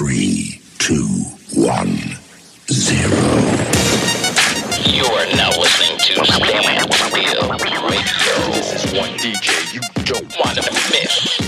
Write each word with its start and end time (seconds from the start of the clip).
Three, 0.00 0.62
two, 0.78 1.04
one, 1.52 1.94
zero. 2.70 3.20
You 4.88 5.04
are 5.04 5.26
now 5.36 5.50
listening 5.60 5.98
to 5.98 6.24
Stand 6.24 6.94
Still 6.94 7.50
Radio. 7.50 8.50
This 8.50 8.82
is 8.82 8.92
one 8.98 9.10
DJ 9.18 9.74
you 9.74 9.80
don't 10.06 10.34
Want 10.42 10.56
to 10.56 10.72
miss. 10.72 11.39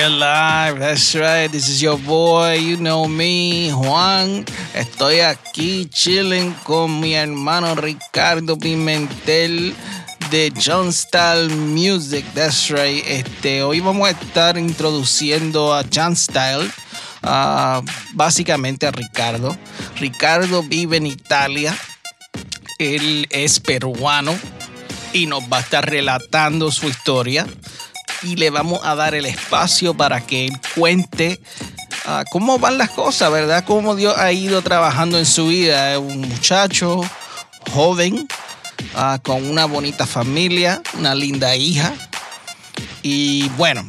That's 0.00 1.14
right. 1.14 1.46
This 1.52 1.68
is 1.68 1.82
your 1.82 1.98
boy. 1.98 2.54
You 2.54 2.78
know 2.78 3.06
me, 3.06 3.68
Juan. 3.68 4.46
Estoy 4.72 5.20
aquí 5.20 5.90
chilling 5.90 6.54
con 6.64 7.00
mi 7.00 7.12
hermano 7.12 7.74
Ricardo 7.74 8.56
Pimentel 8.56 9.74
de 10.30 10.52
John 10.56 10.90
Style 10.90 11.50
Music. 11.50 12.24
That's 12.34 12.70
right. 12.70 13.04
Este, 13.06 13.62
hoy 13.62 13.80
vamos 13.80 14.08
a 14.08 14.12
estar 14.12 14.56
introduciendo 14.56 15.74
a 15.74 15.84
John 15.92 16.16
Style. 16.16 16.70
ah, 17.22 17.82
básicamente 18.14 18.86
a 18.86 18.92
Ricardo. 18.92 19.54
Ricardo 19.96 20.62
vive 20.62 20.96
en 20.96 21.08
Italia. 21.08 21.76
Él 22.78 23.26
es 23.28 23.60
peruano 23.60 24.34
y 25.12 25.26
nos 25.26 25.42
va 25.42 25.58
a 25.58 25.60
estar 25.60 25.84
relatando 25.84 26.70
su 26.70 26.88
historia 26.88 27.46
y 28.22 28.36
le 28.36 28.50
vamos 28.50 28.80
a 28.84 28.94
dar 28.94 29.14
el 29.14 29.26
espacio 29.26 29.94
para 29.94 30.20
que 30.20 30.46
él 30.46 30.52
cuente 30.74 31.40
ah, 32.06 32.24
cómo 32.30 32.58
van 32.58 32.78
las 32.78 32.90
cosas, 32.90 33.30
¿verdad? 33.30 33.64
Cómo 33.64 33.94
Dios 33.94 34.16
ha 34.18 34.32
ido 34.32 34.62
trabajando 34.62 35.18
en 35.18 35.26
su 35.26 35.48
vida. 35.48 35.92
Es 35.92 35.98
un 35.98 36.20
muchacho 36.20 37.00
joven, 37.72 38.28
ah, 38.94 39.18
con 39.22 39.48
una 39.48 39.64
bonita 39.64 40.06
familia, 40.06 40.82
una 40.98 41.14
linda 41.14 41.56
hija. 41.56 41.94
Y 43.02 43.48
bueno, 43.50 43.84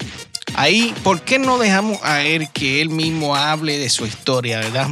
ahí, 0.55 0.93
¿por 1.03 1.21
qué 1.21 1.39
no 1.39 1.57
dejamos 1.57 1.99
a 2.03 2.21
él 2.21 2.49
que 2.53 2.81
él 2.81 2.89
mismo 2.89 3.35
hable 3.35 3.77
de 3.77 3.89
su 3.89 4.05
historia, 4.05 4.59
¿verdad? 4.59 4.87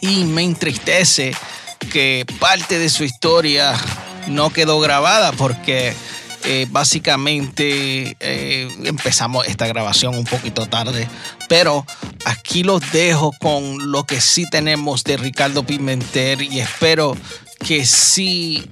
Y 0.00 0.24
me 0.24 0.42
entristece 0.42 1.34
que 1.92 2.24
parte 2.38 2.78
de 2.78 2.88
su 2.88 3.04
historia 3.04 3.74
no 4.28 4.50
quedó 4.50 4.80
grabada 4.80 5.32
porque 5.32 5.94
eh, 6.48 6.68
básicamente 6.70 8.16
eh, 8.20 8.68
empezamos 8.84 9.48
esta 9.48 9.66
grabación 9.66 10.16
un 10.16 10.24
poquito 10.24 10.68
tarde, 10.68 11.08
pero 11.48 11.84
aquí 12.24 12.62
los 12.62 12.92
dejo 12.92 13.32
con 13.40 13.90
lo 13.90 14.04
que 14.04 14.20
sí 14.20 14.48
tenemos 14.48 15.02
de 15.02 15.16
Ricardo 15.16 15.64
Pimentel 15.64 16.42
y 16.42 16.60
espero 16.60 17.16
que 17.66 17.84
sí 17.84 18.70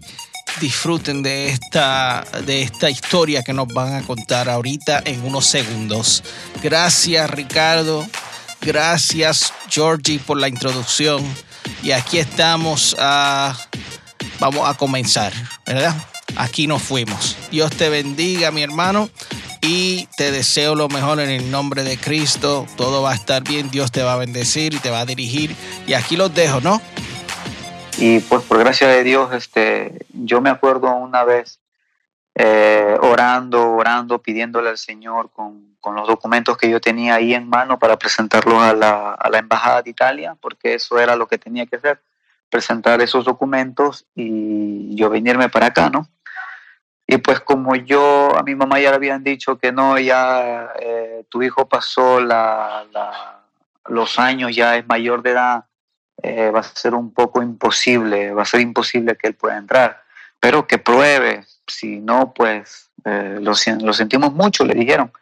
disfruten 0.61 1.25
de 1.25 1.49
esta, 1.49 2.25
de 2.47 2.63
esta 2.63 2.91
historia 2.91 3.43
que 3.43 3.53
nos 3.53 3.67
van 3.67 3.95
a 3.95 4.03
contar 4.03 4.49
ahorita 4.49 5.03
en 5.05 5.25
unos 5.25 5.45
segundos. 5.45 6.23
Gracias 6.63 7.29
Ricardo, 7.29 8.07
gracias 8.61 9.53
Georgie 9.69 10.21
por 10.21 10.39
la 10.39 10.47
introducción 10.47 11.25
y 11.83 11.91
aquí 11.91 12.19
estamos, 12.19 12.95
ah, 13.01 13.59
vamos 14.39 14.69
a 14.69 14.75
comenzar, 14.75 15.33
¿verdad? 15.67 15.97
Aquí 16.37 16.67
nos 16.67 16.83
fuimos. 16.83 17.37
Dios 17.51 17.71
te 17.71 17.89
bendiga, 17.89 18.51
mi 18.51 18.63
hermano, 18.63 19.09
y 19.61 20.07
te 20.17 20.31
deseo 20.31 20.75
lo 20.75 20.89
mejor 20.89 21.21
en 21.21 21.31
el 21.31 21.51
nombre 21.51 21.85
de 21.85 21.97
Cristo. 21.97 22.67
Todo 22.77 23.03
va 23.03 23.13
a 23.13 23.15
estar 23.15 23.43
bien, 23.43 23.71
Dios 23.71 23.93
te 23.93 24.03
va 24.03 24.15
a 24.15 24.17
bendecir 24.17 24.75
y 24.75 24.79
te 24.79 24.91
va 24.91 25.01
a 25.01 25.07
dirigir. 25.07 25.55
Y 25.87 25.95
aquí 25.95 26.17
los 26.17 26.35
dejo, 26.35 26.61
¿no? 26.61 26.81
Y 27.99 28.19
pues 28.21 28.43
por 28.43 28.59
gracia 28.59 28.89
de 28.89 29.05
Dios, 29.05 29.33
este, 29.33 30.07
yo 30.13 30.41
me 30.41 30.51
acuerdo 30.51 30.93
una 30.95 31.25
vez 31.25 31.61
eh, 32.35 32.97
orando, 33.01 33.73
orando, 33.73 34.19
pidiéndole 34.19 34.71
al 34.71 34.79
Señor 34.79 35.31
con, 35.31 35.77
con 35.81 35.95
los 35.95 36.09
documentos 36.09 36.57
que 36.57 36.69
yo 36.69 36.81
tenía 36.81 37.15
ahí 37.15 37.35
en 37.35 37.49
mano 37.49 37.79
para 37.79 37.97
presentarlos 37.97 38.61
a 38.61 38.73
la, 38.73 39.13
a 39.13 39.31
la 39.31 39.39
Embajada 39.39 39.83
de 39.83 39.91
Italia, 39.91 40.37
porque 40.41 40.75
eso 40.75 40.99
era 40.99 41.15
lo 41.15 41.29
que 41.29 41.39
tenía 41.39 41.67
que 41.67 41.77
hacer, 41.77 42.01
presentar 42.51 43.01
esos 43.01 43.25
documentos 43.25 44.05
y 44.17 44.97
yo 44.97 45.09
venirme 45.11 45.49
para 45.49 45.67
acá, 45.67 45.91
¿no? 45.91 46.09
Y 47.15 47.19
pues 47.19 47.39
como 47.39 47.77
yo, 47.77 48.37
a 48.37 48.43
mi 48.43 48.57
mamá 48.57 48.81
ya 48.81 48.91
le 48.91 48.97
habían 48.97 49.23
dicho 49.23 49.57
que 49.57 49.71
no, 49.71 49.97
ya 50.01 50.73
eh, 50.81 51.23
tu 51.29 51.45
hijo 51.45 51.69
pasó 51.69 52.19
la, 52.21 52.85
la- 52.91 53.41
los 53.87 54.19
años, 54.19 54.57
ya 54.57 54.77
es 54.77 54.85
mayor 54.89 55.23
de 55.23 55.31
edad, 55.31 55.65
eh, 56.21 56.51
va 56.51 56.59
a 56.59 56.63
ser 56.65 56.95
un 56.95 57.13
poco 57.15 57.41
imposible, 57.41 58.33
va 58.33 58.43
a 58.43 58.47
ser 58.47 58.63
imposible 58.63 59.15
que 59.17 59.29
él 59.29 59.35
pueda 59.35 59.57
entrar, 59.59 60.03
pero 60.41 60.67
que 60.67 60.79
pruebe, 60.79 61.45
si 61.69 62.01
no, 62.01 62.33
pues 62.35 62.91
eh, 63.05 63.39
lo, 63.41 63.53
lo 63.83 63.93
sentimos 63.93 64.33
mucho, 64.33 64.65
le 64.65 64.75
dijeron. 64.75 65.13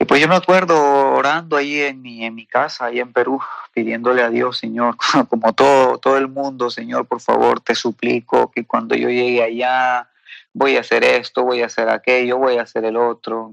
Y 0.00 0.04
pues 0.04 0.20
yo 0.20 0.26
me 0.26 0.34
acuerdo 0.34 0.76
orando 1.12 1.56
ahí 1.56 1.80
en 1.80 2.02
mi, 2.02 2.24
en 2.24 2.34
mi 2.34 2.46
casa, 2.46 2.86
ahí 2.86 2.98
en 2.98 3.12
Perú, 3.12 3.40
pidiéndole 3.72 4.20
a 4.24 4.30
Dios, 4.30 4.58
Señor, 4.58 4.96
como 5.30 5.52
todo, 5.52 5.98
todo 5.98 6.16
el 6.18 6.26
mundo, 6.26 6.70
Señor, 6.70 7.06
por 7.06 7.20
favor, 7.20 7.60
te 7.60 7.76
suplico 7.76 8.50
que 8.50 8.64
cuando 8.66 8.96
yo 8.96 9.08
llegue 9.10 9.44
allá, 9.44 10.08
voy 10.56 10.78
a 10.78 10.80
hacer 10.80 11.04
esto, 11.04 11.44
voy 11.44 11.60
a 11.60 11.66
hacer 11.66 11.90
aquello, 11.90 12.38
voy 12.38 12.56
a 12.56 12.62
hacer 12.62 12.86
el 12.86 12.96
otro. 12.96 13.52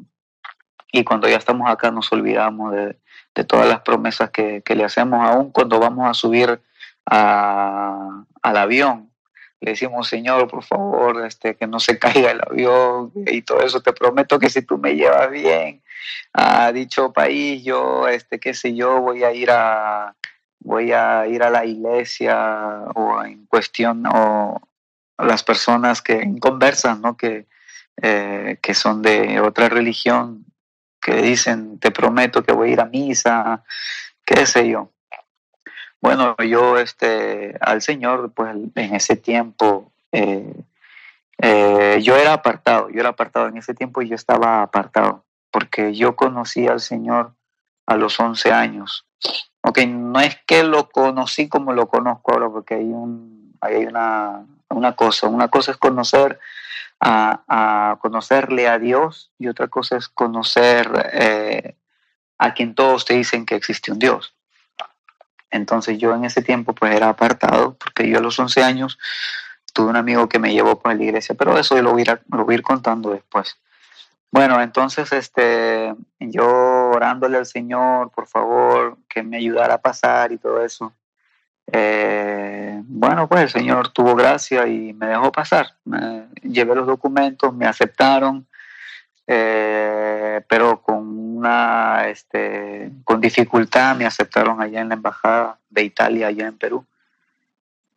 Y 0.90 1.04
cuando 1.04 1.28
ya 1.28 1.36
estamos 1.36 1.70
acá 1.70 1.92
nos 1.92 2.10
olvidamos 2.14 2.72
de, 2.72 2.96
todas 3.44 3.68
las 3.68 3.82
promesas 3.82 4.30
que, 4.30 4.64
le 4.66 4.84
hacemos, 4.86 5.20
aún 5.22 5.52
cuando 5.52 5.80
vamos 5.80 6.10
a 6.10 6.14
subir 6.14 6.62
al 7.06 8.26
avión. 8.42 9.12
Le 9.60 9.72
decimos, 9.72 10.08
Señor, 10.08 10.48
por 10.48 10.64
favor, 10.64 11.26
este, 11.26 11.56
que 11.56 11.68
no 11.68 11.82
se 11.82 12.00
caiga 12.00 12.32
el 12.32 12.40
avión 12.42 13.12
y 13.16 13.42
todo 13.42 13.60
eso. 13.60 13.82
Te 13.82 13.92
prometo 13.92 14.40
que 14.40 14.50
si 14.50 14.62
tú 14.62 14.78
me 14.78 14.96
llevas 14.96 15.30
bien 15.30 15.84
a 16.32 16.72
dicho 16.72 17.12
país, 17.12 17.66
yo, 17.66 18.08
este, 18.08 18.40
qué 18.40 18.54
sé 18.54 18.76
yo, 18.76 19.02
voy 19.02 19.26
a 19.26 19.34
ir 19.34 19.52
a, 19.52 20.16
voy 20.60 20.94
a 20.94 21.28
ir 21.28 21.44
a 21.44 21.50
la 21.50 21.66
iglesia 21.66 22.86
o 22.96 23.22
en 23.26 23.46
cuestión 23.48 24.06
o 24.08 24.62
las 25.18 25.44
personas 25.44 26.02
que 26.02 26.36
conversan, 26.40 27.02
¿no? 27.02 27.18
Que, 27.18 27.48
eh, 28.02 28.58
que 28.62 28.74
son 28.74 29.02
de 29.02 29.40
otra 29.40 29.70
religión, 29.70 30.46
que 31.02 31.22
dicen, 31.22 31.80
te 31.80 31.92
prometo 31.92 32.44
que 32.44 32.54
voy 32.54 32.70
a 32.70 32.74
ir 32.74 32.82
a 32.82 32.86
misa, 32.86 33.64
qué 34.26 34.46
sé 34.46 34.70
yo. 34.70 34.92
Bueno, 36.02 36.36
yo 36.38 36.78
este, 36.78 37.56
al 37.62 37.82
Señor, 37.82 38.34
pues 38.34 38.56
en 38.76 38.96
ese 38.96 39.16
tiempo, 39.16 39.92
eh, 40.12 40.54
eh, 41.38 42.00
yo 42.02 42.18
era 42.18 42.34
apartado, 42.34 42.90
yo 42.90 43.00
era 43.00 43.10
apartado 43.10 43.48
en 43.48 43.58
ese 43.58 43.74
tiempo 43.74 44.02
y 44.02 44.10
yo 44.10 44.16
estaba 44.16 44.62
apartado, 44.62 45.24
porque 45.52 45.94
yo 45.94 46.16
conocí 46.16 46.68
al 46.68 46.80
Señor 46.80 47.34
a 47.86 47.96
los 47.96 48.20
11 48.20 48.52
años. 48.52 49.06
Ok, 49.62 49.80
no 49.88 50.20
es 50.20 50.38
que 50.46 50.64
lo 50.64 50.90
conocí 50.90 51.48
como 51.48 51.72
lo 51.72 51.88
conozco 51.88 52.34
ahora, 52.34 52.50
porque 52.50 52.76
hay, 52.76 52.86
un, 52.86 53.56
hay 53.62 53.86
una, 53.86 54.46
una 54.74 54.96
cosa. 54.96 55.28
Una 55.28 55.48
cosa 55.48 55.72
es 55.72 55.78
conocer 55.78 56.40
a, 57.00 57.98
conocerle 58.00 58.68
a 58.68 58.80
Dios 58.80 59.32
y 59.38 59.48
otra 59.48 59.68
cosa 59.68 59.98
es 59.98 60.08
conocer 60.08 61.10
eh, 61.14 61.76
a 62.38 62.54
quien 62.54 62.76
todos 62.76 63.06
te 63.06 63.16
dicen 63.16 63.46
que 63.46 63.56
existe 63.56 63.92
un 63.92 64.00
Dios. 64.00 64.36
Entonces 65.52 65.98
yo 65.98 66.16
en 66.16 66.26
ese 66.26 66.42
tiempo 66.42 66.74
pues 66.74 66.96
era 66.96 67.10
apartado 67.10 67.76
porque 67.76 68.10
yo 68.10 68.18
a 68.18 68.22
los 68.22 68.40
11 68.40 68.64
años 68.64 68.98
tuve 69.74 69.90
un 69.90 69.96
amigo 69.96 70.28
que 70.30 70.40
me 70.40 70.54
llevó 70.54 70.80
para 70.80 70.96
la 70.96 71.04
iglesia, 71.04 71.36
pero 71.36 71.58
eso 71.58 71.80
lo 71.82 71.92
voy 71.92 72.04
a 72.08 72.22
lo 72.30 72.46
voy 72.46 72.56
ir 72.56 72.64
contando 72.64 73.12
después. 73.12 73.58
Bueno, 74.32 74.60
entonces 74.62 75.12
este, 75.14 75.94
yo 76.20 76.90
orándole 76.90 77.38
al 77.38 77.46
Señor, 77.46 78.10
por 78.10 78.28
favor, 78.28 78.98
que 79.08 79.22
me 79.22 79.38
ayudara 79.38 79.76
a 79.76 79.82
pasar 79.82 80.32
y 80.32 80.40
todo 80.40 80.66
eso. 80.66 80.92
Eh, 81.72 82.23
bueno, 83.04 83.28
pues 83.28 83.42
el 83.42 83.50
Señor 83.50 83.90
tuvo 83.90 84.16
gracia 84.16 84.66
y 84.66 84.94
me 84.94 85.08
dejó 85.08 85.30
pasar. 85.30 85.76
Llevé 86.42 86.74
los 86.74 86.88
documentos, 86.88 87.54
me 87.54 87.66
aceptaron, 87.66 88.48
eh, 89.28 90.42
pero 90.48 90.82
con 90.82 91.38
una, 91.38 92.08
este, 92.08 92.94
con 93.04 93.20
dificultad 93.20 93.98
me 93.98 94.06
aceptaron 94.06 94.62
allá 94.62 94.80
en 94.80 94.88
la 94.88 94.96
embajada 94.96 95.60
de 95.70 95.84
Italia, 95.84 96.28
allá 96.28 96.48
en 96.48 96.58
Perú. 96.58 96.86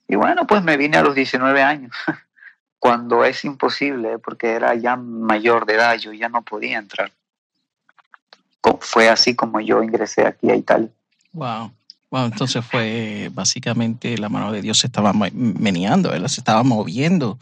Y 0.08 0.16
bueno, 0.16 0.44
pues 0.44 0.64
me 0.64 0.76
vine 0.76 0.96
a 0.96 1.04
los 1.04 1.14
19 1.14 1.62
años, 1.62 1.94
cuando 2.80 3.24
es 3.24 3.44
imposible, 3.44 4.18
porque 4.18 4.54
era 4.54 4.74
ya 4.74 4.96
mayor 4.96 5.66
de 5.66 5.74
edad, 5.74 5.96
yo 5.98 6.12
ya 6.12 6.28
no 6.28 6.42
podía 6.42 6.78
entrar. 6.78 7.12
Fue 8.80 9.08
así 9.08 9.36
como 9.36 9.60
yo 9.60 9.84
ingresé 9.84 10.26
aquí 10.26 10.50
a 10.50 10.56
Italia. 10.56 10.90
Wow. 11.32 11.70
Wow, 12.10 12.26
entonces 12.26 12.64
fue 12.64 13.30
básicamente 13.32 14.16
la 14.16 14.28
mano 14.28 14.52
de 14.52 14.62
Dios 14.62 14.78
se 14.78 14.86
estaba 14.86 15.12
meneando, 15.12 16.10
¿verdad? 16.10 16.28
Se 16.28 16.40
estaba 16.40 16.62
moviendo 16.62 17.38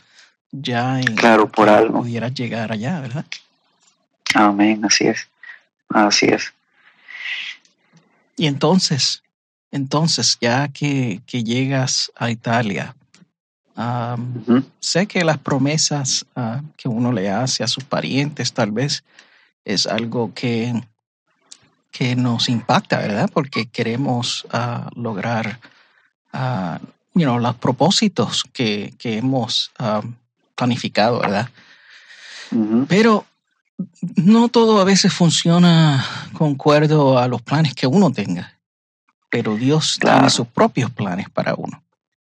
ya 0.50 1.00
en 1.00 1.16
Claro, 1.16 1.48
por 1.48 1.66
que 1.66 1.74
algo. 1.74 2.00
pudieras 2.00 2.32
llegar 2.34 2.72
allá, 2.72 3.00
¿verdad? 3.00 3.24
Amén, 4.34 4.84
así 4.84 5.06
es. 5.06 5.28
así 5.90 6.26
es. 6.26 6.52
Y 8.36 8.46
entonces, 8.46 9.22
entonces, 9.70 10.38
ya 10.40 10.68
que, 10.68 11.20
que 11.26 11.44
llegas 11.44 12.10
a 12.16 12.30
Italia, 12.30 12.96
Ujú. 13.76 14.64
sé 14.80 15.06
que 15.06 15.24
las 15.24 15.38
promesas 15.38 16.24
ah, 16.36 16.62
que 16.76 16.88
uno 16.88 17.12
le 17.12 17.30
hace 17.30 17.64
a 17.64 17.68
sus 17.68 17.84
parientes 17.84 18.52
tal 18.52 18.70
vez 18.70 19.02
es 19.64 19.86
algo 19.86 20.32
que, 20.34 20.72
que 21.94 22.16
nos 22.16 22.48
impacta, 22.48 22.98
¿verdad? 22.98 23.30
Porque 23.32 23.66
queremos 23.66 24.44
ah, 24.50 24.90
lograr 24.96 25.60
ah, 26.32 26.80
you 27.14 27.22
know, 27.22 27.38
los 27.38 27.54
propósitos 27.54 28.42
que, 28.52 28.92
que 28.98 29.18
hemos 29.18 29.70
ah, 29.78 30.02
planificado, 30.56 31.20
¿verdad? 31.20 31.48
Pero 32.88 33.24
no 34.16 34.48
todo 34.48 34.80
a 34.80 34.84
veces 34.84 35.12
funciona 35.12 36.04
concuerdo 36.32 37.16
a 37.18 37.28
los 37.28 37.42
planes 37.42 37.74
que 37.74 37.86
uno 37.86 38.10
tenga. 38.10 38.58
Pero 39.30 39.54
Dios 39.54 39.96
Claro. 40.00 40.18
tiene 40.18 40.30
sus 40.30 40.48
propios 40.48 40.90
planes 40.90 41.30
para 41.30 41.54
uno. 41.54 41.80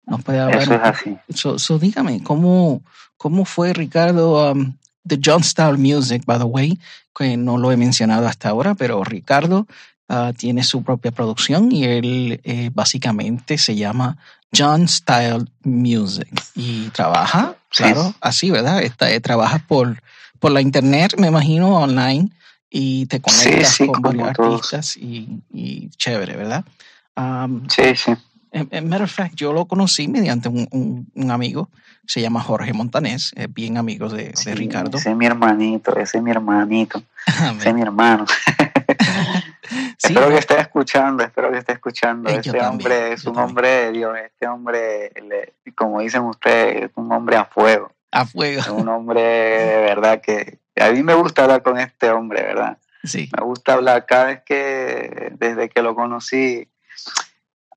Nos 0.05 0.21
puede 0.21 0.39
hablar. 0.39 0.61
Eso 0.63 0.73
es 0.75 0.81
así. 0.81 1.17
So, 1.33 1.59
so 1.59 1.79
dígame, 1.79 2.21
¿cómo, 2.23 2.81
¿cómo 3.15 3.45
fue 3.45 3.73
Ricardo 3.73 4.51
um, 4.51 4.75
The 5.07 5.17
John 5.23 5.43
Style 5.43 5.77
Music, 5.77 6.23
by 6.25 6.37
the 6.37 6.45
way? 6.45 6.77
Que 7.17 7.37
no 7.37 7.57
lo 7.57 7.71
he 7.71 7.77
mencionado 7.77 8.27
hasta 8.27 8.49
ahora, 8.49 8.75
pero 8.75 9.03
Ricardo 9.03 9.67
ah, 10.09 10.31
tiene 10.37 10.63
su 10.63 10.83
propia 10.83 11.11
producción 11.11 11.71
y 11.71 11.83
él 11.85 12.39
eh, 12.43 12.69
básicamente 12.73 13.57
se 13.57 13.75
llama 13.75 14.17
John 14.55 14.87
Style 14.87 15.45
Music 15.63 16.29
y 16.55 16.89
trabaja, 16.89 17.55
Sí. 17.71 17.83
claro, 17.83 18.15
así, 18.21 18.51
¿verdad? 18.51 18.81
Está, 18.83 19.11
eh, 19.11 19.19
trabajas 19.19 19.61
por, 19.67 20.01
por 20.39 20.51
la 20.51 20.61
internet, 20.61 21.15
me 21.17 21.27
imagino, 21.27 21.75
online 21.75 22.29
y 22.69 23.05
te 23.07 23.19
conectas 23.19 23.73
sí, 23.75 23.85
con 23.87 24.01
varios 24.01 24.31
todos. 24.33 24.53
artistas 24.55 24.95
y, 24.97 25.41
y 25.51 25.89
chévere, 25.97 26.37
¿verdad? 26.37 26.63
Um, 27.17 27.67
Sí, 27.69 27.83
sí. 27.95 28.13
En, 28.55 28.67
en 28.71 28.89
matter 28.89 29.03
of 29.05 29.11
fact, 29.11 29.35
yo 29.35 29.53
lo 29.53 29.65
conocí 29.65 30.07
mediante 30.07 30.49
un, 30.49 30.67
un- 30.71 31.07
un 31.13 31.31
amigo, 31.31 31.69
se 32.07 32.21
llama 32.21 32.41
Jorge 32.41 32.73
Montanés, 32.73 33.33
es 33.35 33.53
bien 33.53 33.77
amigo 33.77 34.09
de, 34.09 34.33
Ricardo. 34.55 34.97
Ese 34.97 35.09
es 35.11 35.15
mi 35.15 35.25
hermanito, 35.25 35.95
ese 35.97 36.17
es 36.17 36.23
mi 36.23 36.31
hermanito, 36.31 37.01
Amén. 37.39 37.57
ese 37.59 37.69
es 37.69 37.75
mi 37.75 37.81
hermano. 37.81 38.25
Sí, 39.97 40.13
espero 40.13 40.29
que 40.29 40.37
esté 40.37 40.59
escuchando, 40.59 41.23
espero 41.23 41.51
que 41.51 41.57
esté 41.57 41.73
escuchando. 41.73 42.29
Eh, 42.29 42.35
Este 42.35 42.51
también, 42.51 42.65
hombre 42.69 43.13
es 43.13 43.25
un 43.25 43.33
también. 43.33 43.49
hombre 43.49 43.67
de 43.69 43.91
Dios, 43.93 44.17
este 44.23 44.47
hombre, 44.47 45.11
le- 45.27 45.53
como 45.73 46.01
dicen 46.01 46.21
ustedes, 46.23 46.83
es 46.83 46.91
un 46.95 47.11
hombre 47.11 47.35
a 47.37 47.45
fuego, 47.45 47.91
a 48.11 48.25
fuego. 48.25 48.59
es 48.61 48.67
un 48.67 48.87
hombre 48.89 49.21
de 49.21 49.81
verdad 49.81 50.21
que 50.21 50.59
a 50.79 50.91
mí 50.91 51.01
me 51.01 51.15
gusta 51.15 51.43
hablar 51.43 51.63
con 51.63 51.79
este 51.79 52.11
hombre, 52.11 52.43
¿verdad? 52.43 52.77
Sí, 53.03 53.29
Me 53.35 53.43
gusta 53.43 53.73
hablar 53.73 54.05
cada 54.05 54.25
vez 54.25 54.41
que, 54.45 55.31
desde 55.39 55.69
que 55.69 55.81
lo 55.81 55.95
conocí, 55.95 56.67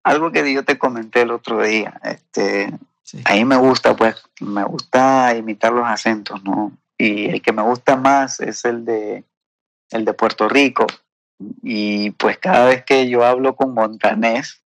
algo 0.09 0.33
que 0.33 0.53
yo 0.53 0.65
te 0.65 0.79
comenté 0.79 1.23
el 1.23 1.31
otro 1.31 1.63
día, 1.63 2.01
este, 2.03 2.73
sí. 3.03 3.21
a 3.25 3.35
mí 3.35 3.45
me 3.45 3.57
gusta, 3.57 3.95
pues, 3.97 4.17
me 4.41 4.65
gusta 4.65 5.35
imitar 5.37 5.73
los 5.73 5.87
acentos, 5.87 6.43
¿no? 6.45 6.73
Y 6.97 7.27
el 7.27 7.43
que 7.43 7.53
me 7.53 7.63
gusta 7.63 7.97
más 7.97 8.41
es 8.41 8.65
el 8.65 8.85
de, 8.85 9.25
el 9.91 10.05
de 10.05 10.13
Puerto 10.15 10.49
Rico. 10.49 10.87
Y 11.63 12.11
pues 12.13 12.39
cada 12.39 12.67
vez 12.67 12.85
que 12.85 13.09
yo 13.09 13.25
hablo 13.25 13.55
con 13.55 13.73
montanés, 13.73 14.61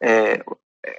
eh, 0.00 0.42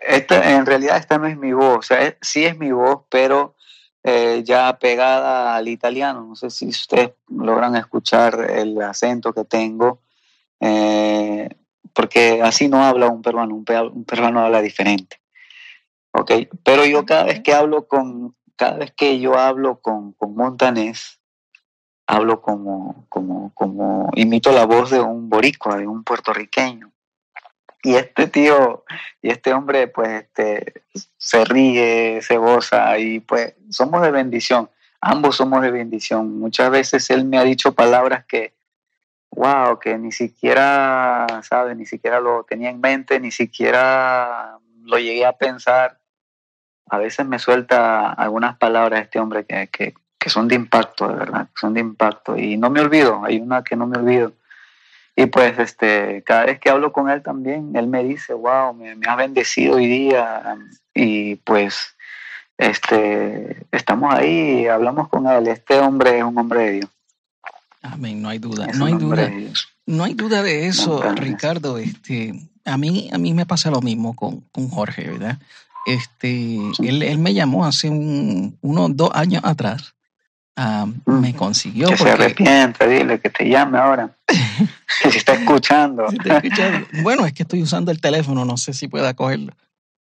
esta, 0.08 0.52
en 0.56 0.66
realidad 0.66 0.98
esta 0.98 1.18
no 1.18 1.26
es 1.28 1.38
mi 1.38 1.54
voz, 1.54 1.78
o 1.80 1.82
sea, 1.82 2.02
es- 2.04 2.16
sí 2.22 2.46
es 2.46 2.58
mi 2.58 2.72
voz, 2.72 3.02
pero 3.10 3.56
eh, 4.04 4.44
ya 4.46 4.78
pegada 4.80 5.56
al 5.56 5.68
italiano. 5.68 6.24
No 6.24 6.36
sé 6.36 6.50
si 6.50 6.68
ustedes 6.68 7.12
logran 7.30 7.76
escuchar 7.76 8.40
el 8.52 8.80
acento 8.82 9.34
que 9.34 9.44
tengo, 9.44 10.00
eh, 10.60 11.50
porque 11.98 12.44
así 12.44 12.68
no 12.70 12.84
habla 12.84 13.08
un 13.08 13.24
peruano, 13.24 13.56
un, 13.56 13.66
pe- 13.66 13.82
un 13.82 14.06
peruano 14.06 14.42
habla 14.42 14.62
diferente. 14.62 15.20
Ok, 16.12 16.32
pero 16.64 16.86
yo 16.86 17.08
cada 17.08 17.24
vez 17.24 17.42
que 17.42 17.56
hablo 17.56 17.88
con, 17.88 18.36
cada 18.56 18.78
vez 18.78 18.94
que 18.96 19.20
yo 19.20 19.36
hablo 19.36 19.80
con, 19.82 20.14
con 20.14 20.36
montanés, 20.36 21.20
hablo 22.06 22.40
como, 22.44 23.08
como, 23.10 23.52
como, 23.56 24.12
imito 24.14 24.52
la 24.52 24.68
voz 24.68 24.92
de 24.92 25.00
un 25.00 25.28
boricua, 25.28 25.78
de 25.78 25.88
un 25.88 26.04
puertorriqueño. 26.04 26.92
Y 27.82 27.96
este 27.96 28.28
tío, 28.28 28.86
y 29.24 29.32
este 29.32 29.52
hombre, 29.54 29.88
pues, 29.88 30.22
este, 30.22 30.84
se 31.18 31.46
ríe, 31.46 32.22
se 32.22 32.38
goza, 32.38 33.00
y 33.00 33.22
pues, 33.22 33.56
somos 33.72 34.04
de 34.04 34.12
bendición. 34.12 34.70
Ambos 35.02 35.38
somos 35.38 35.64
de 35.64 35.72
bendición. 35.72 36.38
Muchas 36.38 36.70
veces 36.70 37.10
él 37.10 37.26
me 37.26 37.40
ha 37.40 37.44
dicho 37.44 37.74
palabras 37.74 38.24
que, 38.28 38.54
wow, 39.32 39.80
que 39.80 39.98
ni 39.98 40.12
siquiera, 40.12 41.28
¿sabes? 41.44 41.78
Ni 41.78 41.86
siquiera 41.86 42.20
lo 42.20 42.44
tenía 42.44 42.70
en 42.70 42.82
mente, 42.82 43.20
ni 43.20 43.32
siquiera 43.32 44.58
lo 44.84 44.98
llegué 44.98 45.26
a 45.26 45.34
pensar. 45.34 46.00
A 46.90 46.98
veces 46.98 47.26
me 47.26 47.40
suelta 47.40 48.14
algunas 48.14 48.58
palabras 48.58 49.02
este 49.02 49.20
hombre 49.20 49.46
que, 49.46 49.68
que, 49.68 49.94
que 50.18 50.30
son 50.30 50.48
de 50.48 50.56
impacto, 50.56 51.08
de 51.08 51.16
verdad, 51.16 51.48
son 51.56 51.74
de 51.74 51.82
impacto. 51.82 52.38
Y 52.38 52.58
no 52.58 52.70
me 52.70 52.82
olvido, 52.82 53.24
hay 53.26 53.40
una 53.40 53.64
que 53.64 53.76
no 53.76 53.88
me 53.88 53.98
olvido. 53.98 54.34
Y 55.16 55.26
pues 55.26 55.58
este, 55.58 56.24
cada 56.24 56.46
vez 56.46 56.60
que 56.60 56.70
hablo 56.70 56.94
con 56.94 57.10
él 57.10 57.24
también, 57.24 57.76
él 57.76 57.88
me 57.88 58.04
dice, 58.04 58.34
wow, 58.34 58.74
me, 58.74 58.96
me 58.96 59.08
has 59.08 59.18
bendecido 59.18 59.76
hoy 59.76 59.88
día. 59.88 60.58
Y 60.94 61.36
pues 61.38 61.98
este, 62.58 63.66
estamos 63.72 64.14
ahí, 64.14 64.68
hablamos 64.68 65.10
con 65.10 65.28
él. 65.28 65.48
Este 65.48 65.80
hombre 65.80 66.20
es 66.20 66.24
un 66.24 66.38
hombre 66.38 66.60
de 66.60 66.72
Dios. 66.72 66.90
Amén, 67.82 68.22
no 68.22 68.30
hay 68.30 68.40
duda. 68.40 68.68
No 68.76 68.86
hay 68.86 68.94
duda. 68.94 69.32
No 69.86 70.04
hay 70.04 70.14
duda 70.14 70.44
de 70.44 70.68
eso. 70.68 71.02
Ricardo. 71.16 71.78
Este, 71.78 72.34
a 72.66 72.78
mí, 72.78 73.10
a 73.14 73.18
mí 73.18 73.34
me 73.34 73.46
pasa 73.46 73.72
lo 73.72 73.82
mismo 73.82 74.16
con, 74.16 74.42
con 74.52 74.68
Jorge, 74.70 75.10
¿verdad? 75.10 75.40
Este, 75.86 76.58
él, 76.80 77.02
él 77.04 77.18
me 77.18 77.34
llamó 77.34 77.66
hace 77.66 77.90
un, 77.90 78.58
unos 78.62 78.96
dos 78.98 79.12
años 79.14 79.42
atrás. 79.46 79.94
ah, 80.58 80.86
Mm. 81.06 81.20
me 81.22 81.34
consiguió 81.36 81.88
Que 81.88 81.98
se 81.98 82.10
arrepienta, 82.10 82.86
dile 82.88 83.20
que 83.20 83.30
te 83.30 83.48
llame 83.48 83.78
ahora. 83.78 84.10
si 85.12 85.18
está 85.18 85.34
escuchando. 85.36 86.06
He 86.26 86.36
escuchado. 86.36 86.80
Bueno, 87.04 87.26
es 87.26 87.32
que 87.34 87.44
estoy 87.44 87.62
usando 87.62 87.92
el 87.92 88.02
teléfono, 88.02 88.44
no 88.44 88.58
sé 88.58 88.74
si 88.74 88.88
pueda 88.90 89.14
cogerlo. 89.14 89.54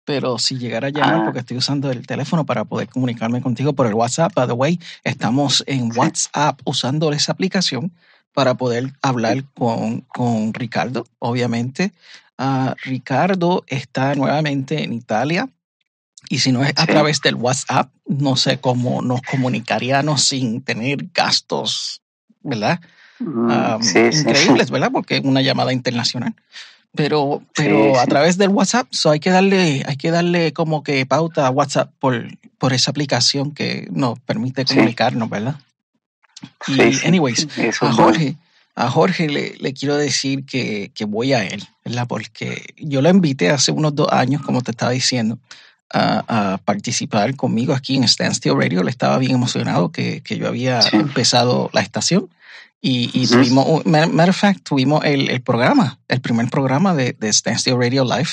Pero 0.05 0.39
si 0.39 0.59
llegara 0.59 0.89
a 0.89 0.91
llamar, 0.91 1.21
Ah. 1.21 1.25
porque 1.25 1.41
estoy 1.41 1.57
usando 1.57 1.91
el 1.91 2.07
teléfono 2.07 2.45
para 2.45 2.65
poder 2.65 2.89
comunicarme 2.89 3.41
contigo 3.41 3.73
por 3.73 3.87
el 3.87 3.95
WhatsApp, 3.95 4.33
by 4.35 4.47
the 4.47 4.53
way, 4.53 4.81
estamos 5.05 5.63
en 5.67 5.93
Sí. 5.93 5.99
WhatsApp 5.99 6.61
usando 6.65 7.13
esa 7.13 7.33
aplicación 7.33 7.93
para 8.33 8.55
poder 8.55 8.93
hablar 9.03 9.45
con, 9.55 10.01
con 10.03 10.53
Ricardo, 10.55 11.05
obviamente. 11.19 11.93
Ah, 12.39 12.75
Ricardo 12.83 13.63
está 13.69 14.15
nuevamente 14.17 14.83
en 14.83 14.93
Italia 14.93 15.49
y 16.29 16.39
si 16.41 16.51
no 16.51 16.65
es 16.65 16.73
a 16.77 16.83
Sí. 16.83 16.89
través 16.89 17.21
del 17.21 17.37
WhatsApp, 17.37 17.91
no 18.07 18.35
sé 18.37 18.59
cómo 18.59 19.03
nos 19.03 19.23
comunicaríamos 19.23 20.25
sin 20.25 20.63
tener 20.63 21.11
gastos, 21.15 22.01
¿verdad? 22.41 22.81
Mm, 23.21 23.51
ah, 23.51 23.79
sí, 23.81 24.11
sí, 24.13 24.19
increíbles, 24.21 24.71
¿verdad? 24.73 24.91
Porque 24.93 25.19
es 25.19 25.25
una 25.25 25.43
llamada 25.43 25.73
internacional. 25.73 26.35
Pero, 26.95 27.41
Sí, 27.41 27.47
pero 27.65 27.99
a 27.99 28.07
través 28.07 28.37
del 28.37 28.51
WhatsApp, 28.51 28.87
so 28.91 29.11
hay 29.11 29.19
que 29.21 29.31
darle, 29.31 29.83
hay 29.87 29.97
que 29.97 30.11
darle 30.11 30.53
como 30.53 30.83
que 30.83 31.07
pauta 31.07 31.47
a 31.47 31.51
WhatsApp 31.51 31.91
por, 31.99 32.27
por 32.59 32.75
esa 32.75 32.91
aplicación 32.91 33.53
que 33.53 33.89
nos 33.91 34.19
permite 34.21 34.65
comunicarnos, 34.67 35.31
¿verdad? 35.31 35.57
Y, 36.69 37.07
anyways, 37.07 37.47
a. 37.81 37.93
Jorge, 37.93 38.37
a 38.75 38.91
Jorge 38.91 39.29
le, 39.29 39.55
le 39.59 39.73
quiero 39.73 39.97
decir 39.97 40.45
que, 40.45 40.91
que 40.95 41.05
voy 41.05 41.33
a 41.33 41.45
él, 41.45 41.67
¿verdad? 41.85 42.07
Porque 42.07 42.75
yo 42.77 43.01
lo 43.01 43.09
invité 43.09 43.51
hace 43.51 43.73
unos 43.73 43.95
dos 43.95 44.09
años, 44.11 44.43
como 44.43 44.61
te 44.61 44.73
estaba 44.73 44.93
diciendo, 44.93 45.39
a, 45.95 46.53
a 46.55 46.59
participar 46.59 47.37
conmigo 47.37 47.75
aquí 47.75 47.97
en 47.97 48.07
Standstill 48.09 48.57
Radio. 48.57 48.83
Le 48.83 48.91
estaba 48.91 49.19
bien 49.19 49.33
emocionado 49.33 49.91
que, 49.93 50.21
que 50.23 50.37
yo 50.37 50.49
había 50.49 50.83
Sí. 50.83 50.97
empezado 50.97 51.71
la 51.73 51.81
estación. 51.81 52.29
Y, 52.85 53.11
y 53.15 53.29
tuvimos, 53.29 53.87
matter 53.87 54.31
of 54.31 54.37
fact, 54.37 54.65
tuvimos 54.65 55.05
el, 55.05 55.31
el 55.31 55.41
programa, 55.41 56.01
el 56.09 56.21
primer 56.21 56.51
programa 56.51 56.95
de, 56.95 57.13
de 57.13 57.33
Standstill 57.33 57.77
Radio 57.79 58.05
Live, 58.05 58.31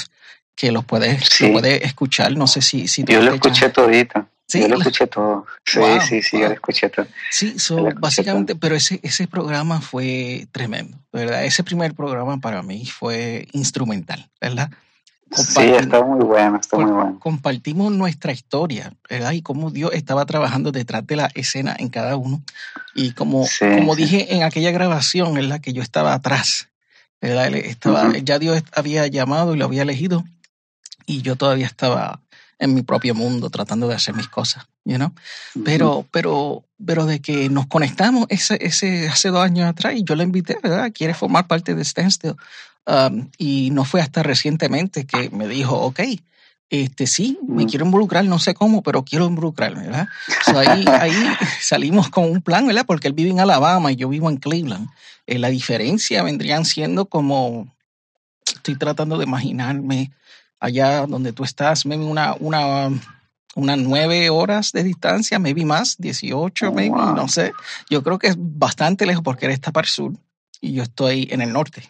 que 0.56 0.72
lo 0.72 0.82
puedes, 0.82 1.24
Sí. 1.30 1.46
lo 1.48 1.54
puedes 1.54 1.84
escuchar. 1.84 2.36
No 2.36 2.48
sé 2.48 2.62
si, 2.64 2.88
si 2.88 3.04
Yo 3.04 3.22
lo 3.22 3.34
escuché 3.36 3.70
todito. 3.70 4.28
Sí, 4.48 4.62
yo 4.62 4.68
lo 4.70 4.78
escuché 4.80 5.06
todo. 5.06 5.46
Sí, 5.64 5.78
Wow, 5.78 6.02
sí, 6.02 6.24
sí, 6.24 6.30
wow. 6.38 6.42
yo 6.42 6.48
lo 6.48 6.54
escuché 6.56 6.90
todo. 6.90 7.06
Sí, 7.30 7.60
so, 7.60 7.78
escuché 7.78 8.00
básicamente, 8.00 8.56
pero 8.56 8.76
ese, 8.76 9.00
ese 9.04 9.28
programa 9.28 9.80
fue 9.82 10.48
tremendo, 10.52 10.98
¿verdad? 11.14 11.46
Ese 11.46 11.64
primer 11.64 11.94
programa 11.94 12.40
para 12.40 12.64
mí 12.64 12.88
fue 12.88 13.48
instrumental, 13.52 14.28
¿verdad? 14.42 14.72
Sí, 15.32 15.62
está 15.62 16.04
muy 16.04 16.26
bueno, 16.26 16.58
está 16.58 16.78
muy 16.78 16.92
bueno. 16.92 17.20
compartimos 17.20 17.92
nuestra 17.92 18.32
historia, 18.32 18.94
¿verdad? 19.10 19.32
Y 19.34 19.42
cómo 19.42 19.70
Dios 19.72 19.92
estaba 19.94 20.26
trabajando 20.26 20.72
detrás 20.72 21.06
de 21.06 21.16
la 21.16 21.30
escena 21.36 21.76
en 21.78 21.90
cada 21.90 22.16
uno. 22.16 22.42
Y 22.96 23.12
como, 23.12 23.46
Sí, 23.46 23.66
como 23.76 23.96
sí. 23.96 24.04
dije 24.04 24.36
en 24.36 24.44
aquella 24.44 24.72
grabación 24.72 25.48
la 25.50 25.60
que 25.60 25.74
yo 25.74 25.82
estaba 25.82 26.14
atrás, 26.14 26.70
¿verdad? 27.22 27.48
Él 27.48 27.56
estaba, 27.56 28.08
Ujú. 28.08 28.18
Ya 28.24 28.40
Dios 28.40 28.64
había 28.74 29.06
llamado 29.08 29.54
y 29.54 29.58
lo 29.58 29.66
había 29.66 29.84
elegido 29.84 30.24
y 31.06 31.22
yo 31.22 31.36
todavía 31.36 31.68
estaba 31.68 32.22
en 32.60 32.74
mi 32.74 32.82
propio 32.82 33.16
mundo 33.16 33.50
tratando 33.50 33.88
de 33.88 33.96
hacer 33.96 34.16
mis 34.16 34.28
cosas, 34.28 34.66
you 34.84 34.96
know? 34.98 35.14
Pero, 35.64 36.06
pero, 36.12 36.66
pero 36.86 37.06
de 37.06 37.22
que 37.22 37.50
nos 37.50 37.68
conectamos 37.68 38.26
ese, 38.30 38.58
ese 38.62 39.08
hace 39.08 39.30
dos 39.30 39.44
años 39.44 39.68
atrás 39.70 39.94
y 39.96 40.04
yo 40.04 40.16
le 40.16 40.24
invité, 40.24 40.58
¿verdad? 40.62 40.92
Quiere 40.94 41.14
formar 41.14 41.48
parte 41.48 41.74
de 41.74 41.86
Standstill. 41.86 42.36
Um, 42.86 43.30
y 43.38 43.70
no 43.72 43.86
fue 43.86 44.02
hasta 44.02 44.24
recientemente 44.24 45.06
que 45.06 45.30
me 45.30 45.48
dijo, 45.48 45.80
ok, 45.80 46.00
este, 46.70 47.08
sí, 47.08 47.40
me 47.48 47.66
quiero 47.66 47.86
involucrar, 47.86 48.26
no 48.26 48.38
sé 48.38 48.54
cómo, 48.54 48.84
pero 48.84 49.04
quiero 49.04 49.26
involucrarme, 49.26 49.84
¿verdad? 49.86 50.08
So 50.46 50.58
ahí, 50.58 50.86
ahí 51.00 51.14
salimos 51.62 52.10
con 52.10 52.26
un 52.26 52.42
plan, 52.42 52.68
¿verdad? 52.68 52.86
Porque 52.86 53.08
él 53.08 53.14
vive 53.14 53.32
en 53.32 53.40
Alabama 53.40 53.92
y 53.92 53.96
yo 53.96 54.08
vivo 54.10 54.30
en 54.30 54.38
Cleveland. 54.38 54.90
Eh, 55.26 55.40
la 55.40 55.50
diferencia 55.50 56.22
vendrían 56.22 56.66
siendo 56.66 57.06
como, 57.06 57.76
estoy 58.46 58.76
tratando 58.76 59.18
de 59.18 59.24
imaginarme 59.24 60.12
allá 60.60 61.08
donde 61.08 61.34
tú 61.34 61.44
estás, 61.44 61.86
maybe 61.86 62.04
una, 62.04 62.36
una, 62.40 62.90
unas 63.56 63.78
nueve 63.78 64.30
horas 64.30 64.72
de 64.72 64.84
distancia, 64.84 65.40
maybe 65.40 65.66
más, 65.66 65.98
18, 65.98 66.72
maybe, 66.72 66.96
no 66.96 67.28
sé. 67.28 67.52
Yo 67.90 68.04
creo 68.04 68.20
que 68.20 68.28
es 68.28 68.36
bastante 68.38 69.06
lejos 69.06 69.24
porque 69.24 69.48
él 69.48 69.54
está 69.54 69.72
para 69.72 69.86
el 69.86 69.90
sur 69.90 70.14
y 70.62 70.74
yo 70.74 70.84
estoy 70.84 71.28
en 71.32 71.42
el 71.42 71.52
norte. 71.52 71.90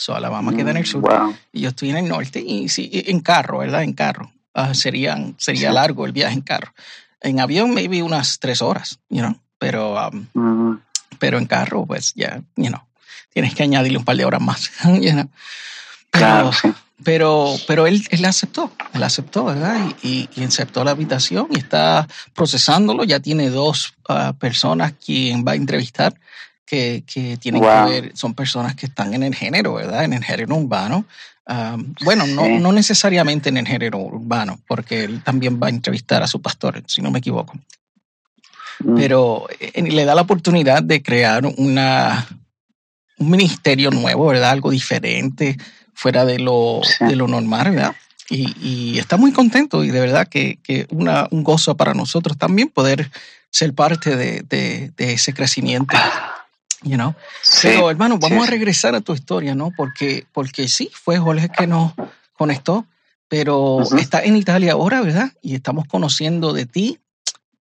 So, 0.00 0.14
Alabama 0.14 0.54
queda 0.56 0.70
en 0.70 0.78
el 0.78 0.86
sur 0.86 1.02
Wow. 1.02 1.36
y 1.52 1.60
yo 1.60 1.68
estoy 1.68 1.90
en 1.90 1.98
el 1.98 2.08
norte 2.08 2.40
y 2.40 2.68
sí, 2.70 2.88
en 2.92 3.20
carro, 3.20 3.58
¿verdad? 3.58 3.82
En 3.82 3.92
carro. 3.92 4.32
Serían, 4.72 5.34
sería 5.38 5.68
Sí. 5.68 5.74
largo 5.74 6.06
el 6.06 6.12
viaje 6.12 6.34
en 6.34 6.40
carro. 6.40 6.72
En 7.20 7.38
avión, 7.38 7.74
maybe 7.74 8.02
unas 8.02 8.38
tres 8.38 8.62
horas, 8.62 8.98
you 9.10 9.20
know? 9.20 9.36
pero, 9.58 9.94
um, 10.08 10.26
Mm, 10.32 10.78
pero 11.18 11.36
en 11.36 11.44
carro, 11.44 11.84
pues 11.84 12.14
ya, 12.14 12.40
you 12.56 12.68
know, 12.68 12.80
tienes 13.32 13.54
que 13.54 13.62
añadirle 13.62 13.98
un 13.98 14.04
par 14.06 14.16
de 14.16 14.24
horas 14.24 14.40
más, 14.40 14.70
you 15.02 15.10
know? 15.12 15.28
Pero, 16.10 16.24
claro, 16.26 16.52
sí. 16.54 16.72
pero, 17.04 17.54
pero 17.66 17.86
él, 17.86 18.02
él 18.10 18.24
aceptó, 18.24 18.72
él 18.94 19.02
aceptó, 19.02 19.44
¿verdad? 19.44 19.76
Y, 20.02 20.08
y, 20.08 20.28
y 20.40 20.44
aceptó 20.44 20.82
la 20.82 20.92
invitación 20.92 21.46
y 21.50 21.58
está 21.58 22.08
procesándolo. 22.34 23.04
Ya 23.04 23.20
tiene 23.20 23.50
dos 23.50 23.92
ah, 24.08 24.32
personas 24.38 24.94
quien 25.04 25.44
va 25.46 25.52
a 25.52 25.56
entrevistar 25.56 26.14
que, 26.70 27.02
que 27.04 27.36
tienen 27.38 27.60
Wow. 27.62 27.86
que 27.86 28.00
ver, 28.00 28.12
son 28.16 28.32
personas 28.34 28.76
que 28.76 28.86
están 28.86 29.12
en 29.12 29.24
el 29.24 29.34
género, 29.34 29.74
¿verdad? 29.74 30.04
En 30.04 30.12
el 30.12 30.22
género 30.22 30.54
urbano. 30.54 31.04
Ah, 31.46 31.76
bueno, 32.04 32.26
no, 32.28 32.44
Sí. 32.46 32.58
no 32.60 32.70
necesariamente 32.72 33.48
en 33.48 33.56
el 33.56 33.66
género 33.66 33.98
urbano, 33.98 34.60
porque 34.68 35.02
él 35.02 35.20
también 35.24 35.58
va 35.60 35.66
a 35.66 35.70
entrevistar 35.70 36.22
a 36.22 36.28
su 36.28 36.40
pastor, 36.40 36.80
si 36.86 37.02
no 37.02 37.10
me 37.10 37.18
equivoco 37.18 37.54
Mm, 38.82 38.94
pero 38.96 39.46
eh, 39.58 39.82
le 39.82 40.04
da 40.06 40.14
la 40.14 40.22
oportunidad 40.22 40.82
de 40.82 41.02
crear 41.02 41.44
una, 41.44 42.26
un 43.18 43.28
ministerio 43.30 43.90
nuevo, 43.90 44.26
¿verdad? 44.28 44.50
Algo 44.52 44.70
diferente, 44.70 45.56
fuera 45.92 46.24
de 46.24 46.38
lo, 46.38 46.80
Sí. 46.84 47.04
de 47.04 47.14
lo 47.16 47.26
normal, 47.28 47.72
¿verdad? 47.72 47.94
Y, 48.30 48.54
y 48.66 48.98
está 48.98 49.16
muy 49.18 49.32
contento 49.32 49.84
y 49.84 49.90
de 49.90 50.00
verdad 50.00 50.28
que, 50.28 50.60
que 50.62 50.86
una, 50.90 51.26
un 51.30 51.42
gozo 51.44 51.76
para 51.76 51.92
nosotros 51.94 52.38
también 52.38 52.68
poder 52.68 53.10
ser 53.50 53.74
parte 53.74 54.16
de, 54.16 54.42
de, 54.48 54.92
de 54.96 55.12
ese 55.12 55.34
crecimiento, 55.34 55.94
you 56.82 56.96
know? 56.96 57.14
sí, 57.42 57.68
Pero 57.68 57.90
hermano, 57.90 58.18
vamos 58.18 58.38
sí, 58.44 58.48
a 58.48 58.50
regresar 58.50 58.94
a 58.94 59.00
tu 59.00 59.12
historia, 59.14 59.54
¿no? 59.54 59.72
Porque, 59.76 60.26
porque 60.32 60.68
sí, 60.68 60.90
fue 60.92 61.18
Jorge 61.18 61.48
que 61.50 61.66
nos 61.66 61.92
conectó, 62.36 62.86
pero 63.28 63.76
Ujú. 63.78 63.98
está 63.98 64.22
en 64.22 64.36
Italia 64.36 64.72
ahora, 64.72 65.00
¿verdad? 65.02 65.32
Y 65.42 65.54
estamos 65.54 65.86
conociendo 65.86 66.52
de 66.52 66.66
ti. 66.66 66.98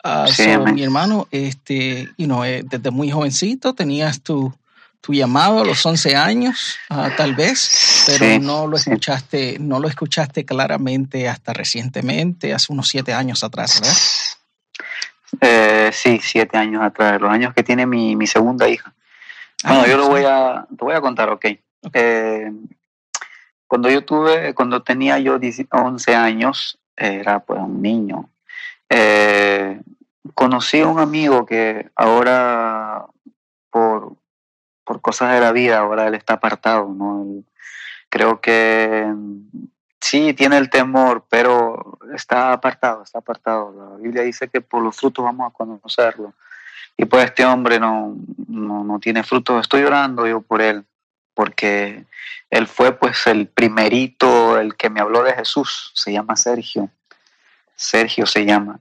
Ah, 0.05 0.27
Sí, 0.33 0.45
so, 0.45 0.65
mi 0.67 0.83
hermano, 0.83 1.27
este, 1.31 2.09
you 2.17 2.27
know, 2.27 2.45
eh, 2.45 2.63
desde 2.65 2.91
muy 2.91 3.11
jovencito 3.11 3.75
tenías 3.75 4.23
tu, 4.23 4.55
tu 5.01 5.13
llamado 5.13 5.61
a 5.61 5.65
los 5.65 5.85
11 5.85 6.15
años, 6.17 6.77
ah, 6.89 7.11
tal 7.17 7.35
vez, 7.35 8.05
pero 8.07 8.25
Sí, 8.25 8.39
no 8.39 8.67
lo 8.67 8.77
sí. 8.79 8.91
escuchaste, 8.91 9.57
no 9.59 9.81
lo 9.81 9.89
escuchaste 9.89 10.45
claramente 10.45 11.29
hasta 11.29 11.53
recientemente, 11.53 12.55
hace 12.55 12.73
unos 12.73 12.89
siete 12.89 13.13
años 13.13 13.43
atrás, 13.43 13.81
¿verdad? 13.81 13.97
Eh, 15.41 15.91
sí, 15.93 16.21
siete 16.23 16.57
años 16.57 16.83
atrás, 16.83 17.21
los 17.21 17.31
años 17.31 17.53
que 17.55 17.63
tiene 17.63 17.85
mi, 17.87 18.17
mi 18.17 18.27
segunda 18.27 18.69
hija. 18.69 18.95
Bueno, 19.65 19.83
Ah, 19.83 19.87
yo 19.89 19.97
lo 19.97 20.09
voy 20.09 20.25
a, 20.25 20.67
te 20.69 20.85
voy 20.85 20.95
a 20.95 21.01
contar, 21.01 21.31
ok. 21.31 21.45
Eh, 21.93 22.53
cuando 23.67 23.91
yo 23.91 24.05
tuve, 24.05 24.55
cuando 24.55 24.83
tenía 24.83 25.19
yo 25.19 25.39
10 25.39 25.65
11 25.71 26.15
años, 26.15 26.79
era 26.97 27.41
pues 27.41 27.61
un 27.61 27.81
niño, 27.83 28.29
eh, 28.89 29.81
conocí 30.35 30.81
a 30.81 30.89
un 30.89 30.99
amigo 31.01 31.45
que 31.47 31.91
ahora, 31.95 33.05
por, 33.71 34.15
por 34.85 35.01
cosas 35.01 35.33
de 35.35 35.41
la 35.41 35.53
vida, 35.53 35.79
ahora 35.79 36.07
él 36.09 36.15
está 36.15 36.35
apartado, 36.35 36.89
¿no? 36.89 37.23
Él- 37.23 37.45
creo 38.11 38.41
que 38.41 39.13
sí 40.01 40.33
tiene 40.33 40.57
el 40.57 40.71
temor, 40.71 41.25
pero 41.29 41.99
está 42.15 42.53
apartado, 42.53 43.03
está 43.03 43.19
apartado. 43.19 43.75
La 43.77 43.97
Biblia 44.03 44.23
dice 44.23 44.49
que 44.49 44.63
por 44.63 44.83
los 44.83 44.97
frutos 44.97 45.23
vamos 45.25 45.51
a 45.51 45.53
conocerlo. 45.55 46.33
Y 47.01 47.05
pues 47.05 47.27
este 47.27 47.45
hombre 47.45 47.79
no, 47.79 48.17
no, 48.49 48.83
no 48.83 48.99
tiene 48.99 49.23
frutos. 49.23 49.61
Estoy 49.61 49.85
orando 49.85 50.27
yo 50.27 50.41
por 50.41 50.61
él, 50.61 50.85
porque 51.33 52.05
él 52.51 52.67
fue 52.67 52.93
pues 52.93 53.27
el 53.29 53.47
primerito, 53.47 54.59
el 54.59 54.75
que 54.75 54.91
me 54.91 55.01
habló 55.01 55.23
de 55.23 55.33
Jesús. 55.33 55.93
Se 55.95 56.13
llama 56.13 56.35
Sergio. 56.35 56.91
Sergio 57.77 58.27
se 58.27 58.45
llama. 58.45 58.81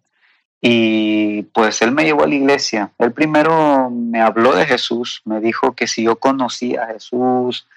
Y 0.59 1.43
pues 1.53 1.81
él 1.83 1.91
me 1.91 2.03
llevó 2.03 2.23
a 2.23 2.27
la 2.27 2.33
iglesia. 2.33 2.91
Él 2.97 3.13
primero 3.13 3.91
me 3.91 4.19
habló 4.19 4.55
de 4.55 4.65
Jesús, 4.65 5.21
me 5.23 5.39
dijo 5.39 5.75
que 5.75 5.85
si 5.85 6.03
yo 6.03 6.15
conocía 6.15 6.83
a 6.83 6.87
Jesús, 6.87 7.67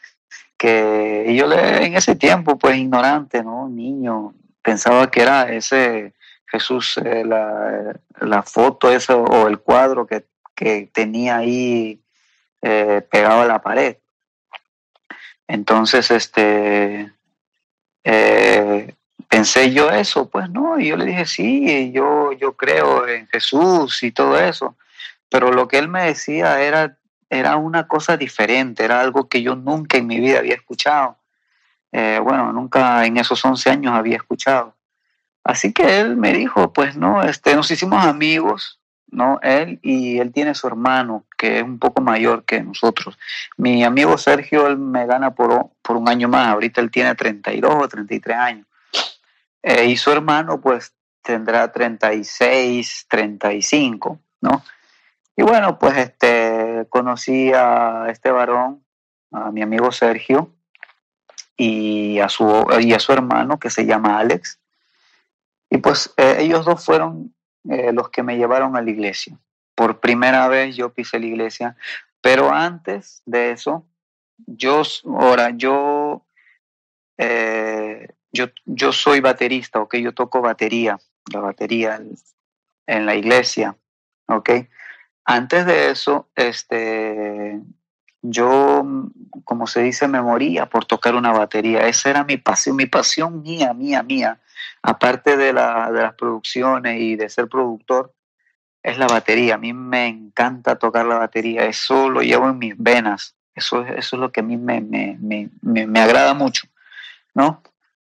que 0.56 1.26
y 1.28 1.36
yo 1.36 1.46
le, 1.46 1.84
en 1.84 1.94
ese 1.94 2.16
tiempo, 2.16 2.58
pues 2.58 2.78
ignorante, 2.78 3.42
¿no? 3.42 3.68
Niño, 3.68 4.32
pensaba 4.62 5.10
que 5.10 5.20
era 5.20 5.52
ese 5.52 6.14
Jesús, 6.50 6.98
eh, 6.98 7.24
la, 7.24 7.94
la 8.20 8.42
foto 8.42 8.90
esa 8.90 9.16
o 9.16 9.46
el 9.46 9.60
cuadro 9.60 10.06
que, 10.06 10.26
que 10.54 10.90
tenía 10.92 11.36
ahí 11.36 12.02
eh, 12.60 13.06
pegado 13.08 13.42
a 13.42 13.46
la 13.46 13.62
pared. 13.62 13.96
Entonces, 15.46 16.10
este, 16.10 17.12
eh, 18.02 18.94
pensé 19.28 19.72
yo 19.72 19.90
eso, 19.90 20.28
pues 20.28 20.50
no, 20.50 20.78
y 20.78 20.88
yo 20.88 20.96
le 20.96 21.06
dije, 21.06 21.24
sí, 21.24 21.92
yo, 21.92 22.32
yo 22.32 22.56
creo 22.56 23.06
en 23.06 23.28
Jesús 23.28 24.02
y 24.02 24.10
todo 24.10 24.38
eso, 24.38 24.76
pero 25.28 25.52
lo 25.52 25.68
que 25.68 25.78
él 25.78 25.88
me 25.88 26.04
decía 26.04 26.60
era, 26.60 26.98
era 27.28 27.56
una 27.56 27.86
cosa 27.86 28.16
diferente, 28.16 28.84
era 28.84 29.00
algo 29.00 29.28
que 29.28 29.42
yo 29.42 29.54
nunca 29.54 29.98
en 29.98 30.08
mi 30.08 30.18
vida 30.18 30.40
había 30.40 30.54
escuchado. 30.54 31.16
Bueno, 31.92 32.52
nunca 32.52 33.04
en 33.04 33.16
esos 33.16 33.44
11 33.44 33.70
años 33.70 33.94
había 33.94 34.16
escuchado. 34.16 34.74
Así 35.50 35.72
que 35.72 35.98
él 35.98 36.16
me 36.16 36.32
dijo, 36.32 36.72
pues 36.72 36.96
no, 36.96 37.24
este, 37.24 37.56
nos 37.56 37.68
hicimos 37.72 38.04
amigos, 38.04 38.78
¿no? 39.08 39.40
Él 39.42 39.80
y 39.82 40.20
él 40.20 40.30
tiene 40.30 40.54
su 40.54 40.68
hermano, 40.68 41.24
que 41.36 41.58
es 41.58 41.64
un 41.64 41.80
poco 41.80 42.00
mayor 42.00 42.44
que 42.44 42.62
nosotros. 42.62 43.18
Mi 43.56 43.82
amigo 43.82 44.16
Sergio, 44.16 44.68
él 44.68 44.78
me 44.78 45.06
gana 45.06 45.34
por, 45.34 45.70
por 45.82 45.96
un 45.96 46.08
año 46.08 46.28
más, 46.28 46.46
ahorita 46.46 46.80
él 46.80 46.92
tiene 46.92 47.16
32 47.16 47.74
o 47.74 47.88
33 47.88 48.36
años. 48.36 48.66
Eh, 49.60 49.86
y 49.86 49.96
su 49.96 50.12
hermano, 50.12 50.60
pues, 50.60 50.94
tendrá 51.20 51.72
36, 51.72 53.06
35, 53.08 54.20
¿no? 54.42 54.62
Y 55.36 55.42
bueno, 55.42 55.80
pues, 55.80 55.96
este, 55.96 56.86
conocí 56.90 57.52
a 57.52 58.06
este 58.08 58.30
varón, 58.30 58.84
a 59.32 59.50
mi 59.50 59.62
amigo 59.62 59.90
Sergio, 59.90 60.54
y 61.56 62.20
a 62.20 62.28
su, 62.28 62.68
y 62.78 62.92
a 62.92 63.00
su 63.00 63.12
hermano, 63.12 63.58
que 63.58 63.68
se 63.68 63.84
llama 63.84 64.20
Alex. 64.20 64.59
Y 65.70 65.78
pues 65.78 66.12
eh, 66.16 66.36
ellos 66.40 66.64
dos 66.64 66.84
fueron 66.84 67.34
eh, 67.68 67.92
los 67.92 68.10
que 68.10 68.22
me 68.22 68.36
llevaron 68.36 68.76
a 68.76 68.82
la 68.82 68.90
iglesia. 68.90 69.38
Por 69.74 70.00
primera 70.00 70.48
vez 70.48 70.76
yo 70.76 70.92
pisé 70.92 71.18
la 71.20 71.26
iglesia, 71.26 71.76
pero 72.20 72.50
antes 72.50 73.22
de 73.24 73.52
eso, 73.52 73.86
yo, 74.46 74.82
ahora, 75.06 75.50
yo, 75.50 76.26
eh, 77.18 78.08
yo, 78.32 78.46
yo 78.64 78.92
soy 78.92 79.20
baterista, 79.20 79.80
¿ok? 79.80 79.96
Yo 79.96 80.12
toco 80.12 80.40
batería, 80.40 80.98
la 81.32 81.40
batería 81.40 82.00
en 82.86 83.06
la 83.06 83.14
iglesia, 83.14 83.76
¿ok? 84.26 84.50
Antes 85.24 85.66
de 85.66 85.90
eso, 85.90 86.28
este, 86.34 87.60
yo, 88.22 88.84
como 89.44 89.66
se 89.66 89.82
dice, 89.82 90.06
me 90.08 90.20
moría 90.20 90.66
por 90.66 90.84
tocar 90.84 91.14
una 91.14 91.32
batería. 91.32 91.86
Esa 91.86 92.10
era 92.10 92.24
mi 92.24 92.36
pasión, 92.36 92.76
mi 92.76 92.86
pasión 92.86 93.42
mía, 93.42 93.72
mía, 93.72 94.02
mía. 94.02 94.40
Aparte 94.82 95.36
de, 95.36 95.52
la, 95.52 95.90
de 95.90 96.02
las 96.02 96.14
producciones 96.14 97.00
y 97.00 97.16
de 97.16 97.28
ser 97.28 97.48
productor, 97.48 98.12
es 98.82 98.98
la 98.98 99.06
batería. 99.06 99.54
A 99.54 99.58
mí 99.58 99.72
me 99.72 100.06
encanta 100.06 100.76
tocar 100.76 101.06
la 101.06 101.18
batería. 101.18 101.64
Eso 101.66 102.08
lo 102.10 102.20
llevo 102.22 102.48
en 102.48 102.58
mis 102.58 102.74
venas. 102.76 103.36
Eso, 103.54 103.82
es- 103.84 103.98
eso 103.98 104.16
es 104.16 104.20
lo 104.20 104.32
que 104.32 104.40
a 104.40 104.42
mí 104.42 104.56
me, 104.56 104.80
me, 104.80 105.16
me, 105.20 105.50
me, 105.62 106.00
agrada 106.00 106.34
mucho, 106.34 106.66
¿no? 107.34 107.62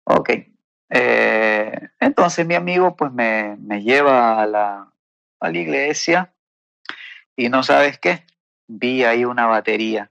Ok. 0.04 0.30
Eh, 0.90 1.90
entonces 2.00 2.46
mi 2.46 2.56
amigo 2.56 2.96
pues 2.96 3.12
me, 3.12 3.58
me 3.60 3.82
lleva 3.82 4.42
a 4.42 4.46
la, 4.46 4.88
a 5.40 5.50
la 5.50 5.58
iglesia 5.58 6.32
y 7.36 7.50
no 7.50 7.64
sabes 7.64 7.98
qué, 7.98 8.24
vi 8.80 9.04
ahí 9.04 9.26
una 9.26 9.46
batería. 9.46 10.10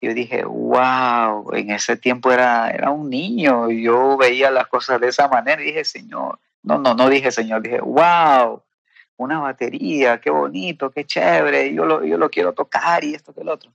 Yo 0.00 0.14
dije, 0.14 0.44
wow, 0.44 1.52
en 1.54 1.70
ese 1.70 1.96
tiempo 1.96 2.32
era, 2.32 2.70
era 2.70 2.90
un 2.90 3.10
niño, 3.10 3.70
yo 3.70 4.16
veía 4.16 4.50
las 4.50 4.66
cosas 4.68 4.98
de 5.00 5.08
esa 5.08 5.28
manera 5.28 5.60
dije, 5.60 5.84
Señor, 5.84 6.38
No, 6.62 6.78
no, 6.78 6.94
no 6.94 7.08
dije 7.08 7.30
Señor, 7.30 7.62
dije, 7.62 7.80
wow, 7.80 8.62
una 9.16 9.40
batería, 9.40 10.20
qué 10.20 10.30
bonito, 10.30 10.90
qué 10.90 11.04
chévere, 11.04 11.72
yo 11.74 11.84
lo, 11.84 12.04
yo 12.04 12.16
lo 12.18 12.28
quiero 12.30 12.52
tocar 12.54 13.02
y 13.04 13.14
esto 13.14 13.32
que 13.34 13.40
el 13.42 13.48
otro. 13.48 13.70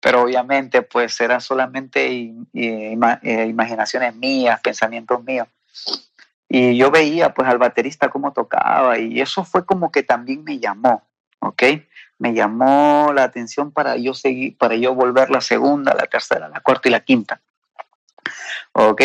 Pero 0.00 0.22
obviamente 0.22 0.82
pues 0.82 1.20
eran 1.20 1.40
solamente 1.40 2.08
i- 2.08 2.34
ima- 2.52 3.18
eh, 3.22 3.46
imaginaciones 3.46 4.14
mías, 4.16 4.60
pensamientos 4.60 5.22
míos. 5.24 5.46
Y 6.48 6.76
yo 6.76 6.90
veía 6.90 7.34
pues 7.34 7.48
al 7.48 7.58
baterista 7.58 8.08
cómo 8.08 8.32
tocaba 8.32 8.98
y 8.98 9.20
eso 9.20 9.44
fue 9.44 9.64
como 9.66 9.90
que 9.92 10.02
también 10.02 10.42
me 10.44 10.58
llamó, 10.58 11.02
¿ok? 11.40 11.62
Me 12.18 12.34
llamó 12.34 13.12
la 13.14 13.24
atención 13.24 13.70
para 13.70 13.96
yo 13.96 14.14
seguir, 14.14 14.56
para 14.58 14.74
yo 14.76 14.94
volver 14.94 15.30
la 15.30 15.40
segunda, 15.40 15.94
la 15.94 16.06
tercera, 16.06 16.48
la 16.48 16.60
cuarta 16.60 16.88
y 16.88 16.92
la 16.92 17.00
quinta. 17.00 17.40
¿Ok? 18.72 19.02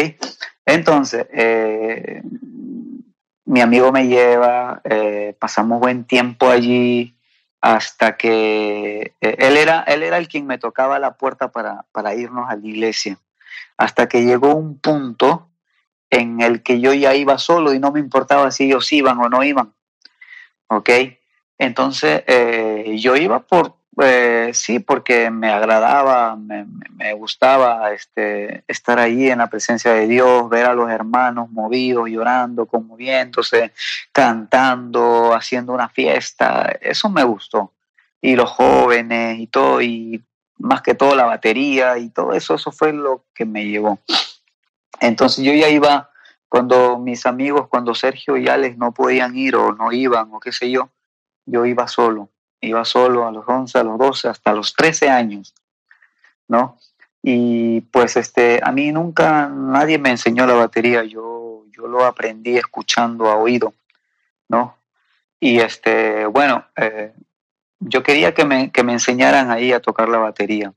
Entonces, 0.66 1.28
eh, 1.32 2.22
mi 3.46 3.62
amigo 3.62 3.92
me 3.92 4.08
lleva, 4.08 4.82
eh, 4.84 5.36
pasamos 5.38 5.80
buen 5.80 6.06
tiempo 6.06 6.50
allí 6.50 7.16
hasta 7.62 8.18
que 8.18 9.14
eh, 9.22 9.36
él, 9.40 9.58
era, 9.58 9.84
él 9.84 10.04
era 10.04 10.18
el 10.18 10.28
quien 10.28 10.46
me 10.46 10.58
tocaba 10.58 11.00
la 11.00 11.16
puerta 11.16 11.52
para, 11.52 11.86
para 11.92 12.16
irnos 12.16 12.50
a 12.50 12.56
la 12.56 12.68
iglesia. 12.68 13.18
Hasta 13.78 14.08
que 14.08 14.26
llegó 14.26 14.56
un 14.56 14.80
punto 14.80 15.50
en 16.10 16.42
el 16.42 16.62
que 16.62 16.80
yo 16.80 16.94
ya 16.94 17.16
iba 17.16 17.38
solo 17.38 17.74
y 17.74 17.80
no 17.80 17.92
me 17.92 18.00
importaba 18.00 18.52
si 18.52 18.66
ellos 18.66 18.92
iban 18.92 19.20
o 19.20 19.30
no 19.30 19.44
iban. 19.44 19.74
¿Ok? 20.68 20.90
Entonces, 21.64 22.24
eh, 22.28 22.98
yo 23.00 23.16
iba 23.16 23.40
por, 23.40 23.76
eh, 24.04 24.50
sí, 24.54 24.80
porque 24.80 25.30
me 25.32 25.50
agradaba, 25.50 26.36
me, 26.36 26.66
me- 26.98 27.14
gustaba 27.14 27.94
este, 27.94 28.66
estar 28.68 29.00
allí 29.00 29.30
en 29.30 29.38
la 29.38 29.48
presencia 29.48 29.94
de 29.94 30.08
Dios, 30.08 30.50
ver 30.50 30.66
a 30.66 30.74
los 30.74 30.90
hermanos 30.90 31.50
movidos, 31.52 32.10
llorando, 32.10 32.66
conmoviéndose, 32.66 33.72
cantando, 34.12 35.34
haciendo 35.34 35.72
una 35.72 35.88
fiesta. 35.88 36.78
Eso 36.82 37.10
me 37.10 37.24
gustó. 37.24 37.72
Y 38.22 38.36
los 38.36 38.50
jóvenes 38.50 39.40
y 39.40 39.48
todo, 39.48 39.82
y 39.82 40.22
más 40.58 40.82
que 40.82 40.96
todo 40.96 41.16
la 41.16 41.26
batería 41.26 41.98
y 41.98 42.10
todo 42.10 42.34
eso, 42.34 42.56
eso 42.56 42.74
fue 42.74 42.92
lo 42.92 43.24
que 43.34 43.46
me 43.46 43.66
llevó. 43.66 44.00
Entonces 45.00 45.46
yo 45.46 45.54
ya 45.54 45.70
iba, 45.70 46.10
cuando 46.50 47.00
mis 47.00 47.26
amigos, 47.26 47.68
cuando 47.70 47.96
Sergio 47.96 48.36
y 48.36 48.50
Alex 48.50 48.78
no 48.78 48.92
podían 48.92 49.38
ir 49.38 49.56
o 49.56 49.74
no 49.74 49.94
iban 49.94 50.28
o 50.34 50.42
qué 50.42 50.52
sé 50.52 50.70
yo, 50.70 50.90
yo 51.46 51.66
iba 51.66 51.88
solo, 51.88 52.30
iba 52.62 52.86
solo 52.86 53.28
a 53.28 53.32
los 53.32 53.44
11, 53.48 53.78
a 53.78 53.84
los 53.84 53.98
12, 53.98 54.28
hasta 54.30 54.54
los 54.54 54.74
13 54.74 55.10
años, 55.10 55.54
¿no? 56.48 56.78
Y 57.22 57.82
pues 57.82 58.18
este, 58.18 58.60
a 58.62 58.72
mí 58.72 58.92
nunca 58.92 59.48
nadie 59.50 59.98
me 59.98 60.10
enseñó 60.10 60.46
la 60.46 60.54
batería, 60.56 61.04
yo, 61.04 61.66
yo 61.72 61.88
lo 61.88 62.06
aprendí 62.06 62.58
escuchando 62.58 63.30
a 63.30 63.36
oído, 63.36 63.74
¿no? 64.50 64.78
Y 65.40 65.60
este, 65.60 66.26
bueno, 66.26 66.66
eh, 66.76 67.14
yo 67.80 68.04
quería 68.04 68.34
que 68.34 68.46
me, 68.46 68.72
que 68.72 68.84
me 68.84 68.94
enseñaran 68.94 69.52
ahí 69.52 69.72
a 69.74 69.82
tocar 69.82 70.10
la 70.10 70.18
batería. 70.18 70.74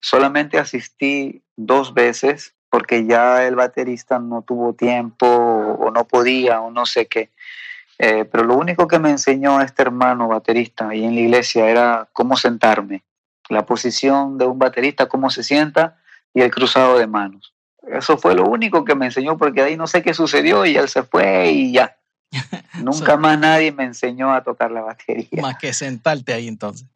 Solamente 0.00 0.58
asistí 0.58 1.42
dos 1.56 1.94
veces 1.94 2.54
porque 2.70 3.06
ya 3.06 3.46
el 3.46 3.56
baterista 3.56 4.18
no 4.18 4.42
tuvo 4.42 4.74
tiempo 4.74 5.26
o 5.26 5.90
no 5.90 6.04
podía 6.04 6.60
o 6.60 6.70
no 6.70 6.86
sé 6.86 7.06
qué. 7.06 7.30
Eh, 7.98 8.24
pero 8.26 8.44
lo 8.44 8.56
único 8.56 8.86
que 8.86 8.98
me 8.98 9.10
enseñó 9.10 9.60
este 9.60 9.82
hermano 9.82 10.28
baterista 10.28 10.88
ahí 10.88 11.04
en 11.04 11.14
la 11.14 11.20
iglesia 11.22 11.68
era 11.68 12.08
cómo 12.12 12.36
sentarme, 12.36 13.04
la 13.48 13.64
posición 13.64 14.36
de 14.38 14.44
un 14.44 14.58
baterista, 14.58 15.06
cómo 15.06 15.30
se 15.30 15.42
sienta 15.42 15.96
y 16.34 16.42
el 16.42 16.50
cruzado 16.50 16.98
de 16.98 17.06
manos. 17.06 17.54
Eso 17.90 18.18
fue 18.18 18.34
lo 18.34 18.44
único 18.44 18.84
que 18.84 18.94
me 18.94 19.06
enseñó 19.06 19.38
porque 19.38 19.62
de 19.62 19.68
ahí 19.68 19.76
no 19.76 19.86
sé 19.86 20.02
qué 20.02 20.12
sucedió 20.12 20.66
y 20.66 20.76
él 20.76 20.88
se 20.88 21.02
fue 21.04 21.50
y 21.50 21.72
ya. 21.72 21.96
Nunca 22.74 23.12
So- 23.12 23.18
más 23.18 23.38
nadie 23.38 23.72
me 23.72 23.84
enseñó 23.84 24.34
a 24.34 24.42
tocar 24.42 24.70
la 24.70 24.82
batería. 24.82 25.40
Más 25.40 25.56
que 25.56 25.72
sentarte 25.72 26.34
ahí 26.34 26.48
entonces. 26.48 26.86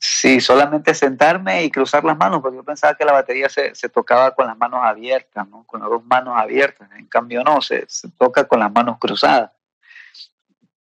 Sí, 0.00 0.40
solamente 0.40 0.94
sentarme 0.94 1.64
y 1.64 1.72
cruzar 1.72 2.04
las 2.04 2.16
manos, 2.16 2.40
porque 2.40 2.56
yo 2.58 2.62
pensaba 2.62 2.94
que 2.94 3.04
la 3.04 3.12
batería 3.12 3.48
se, 3.48 3.74
se 3.74 3.88
tocaba 3.88 4.32
con 4.32 4.46
las 4.46 4.56
manos 4.56 4.80
abiertas, 4.84 5.48
¿no? 5.48 5.64
Con 5.64 5.80
las 5.80 5.88
dos 5.88 6.04
manos 6.04 6.34
abiertas. 6.38 6.88
En 6.96 7.06
cambio, 7.06 7.42
no, 7.42 7.60
se, 7.60 7.84
se 7.88 8.08
toca 8.10 8.44
con 8.44 8.60
las 8.60 8.70
manos 8.70 8.98
cruzadas. 9.00 9.50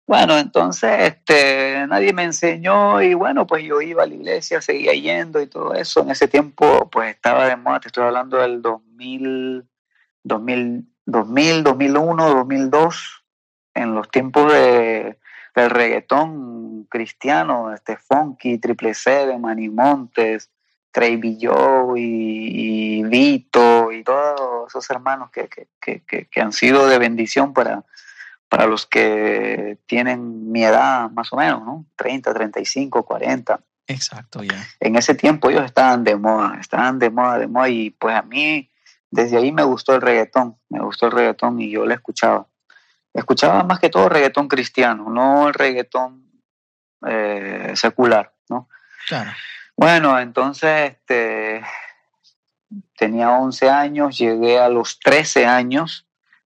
Bueno, 0.10 0.40
entonces 0.40 0.90
este, 1.02 1.86
nadie 1.86 2.14
me 2.14 2.24
enseñó 2.24 3.00
y 3.00 3.14
bueno, 3.14 3.46
pues 3.46 3.64
yo 3.64 3.80
iba 3.80 4.02
a 4.02 4.08
la 4.08 4.16
iglesia, 4.16 4.60
seguía 4.60 4.94
yendo 4.94 5.40
y 5.40 5.46
todo 5.46 5.76
eso. 5.76 6.02
En 6.02 6.10
ese 6.10 6.28
tiempo, 6.28 6.90
pues 6.90 7.12
estaba 7.14 7.46
de 7.46 7.56
moda, 7.56 7.80
te 7.80 7.90
estoy 7.90 8.06
hablando 8.06 8.38
del 8.38 8.60
2000, 8.64 9.70
2000, 10.24 10.88
2000 11.06 11.64
2001, 11.64 12.28
2002, 12.28 13.24
en 13.76 13.94
los 13.94 14.10
tiempos 14.10 14.52
de, 14.52 15.20
del 15.54 15.70
reggaetón 15.70 16.86
cristiano, 16.86 17.72
este 17.72 17.96
Funky, 17.96 18.58
Triple 18.58 18.96
C, 18.96 19.38
Manny 19.38 19.70
Montes, 19.70 20.50
Crazy 20.90 21.38
Joe 21.40 22.00
y, 22.00 23.02
y 23.02 23.04
Vito 23.04 23.92
y 23.92 24.04
todos 24.04 24.70
esos 24.70 24.90
hermanos 24.90 25.30
que, 25.30 25.48
que, 25.48 25.68
que, 25.80 26.26
que 26.26 26.42
han 26.42 26.52
sido 26.52 26.88
de 26.88 26.98
bendición 26.98 27.54
para, 27.54 27.86
para 28.50 28.66
los 28.66 28.86
que 28.86 29.78
tienen 29.86 30.52
mi 30.52 30.64
edad 30.64 31.10
más 31.12 31.32
o 31.32 31.38
menos, 31.38 31.64
¿no? 31.64 31.86
30, 31.96 32.34
35, 32.34 33.04
40 33.04 33.60
Exacto, 33.88 34.44
ya. 34.44 34.64
en 34.80 34.96
ese 34.96 35.16
tiempo 35.16 35.50
ellos 35.50 35.66
estaban 35.66 36.04
de 36.04 36.16
moda, 36.16 36.58
estaban 36.60 37.00
de 37.00 37.10
moda, 37.10 37.40
de 37.40 37.48
moda, 37.48 37.70
y 37.70 37.90
pues 37.92 38.16
a 38.16 38.22
mí 38.22 38.70
desde 39.10 39.38
ahí 39.38 39.52
me 39.52 39.64
gustó 39.64 39.96
el 39.96 40.02
reggaetón, 40.02 40.58
me 40.70 40.80
gustó 40.80 41.08
el 41.08 41.14
reggaetón 41.14 41.60
y 41.60 41.72
yo 41.72 41.86
lo 41.86 41.94
escuchaba. 41.94 42.48
Escuchaba 43.14 43.64
más 43.64 43.80
que 43.80 43.90
todo 43.90 44.08
reggaetón 44.08 44.48
cristiano, 44.48 45.10
no 45.10 45.48
el 45.48 45.54
reggaetón 45.56 46.30
eh, 47.08 47.72
secular, 47.76 48.34
¿no? 48.50 48.70
Claro. 49.08 49.32
Bueno, 49.76 50.20
entonces 50.20 50.92
este, 50.92 51.64
tenía 52.96 53.32
11 53.32 53.70
años, 53.70 54.18
llegué 54.18 54.60
a 54.60 54.70
los 54.70 55.00
13 55.00 55.48
años, 55.48 56.06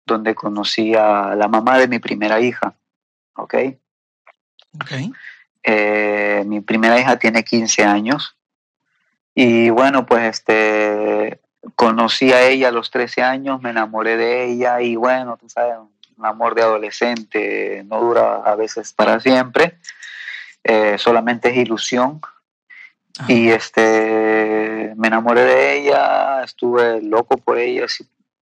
donde 0.06 0.34
conocí 0.34 0.94
a 0.94 1.34
la 1.34 1.48
mamá 1.48 1.78
de 1.78 1.88
mi 1.88 1.98
primera 1.98 2.40
hija, 2.40 2.74
¿ok? 3.36 3.54
Ok. 4.74 4.92
Eh, 5.62 6.44
mi 6.46 6.60
primera 6.60 6.98
hija 7.00 7.18
tiene 7.18 7.42
15 7.42 7.84
años. 7.84 8.36
Y 9.34 9.70
bueno, 9.70 10.06
pues 10.06 10.24
este, 10.24 11.40
conocí 11.74 12.32
a 12.32 12.42
ella 12.42 12.68
a 12.68 12.72
los 12.72 12.90
13 12.90 13.22
años, 13.22 13.62
me 13.62 13.70
enamoré 13.70 14.16
de 14.16 14.44
ella 14.44 14.80
y 14.80 14.96
bueno, 14.96 15.36
tú 15.36 15.48
sabes, 15.48 15.76
un 16.16 16.26
amor 16.26 16.54
de 16.54 16.62
adolescente 16.62 17.82
no 17.86 18.00
dura 18.00 18.36
a 18.36 18.54
veces 18.54 18.92
para 18.92 19.18
siempre, 19.18 19.78
eh, 20.62 20.96
solamente 20.98 21.50
es 21.50 21.56
ilusión. 21.56 22.20
Ajá. 23.16 23.32
Y 23.32 23.50
este, 23.50 24.92
me 24.96 25.08
enamoré 25.08 25.42
de 25.42 25.78
ella, 25.78 26.42
estuve 26.42 27.00
loco 27.00 27.36
por 27.36 27.58
ella, 27.58 27.86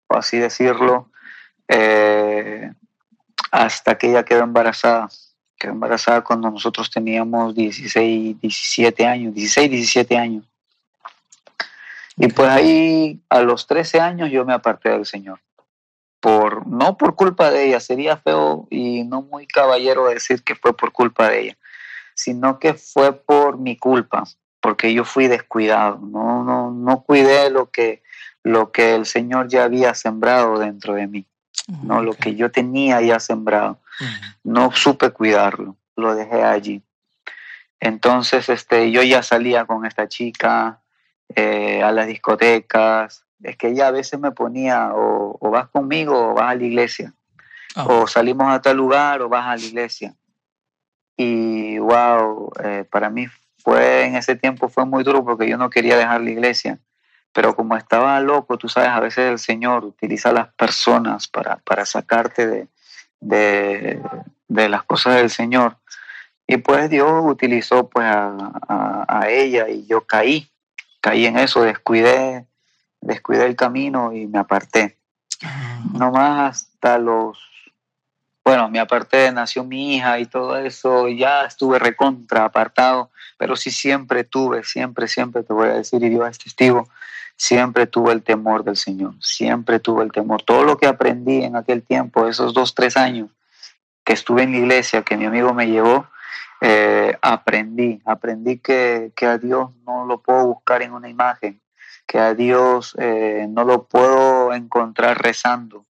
por 0.07 0.19
así 0.19 0.37
decirlo, 0.37 1.09
eh, 1.73 2.69
hasta 3.49 3.97
que 3.97 4.09
ella 4.09 4.25
quedó 4.25 4.43
embarazada. 4.43 5.07
Quedó 5.57 5.71
embarazada 5.71 6.21
cuando 6.21 6.51
nosotros 6.51 6.89
teníamos 6.91 7.55
16, 7.55 8.41
17 8.41 9.05
años, 9.05 9.33
16, 9.33 9.71
17 9.71 10.17
años. 10.17 10.45
Y 12.17 12.27
pues 12.27 12.49
ahí 12.49 13.21
a 13.29 13.41
los 13.41 13.67
13 13.67 14.01
años 14.01 14.29
yo 14.31 14.43
me 14.43 14.53
aparté 14.53 14.89
del 14.89 15.05
Señor. 15.05 15.39
Por, 16.19 16.67
no 16.67 16.97
por 16.97 17.15
culpa 17.15 17.49
de 17.51 17.67
ella, 17.67 17.79
sería 17.79 18.17
feo 18.17 18.67
y 18.69 19.03
no 19.05 19.21
muy 19.21 19.47
caballero 19.47 20.07
decir 20.07 20.43
que 20.43 20.55
fue 20.55 20.75
por 20.75 20.91
culpa 20.91 21.29
de 21.29 21.41
ella, 21.41 21.57
sino 22.15 22.59
que 22.59 22.73
fue 22.73 23.13
por 23.13 23.57
mi 23.57 23.75
culpa, 23.77 24.25
porque 24.59 24.93
yo 24.93 25.03
fui 25.03 25.27
descuidado, 25.27 25.97
no, 25.97 26.43
no, 26.43 26.69
no 26.69 27.01
cuidé 27.01 27.49
lo 27.49 27.71
que, 27.71 28.03
lo 28.43 28.71
que 28.71 28.93
el 28.93 29.07
Señor 29.07 29.47
ya 29.47 29.63
había 29.63 29.95
sembrado 29.95 30.59
dentro 30.59 30.93
de 30.93 31.07
mí, 31.07 31.25
no 31.83 32.01
lo 32.01 32.13
que 32.13 32.35
yo 32.35 32.51
tenía 32.51 33.01
ya 33.01 33.19
sembrado 33.19 33.79
no 34.43 34.71
supe 34.71 35.11
cuidarlo, 35.11 35.77
lo 35.95 36.15
dejé 36.15 36.43
allí. 36.43 36.83
Entonces, 37.79 38.49
este, 38.49 38.91
yo 38.91 39.01
ya 39.03 39.23
salía 39.23 39.65
con 39.65 39.85
esta 39.85 40.07
chica 40.07 40.81
eh, 41.35 41.81
a 41.83 41.91
las 41.91 42.07
discotecas. 42.07 43.25
Es 43.41 43.57
que 43.57 43.69
ella 43.69 43.87
a 43.87 43.91
veces 43.91 44.19
me 44.19 44.31
ponía 44.31 44.91
o, 44.93 45.37
o 45.39 45.49
vas 45.49 45.67
conmigo 45.69 46.31
o 46.31 46.33
vas 46.35 46.51
a 46.51 46.55
la 46.55 46.63
iglesia, 46.63 47.13
Ah, 47.75 47.85
o 47.87 48.05
salimos 48.05 48.51
a 48.51 48.61
tal 48.61 48.77
lugar 48.77 49.21
o 49.21 49.29
vas 49.29 49.47
a 49.47 49.55
la 49.55 49.65
iglesia. 49.65 50.13
Y 51.15 51.77
wow, 51.79 52.51
eh, 52.63 52.85
para 52.89 53.09
mí 53.09 53.27
fue 53.63 54.05
en 54.05 54.15
ese 54.15 54.35
tiempo 54.35 54.67
fue 54.67 54.85
muy 54.85 55.03
duro 55.03 55.23
porque 55.23 55.47
yo 55.47 55.57
no 55.57 55.69
quería 55.69 55.97
dejar 55.97 56.21
la 56.21 56.31
iglesia. 56.31 56.79
Pero 57.33 57.55
como 57.55 57.77
estaba 57.77 58.19
loco, 58.19 58.57
tú 58.57 58.67
sabes, 58.67 58.89
a 58.89 58.99
veces 58.99 59.29
el 59.31 59.39
Señor 59.39 59.85
utiliza 59.85 60.29
a 60.29 60.33
las 60.33 60.53
personas 60.53 61.27
para, 61.27 61.57
para 61.57 61.85
sacarte 61.85 62.45
de, 62.47 62.67
de, 63.21 64.01
de 64.47 64.69
las 64.69 64.83
cosas 64.83 65.15
del 65.15 65.29
Señor. 65.29 65.77
Y 66.47 66.57
pues 66.57 66.89
Dios 66.89 67.09
utilizó 67.25 67.87
pues 67.89 68.05
a, 68.05 68.35
a- 68.67 69.05
a 69.07 69.29
ella 69.29 69.69
y 69.69 69.85
yo 69.87 70.05
caí, 70.05 70.49
caí 70.99 71.25
en 71.25 71.37
eso, 71.37 71.61
descuidé, 71.61 72.45
descuidé 72.99 73.45
el 73.45 73.55
camino 73.55 74.11
y 74.11 74.27
me 74.27 74.39
aparté. 74.39 74.97
ah, 75.43 75.79
No 75.93 76.11
más 76.11 76.65
hasta 76.73 76.97
los 76.97 77.37
bueno, 78.43 78.69
me 78.69 78.79
aparté, 78.79 79.31
nació 79.31 79.63
mi 79.63 79.95
hija 79.95 80.19
y 80.19 80.25
todo 80.25 80.57
eso, 80.57 81.07
ya 81.07 81.45
estuve 81.45 81.77
recontra 81.77 82.45
apartado, 82.45 83.11
pero 83.37 83.55
sí 83.55 83.69
siempre 83.69 84.23
tuve, 84.23 84.63
siempre, 84.63 85.07
siempre 85.07 85.43
te 85.43 85.53
voy 85.53 85.69
a 85.69 85.73
decir, 85.73 86.03
y 86.03 86.09
Dios 86.09 86.27
es 86.29 86.39
testigo, 86.39 86.87
siempre 87.35 87.87
tuve 87.87 88.13
el 88.13 88.23
temor 88.23 88.63
del 88.63 88.77
Señor, 88.77 89.13
siempre 89.19 89.79
tuve 89.79 90.03
el 90.03 90.11
temor. 90.11 90.41
Todo 90.43 90.63
lo 90.63 90.77
que 90.77 90.87
aprendí 90.87 91.43
en 91.43 91.55
aquel 91.55 91.83
tiempo, 91.83 92.27
esos 92.27 92.53
dos, 92.53 92.73
tres 92.73 92.97
años 92.97 93.29
que 94.03 94.13
estuve 94.13 94.43
en 94.43 94.51
la 94.51 94.57
iglesia, 94.57 95.03
que 95.03 95.17
mi 95.17 95.25
amigo 95.25 95.53
me 95.53 95.67
llevó, 95.67 96.07
eh, 96.61 97.17
aprendí, 97.21 98.01
aprendí 98.05 98.57
que, 98.57 99.11
que, 99.15 99.25
a 99.27 99.37
Dios 99.37 99.69
no 99.85 100.05
lo 100.05 100.21
puedo 100.21 100.47
buscar 100.47 100.81
en 100.81 100.93
una 100.93 101.09
imagen, 101.09 101.61
que 102.07 102.19
a 102.19 102.33
Dios 102.33 102.95
eh, 102.99 103.45
no 103.49 103.63
lo 103.63 103.83
puedo 103.83 104.53
encontrar 104.53 105.21
rezando 105.21 105.85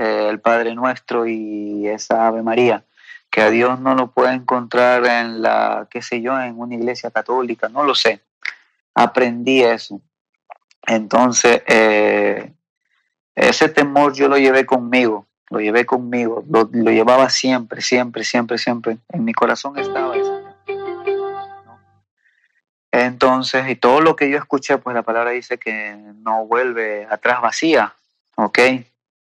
eh, 0.00 0.28
el 0.30 0.40
Padre 0.40 0.74
Nuestro 0.74 1.26
y 1.26 1.86
esa 1.86 2.26
Ave 2.26 2.42
María, 2.42 2.84
que 3.30 3.42
a 3.42 3.50
Dios 3.50 3.78
no 3.80 3.94
lo 3.94 4.10
puedo 4.10 4.30
encontrar 4.30 5.04
en 5.04 5.42
la, 5.42 5.86
qué 5.90 6.00
sé 6.00 6.22
yo, 6.22 6.40
en 6.40 6.58
una 6.58 6.74
iglesia 6.74 7.10
católica, 7.10 7.68
no 7.68 7.84
lo 7.84 7.94
sé. 7.94 8.22
Aprendí 8.94 9.62
eso. 9.62 10.00
Entonces, 10.86 11.62
ese 13.34 13.68
temor 13.68 14.14
yo 14.14 14.28
lo 14.28 14.38
llevé 14.38 14.64
conmigo, 14.64 15.26
lo 15.50 15.60
llevé 15.60 15.84
conmigo, 15.84 16.44
lo, 16.48 16.68
lo, 16.72 16.90
llevaba 16.90 17.28
siempre, 17.28 17.82
siempre, 17.82 18.24
siempre, 18.24 18.56
siempre. 18.56 18.96
En 19.10 19.24
mi 19.24 19.34
corazón 19.34 19.78
estaba 19.78 20.16
eso. 20.16 20.40
Entonces, 22.90 23.68
y 23.68 23.76
todo 23.76 24.00
lo 24.00 24.16
que 24.16 24.30
yo 24.30 24.38
escuché, 24.38 24.78
pues 24.78 24.94
la 24.94 25.02
palabra 25.02 25.30
dice 25.30 25.58
que 25.58 25.94
no 26.22 26.46
vuelve 26.46 27.06
atrás 27.10 27.40
vacía, 27.40 27.94
¿ok? 28.34 28.58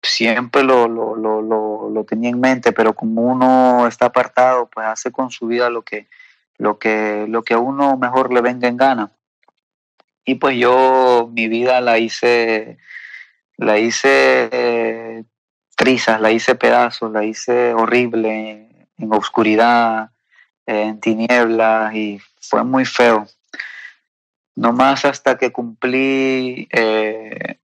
Siempre 0.08 0.64
lo, 0.64 0.88
lo, 0.88 1.16
lo, 1.16 1.42
lo, 1.90 2.04
tenía 2.06 2.30
en 2.30 2.40
mente, 2.40 2.72
pero 2.72 2.94
como 2.94 3.22
uno 3.24 3.88
está 3.88 4.08
apartado, 4.08 4.68
pues 4.68 4.88
hace 4.88 5.12
con 5.12 5.32
su 5.32 5.48
vida 5.48 5.70
lo 5.70 5.82
que, 5.82 6.08
lo 6.58 6.80
que, 6.80 7.26
lo 7.28 7.44
que 7.44 7.54
a 7.54 7.60
uno 7.60 7.98
mejor 7.98 8.34
le 8.34 8.42
venga 8.42 8.68
en 8.68 8.78
gana. 8.78 9.12
Y 10.26 10.36
pues 10.36 10.58
yo 10.58 11.30
mi 11.32 11.48
vida 11.48 11.82
la 11.82 12.00
hice, 12.00 12.78
la 13.58 13.80
hice 13.80 14.50
eh, 14.52 15.24
trizas, 15.76 16.22
la 16.22 16.32
hice 16.32 16.56
pedazos, 16.56 17.12
la 17.12 17.24
hice 17.24 17.74
horrible, 17.74 18.70
en 18.98 19.14
oscuridad, 19.14 20.10
en 20.66 21.00
tinieblas 21.00 21.94
y 21.94 22.22
fue 22.42 22.64
muy 22.64 22.86
feo. 22.86 23.28
No 24.56 24.74
más 24.74 25.06
hasta 25.06 25.38
que 25.38 25.52
cumplí 25.52 26.68
eh, 26.72 27.58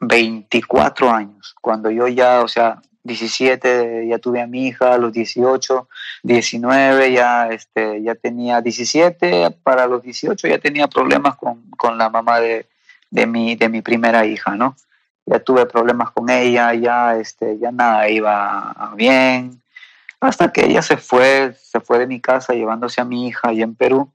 24 0.00 1.10
años, 1.10 1.54
cuando 1.60 1.90
yo 1.90 2.08
ya, 2.08 2.42
o 2.42 2.48
sea, 2.48 2.80
17 3.04 4.06
ya 4.08 4.18
tuve 4.18 4.40
a 4.42 4.46
mi 4.46 4.66
hija, 4.66 4.94
a 4.94 4.98
los 4.98 5.12
18, 5.12 5.88
19 6.22 7.12
ya, 7.12 7.48
este, 7.48 8.02
ya 8.02 8.14
tenía 8.14 8.60
17, 8.60 9.50
para 9.62 9.86
los 9.86 10.02
18 10.02 10.48
ya 10.48 10.58
tenía 10.58 10.88
problemas 10.88 11.36
con, 11.36 11.70
con 11.72 11.96
la 11.96 12.10
mamá 12.10 12.40
de, 12.40 12.66
de, 13.10 13.26
mi, 13.26 13.56
de 13.56 13.68
mi 13.68 13.82
primera 13.82 14.26
hija, 14.26 14.56
¿no? 14.56 14.76
ya 15.30 15.38
tuve 15.38 15.64
problemas 15.66 16.10
con 16.10 16.28
ella, 16.28 16.74
ya, 16.74 17.16
este, 17.16 17.56
ya 17.58 17.70
nada 17.70 18.08
iba 18.08 18.92
bien, 18.96 19.62
hasta 20.20 20.52
que 20.52 20.66
ella 20.66 20.82
se 20.82 20.96
fue, 20.96 21.54
se 21.62 21.80
fue 21.80 22.00
de 22.00 22.08
mi 22.08 22.20
casa 22.20 22.52
llevándose 22.52 23.00
a 23.00 23.04
mi 23.04 23.28
hija 23.28 23.48
allá 23.48 23.62
en 23.62 23.76
Perú, 23.76 24.12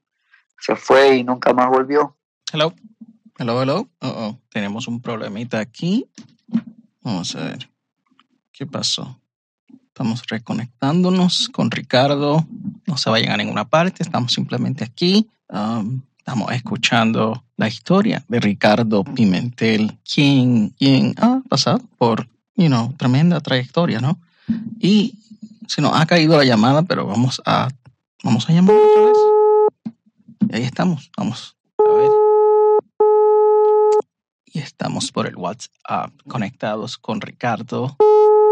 se 0.59 0.75
fue 0.75 1.15
y 1.15 1.23
nunca 1.23 1.53
más 1.53 1.69
volvió. 1.69 2.17
Hello, 2.51 2.73
hello, 3.37 3.61
hello, 3.61 3.81
uh 4.01 4.07
-oh. 4.07 4.39
tenemos 4.49 4.87
un 4.87 5.01
problemita 5.01 5.59
aquí, 5.59 6.05
vamos 7.01 7.35
a 7.35 7.43
ver, 7.45 7.69
¿qué 8.51 8.65
pasó? 8.65 9.19
Estamos 9.87 10.23
reconectándonos 10.27 11.49
con 11.49 11.71
Ricardo, 11.71 12.45
no 12.85 12.97
se 12.97 13.09
vayan 13.09 13.31
a 13.31 13.37
ninguna 13.37 13.65
parte, 13.65 14.03
estamos 14.03 14.33
simplemente 14.33 14.83
aquí. 14.83 15.27
Um, 15.49 16.01
Estamos 16.25 16.51
escuchando 16.53 17.43
la 17.55 17.67
historia 17.67 18.25
de 18.27 18.39
Ricardo 18.39 19.03
Pimentel, 19.03 19.95
quien, 20.03 20.69
quien 20.69 21.13
ha 21.21 21.43
pasado 21.47 21.81
por, 21.99 22.27
you 22.55 22.65
know, 22.65 22.91
tremenda 22.97 23.39
trayectoria, 23.41 24.01
¿no? 24.01 24.19
Y 24.79 25.19
se 25.67 25.83
nos 25.83 25.93
ha 25.93 26.03
caído 26.07 26.35
la 26.35 26.43
llamada, 26.43 26.81
pero 26.81 27.05
vamos 27.05 27.43
a, 27.45 27.67
vamos 28.23 28.49
a 28.49 28.53
llamar 28.53 28.75
otra 28.75 29.05
vez. 29.05 29.17
Y 30.49 30.55
ahí 30.55 30.63
estamos, 30.63 31.11
vamos 31.15 31.55
a 31.77 31.93
ver. 31.93 32.09
Y 34.55 34.59
estamos 34.59 35.11
por 35.11 35.27
el 35.27 35.35
WhatsApp 35.35 36.11
conectados 36.29 36.97
con 36.97 37.19
Ricardo 37.19 37.97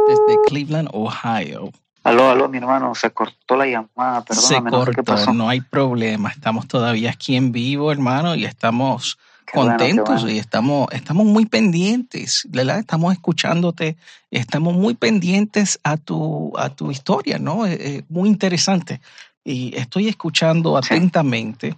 desde 0.06 0.38
Cleveland, 0.48 0.90
Ohio. 0.92 1.72
Aló, 2.04 2.30
aló, 2.30 2.50
mi 2.50 2.58
hermano, 2.58 2.94
se 2.94 3.12
cortó 3.12 3.56
la 3.56 3.68
llamada, 3.68 4.22
perdóname. 4.26 4.48
Se 4.50 4.62
cortó, 4.62 4.80
no, 4.80 4.86
sé 4.86 4.92
qué 4.92 5.04
pasó. 5.04 5.34
no 5.34 5.48
hay 5.48 5.62
problema, 5.62 6.28
estamos 6.28 6.68
todavía 6.68 7.12
aquí 7.12 7.38
en 7.38 7.54
vivo, 7.54 7.90
hermano, 7.90 8.36
y 8.36 8.44
estamos 8.44 9.18
qué 9.46 9.54
contentos 9.54 10.06
bueno, 10.08 10.22
bueno. 10.24 10.36
y 10.36 10.40
estamos, 10.40 10.88
estamos 10.92 11.26
muy 11.26 11.46
pendientes, 11.46 12.46
¿verdad? 12.50 12.80
Estamos 12.80 13.14
escuchándote, 13.14 13.96
estamos 14.30 14.74
muy 14.74 14.96
pendientes 14.96 15.80
a 15.86 15.96
tu, 15.96 16.52
a 16.58 16.68
tu 16.68 16.92
historia, 16.92 17.40
¿no? 17.40 17.66
Es, 17.66 17.80
es 17.80 18.04
muy 18.10 18.28
interesante. 18.28 19.00
Y 19.46 19.74
estoy 19.78 20.10
escuchando 20.10 20.78
sí. 20.82 20.94
atentamente 20.94 21.78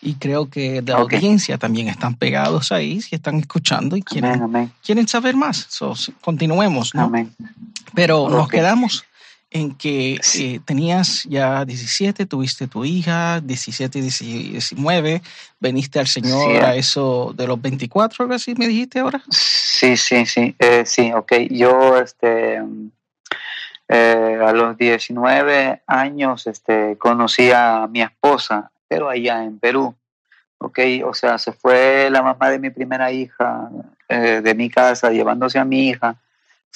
y 0.00 0.14
creo 0.14 0.48
que 0.50 0.82
de 0.82 0.92
la 0.92 1.02
okay. 1.02 1.18
audiencia 1.18 1.58
también 1.58 1.88
están 1.88 2.14
pegados 2.14 2.72
ahí, 2.72 3.00
si 3.00 3.14
están 3.14 3.36
escuchando 3.36 3.96
y 3.96 4.02
quieren, 4.02 4.32
amén, 4.32 4.42
amén. 4.44 4.72
quieren 4.84 5.08
saber 5.08 5.36
más. 5.36 5.66
So, 5.68 5.94
continuemos, 6.20 6.94
¿no? 6.94 7.04
Amén. 7.04 7.34
Pero 7.94 8.22
okay. 8.22 8.36
nos 8.36 8.48
quedamos 8.48 9.04
en 9.50 9.74
que 9.74 10.20
eh, 10.38 10.60
tenías 10.64 11.24
ya 11.24 11.64
17, 11.64 12.26
tuviste 12.26 12.66
tu 12.66 12.84
hija, 12.84 13.40
17, 13.40 14.02
19, 14.02 15.22
veniste 15.60 15.98
al 15.98 16.06
Señor 16.06 16.50
sí. 16.50 16.56
a 16.56 16.74
eso 16.74 17.32
de 17.34 17.46
los 17.46 17.60
24, 17.60 18.24
algo 18.24 18.34
así 18.34 18.54
me 18.54 18.66
dijiste 18.66 18.98
ahora. 18.98 19.22
Sí, 19.30 19.96
sí, 19.96 20.26
sí, 20.26 20.54
eh, 20.58 20.84
sí, 20.84 21.12
ok. 21.12 21.32
Yo, 21.50 21.96
este, 21.98 22.60
eh, 23.88 24.38
a 24.44 24.52
los 24.52 24.76
19 24.76 25.82
años, 25.86 26.46
este, 26.46 26.98
conocí 26.98 27.50
a 27.50 27.86
mi 27.88 28.02
esposa, 28.02 28.70
pero 28.88 29.08
allá 29.08 29.44
en 29.44 29.58
Perú, 29.58 29.94
ok. 30.58 30.78
O 31.04 31.14
sea, 31.14 31.38
se 31.38 31.52
fue 31.52 32.08
la 32.10 32.22
mamá 32.22 32.50
de 32.50 32.58
mi 32.58 32.70
primera 32.70 33.10
hija 33.12 33.70
eh, 34.08 34.40
de 34.42 34.54
mi 34.54 34.70
casa 34.70 35.10
llevándose 35.10 35.58
a 35.58 35.64
mi 35.64 35.88
hija 35.88 36.20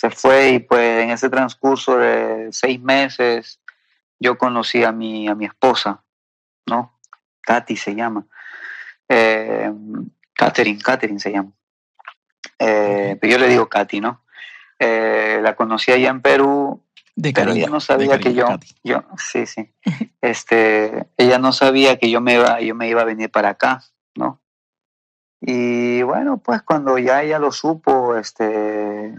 se 0.01 0.11
fue 0.11 0.53
y 0.53 0.59
pues 0.61 1.05
en 1.05 1.11
ese 1.11 1.29
transcurso 1.29 1.99
de 1.99 2.49
seis 2.53 2.81
meses 2.81 3.61
yo 4.19 4.39
conocí 4.39 4.83
a 4.83 4.93
mi, 4.93 5.29
a 5.29 5.35
mi 5.35 5.45
esposa, 5.45 6.03
¿no? 6.67 6.99
Katy 7.43 7.77
se 7.77 7.95
llama. 7.95 8.27
Eh, 9.07 9.71
Catherine, 10.33 10.81
Catherine 10.81 11.21
se 11.21 11.33
llama. 11.33 11.53
Eh, 12.59 13.19
pero 13.21 13.33
yo 13.33 13.39
le 13.39 13.49
digo 13.49 13.69
Katy, 13.69 14.01
¿no? 14.01 14.25
Eh, 14.79 15.39
la 15.43 15.55
conocí 15.55 15.93
allá 15.93 16.09
en 16.09 16.23
Perú, 16.23 16.83
de 17.17 17.33
pero 17.33 17.53
ella 17.53 17.69
no 17.69 17.81
sabía 17.81 18.19
que 18.19 18.35
yo, 18.35 18.47
yo, 18.83 19.03
sí, 19.19 19.47
sí, 19.47 19.73
este, 20.21 21.07
ella 21.17 21.39
no 21.39 21.53
sabía 21.53 21.99
que 21.99 22.11
yo 22.11 22.21
me 22.21 22.35
iba, 22.35 22.61
yo 22.61 22.75
me 22.75 22.89
iba 22.89 23.03
a 23.03 23.07
venir 23.07 23.31
para 23.31 23.51
acá, 23.51 23.83
¿no? 24.15 24.41
Y 25.41 26.03
bueno, 26.03 26.39
pues 26.39 26.63
cuando 26.63 26.99
ya 26.99 27.23
ella 27.23 27.39
lo 27.39 27.51
supo, 27.51 28.17
este, 28.17 29.15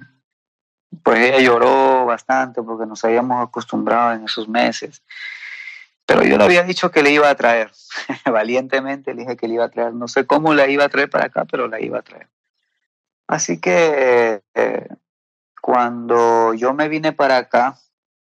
pues 1.04 1.20
ella 1.20 1.40
lloró 1.40 2.06
bastante 2.06 2.62
porque 2.62 2.86
nos 2.86 3.04
habíamos 3.04 3.48
acostumbrado 3.48 4.14
en 4.14 4.26
esos 4.26 4.48
meses. 4.48 5.02
Pero 6.06 6.24
yo 6.24 6.38
le 6.38 6.44
había 6.44 6.64
dicho 6.64 6.92
que 6.92 7.04
le 7.04 7.12
iba 7.12 7.30
a 7.30 7.36
traer, 7.36 7.72
valientemente 8.26 9.14
le 9.14 9.22
dije 9.22 9.38
que 9.38 9.48
le 9.48 9.56
iba 9.56 9.66
a 9.66 9.70
traer. 9.70 9.94
No 9.94 10.08
sé 10.08 10.26
cómo 10.26 10.54
la 10.54 10.68
iba 10.68 10.86
a 10.86 10.90
traer 10.90 11.10
para 11.10 11.26
acá, 11.26 11.46
pero 11.46 11.68
la 11.68 11.82
iba 11.82 12.00
a 12.00 12.04
traer. 12.04 12.28
Así 13.28 13.60
que 13.60 14.42
eh, 14.54 14.88
cuando 15.62 16.54
yo 16.54 16.74
me 16.74 16.90
vine 16.90 17.14
para 17.14 17.38
acá, 17.38 17.78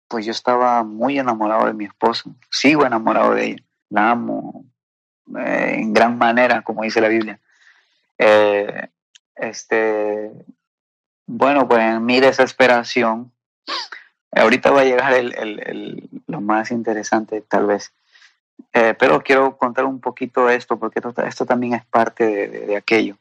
pues 0.08 0.26
yo 0.26 0.32
estaba 0.32 0.84
muy 0.84 1.18
enamorado 1.20 1.66
de 1.66 1.74
mi 1.74 1.86
esposa. 1.86 2.30
Sigo 2.52 2.86
enamorado 2.86 3.34
de 3.34 3.46
ella. 3.46 3.64
La 3.90 4.12
amo 4.12 4.66
eh, 5.38 5.78
en 5.80 5.94
gran 5.94 6.18
manera, 6.18 6.62
como 6.62 6.84
dice 6.84 7.02
la 7.02 7.08
Biblia. 7.08 7.40
Eh, 8.18 8.88
este, 9.36 10.32
bueno, 11.26 11.68
pues 11.68 11.82
en 11.82 12.06
mi 12.06 12.20
desesperación, 12.20 13.32
ahorita 14.32 14.72
va 14.72 14.82
a 14.82 14.86
llegar 14.86 15.14
el, 15.14 15.34
el, 15.36 15.60
el, 15.66 16.10
lo 16.28 16.42
más 16.42 16.72
interesante 16.72 17.42
tal 17.42 17.66
vez, 17.66 17.92
eh, 18.74 18.96
pero 18.98 19.22
quiero 19.22 19.58
contar 19.58 19.86
un 19.86 20.00
poquito 20.00 20.46
de 20.46 20.56
esto 20.56 20.78
porque 20.78 21.00
esto, 21.00 21.24
esto 21.24 21.46
también 21.46 21.74
es 21.74 21.86
parte 21.86 22.26
de, 22.26 22.48
de, 22.48 22.60
de 22.68 22.78
aquello. 22.78 23.18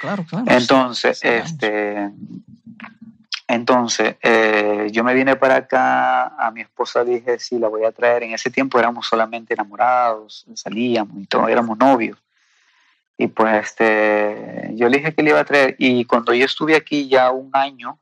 Claro, 0.00 0.24
claro. 0.28 0.46
Entonces, 0.48 1.20
sí, 1.20 1.28
este, 1.28 2.10
entonces 3.48 4.16
eh, 4.22 4.88
yo 4.90 5.04
me 5.04 5.14
vine 5.14 5.36
para 5.36 5.56
acá, 5.56 6.26
a 6.36 6.50
mi 6.50 6.62
esposa 6.62 7.04
dije, 7.04 7.38
sí, 7.38 7.58
la 7.58 7.68
voy 7.68 7.84
a 7.84 7.92
traer. 7.92 8.24
En 8.24 8.32
ese 8.32 8.50
tiempo 8.50 8.78
éramos 8.78 9.06
solamente 9.06 9.54
enamorados, 9.54 10.46
salíamos 10.54 11.22
y 11.22 11.26
todo, 11.26 11.48
éramos 11.48 11.78
novios. 11.78 12.18
Y 13.16 13.28
pues 13.28 13.66
este, 13.66 14.72
yo 14.74 14.88
le 14.88 14.98
dije 14.98 15.14
que 15.14 15.22
le 15.22 15.30
iba 15.30 15.40
a 15.40 15.44
traer. 15.44 15.76
Y 15.78 16.04
cuando 16.04 16.34
yo 16.34 16.44
estuve 16.44 16.74
aquí 16.76 17.08
ya 17.08 17.30
un 17.30 17.50
año, 17.52 17.98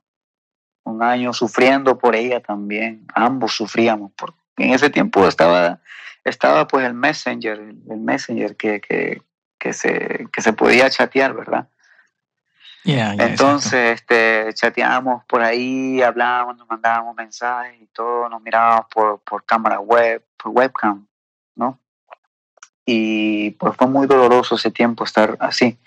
un 0.83 1.01
año 1.03 1.31
sufriendo 1.31 1.97
por 1.97 2.15
ella 2.15 2.41
también. 2.41 3.05
Ambos 3.13 3.53
sufríamos. 3.53 4.11
Porque 4.17 4.37
en 4.57 4.73
ese 4.73 4.89
tiempo 4.89 5.27
estaba, 5.27 5.79
estaba 6.23 6.67
pues 6.67 6.85
el 6.85 6.95
Messenger, 6.95 7.59
el 7.59 7.97
Messenger 7.97 8.55
que, 8.55 8.81
que, 8.81 9.21
que, 9.59 9.73
se, 9.73 10.27
que 10.33 10.41
se 10.41 10.53
podía 10.53 10.89
chatear, 10.89 11.33
¿verdad? 11.33 11.67
Entonces, 12.85 13.95
este, 13.95 14.53
chateábamos 14.53 15.23
por 15.25 15.41
ahí, 15.41 16.01
hablábamos, 16.01 16.57
nos 16.57 16.69
mandábamos 16.69 17.15
mensajes 17.15 17.81
y 17.81 17.87
todo, 17.87 18.29
nos 18.29 18.41
mirábamos 18.41 18.85
por, 18.93 19.19
por 19.21 19.43
cámara 19.43 19.79
web, 19.79 20.23
por 20.37 20.51
webcam, 20.51 21.07
¿no? 21.55 21.79
Y 22.85 23.51
pues 23.51 23.75
fue 23.75 23.87
muy 23.87 24.05
doloroso 24.05 24.55
ese 24.55 24.69
tiempo 24.69 25.03
estar 25.03 25.35
así. 25.39 25.79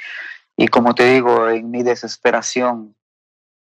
Y 0.56 0.66
como 0.66 0.94
te 0.94 1.04
digo, 1.04 1.48
en 1.48 1.70
mi 1.70 1.84
desesperación, 1.84 2.96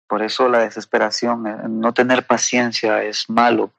por 0.06 0.22
eso 0.22 0.48
la 0.48 0.60
desesperación, 0.60 1.46
eh, 1.48 1.56
no 1.68 1.92
tener 1.92 2.24
paciencia 2.26 3.02
es 3.02 3.28
malo, 3.28 3.72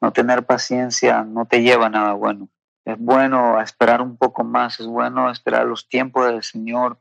no 0.00 0.12
tener 0.12 0.44
paciencia 0.44 1.24
no 1.24 1.46
te 1.46 1.62
lleva 1.62 1.86
a 1.86 1.90
nada 1.90 2.12
bueno. 2.12 2.48
Es 2.84 2.98
bueno 2.98 3.60
esperar 3.60 4.00
un 4.00 4.16
poco 4.16 4.44
más, 4.44 4.78
es 4.78 4.86
bueno 4.86 5.28
esperar 5.30 5.66
los 5.66 5.88
tiempos 5.88 6.26
del 6.26 6.42
Señor 6.44 6.98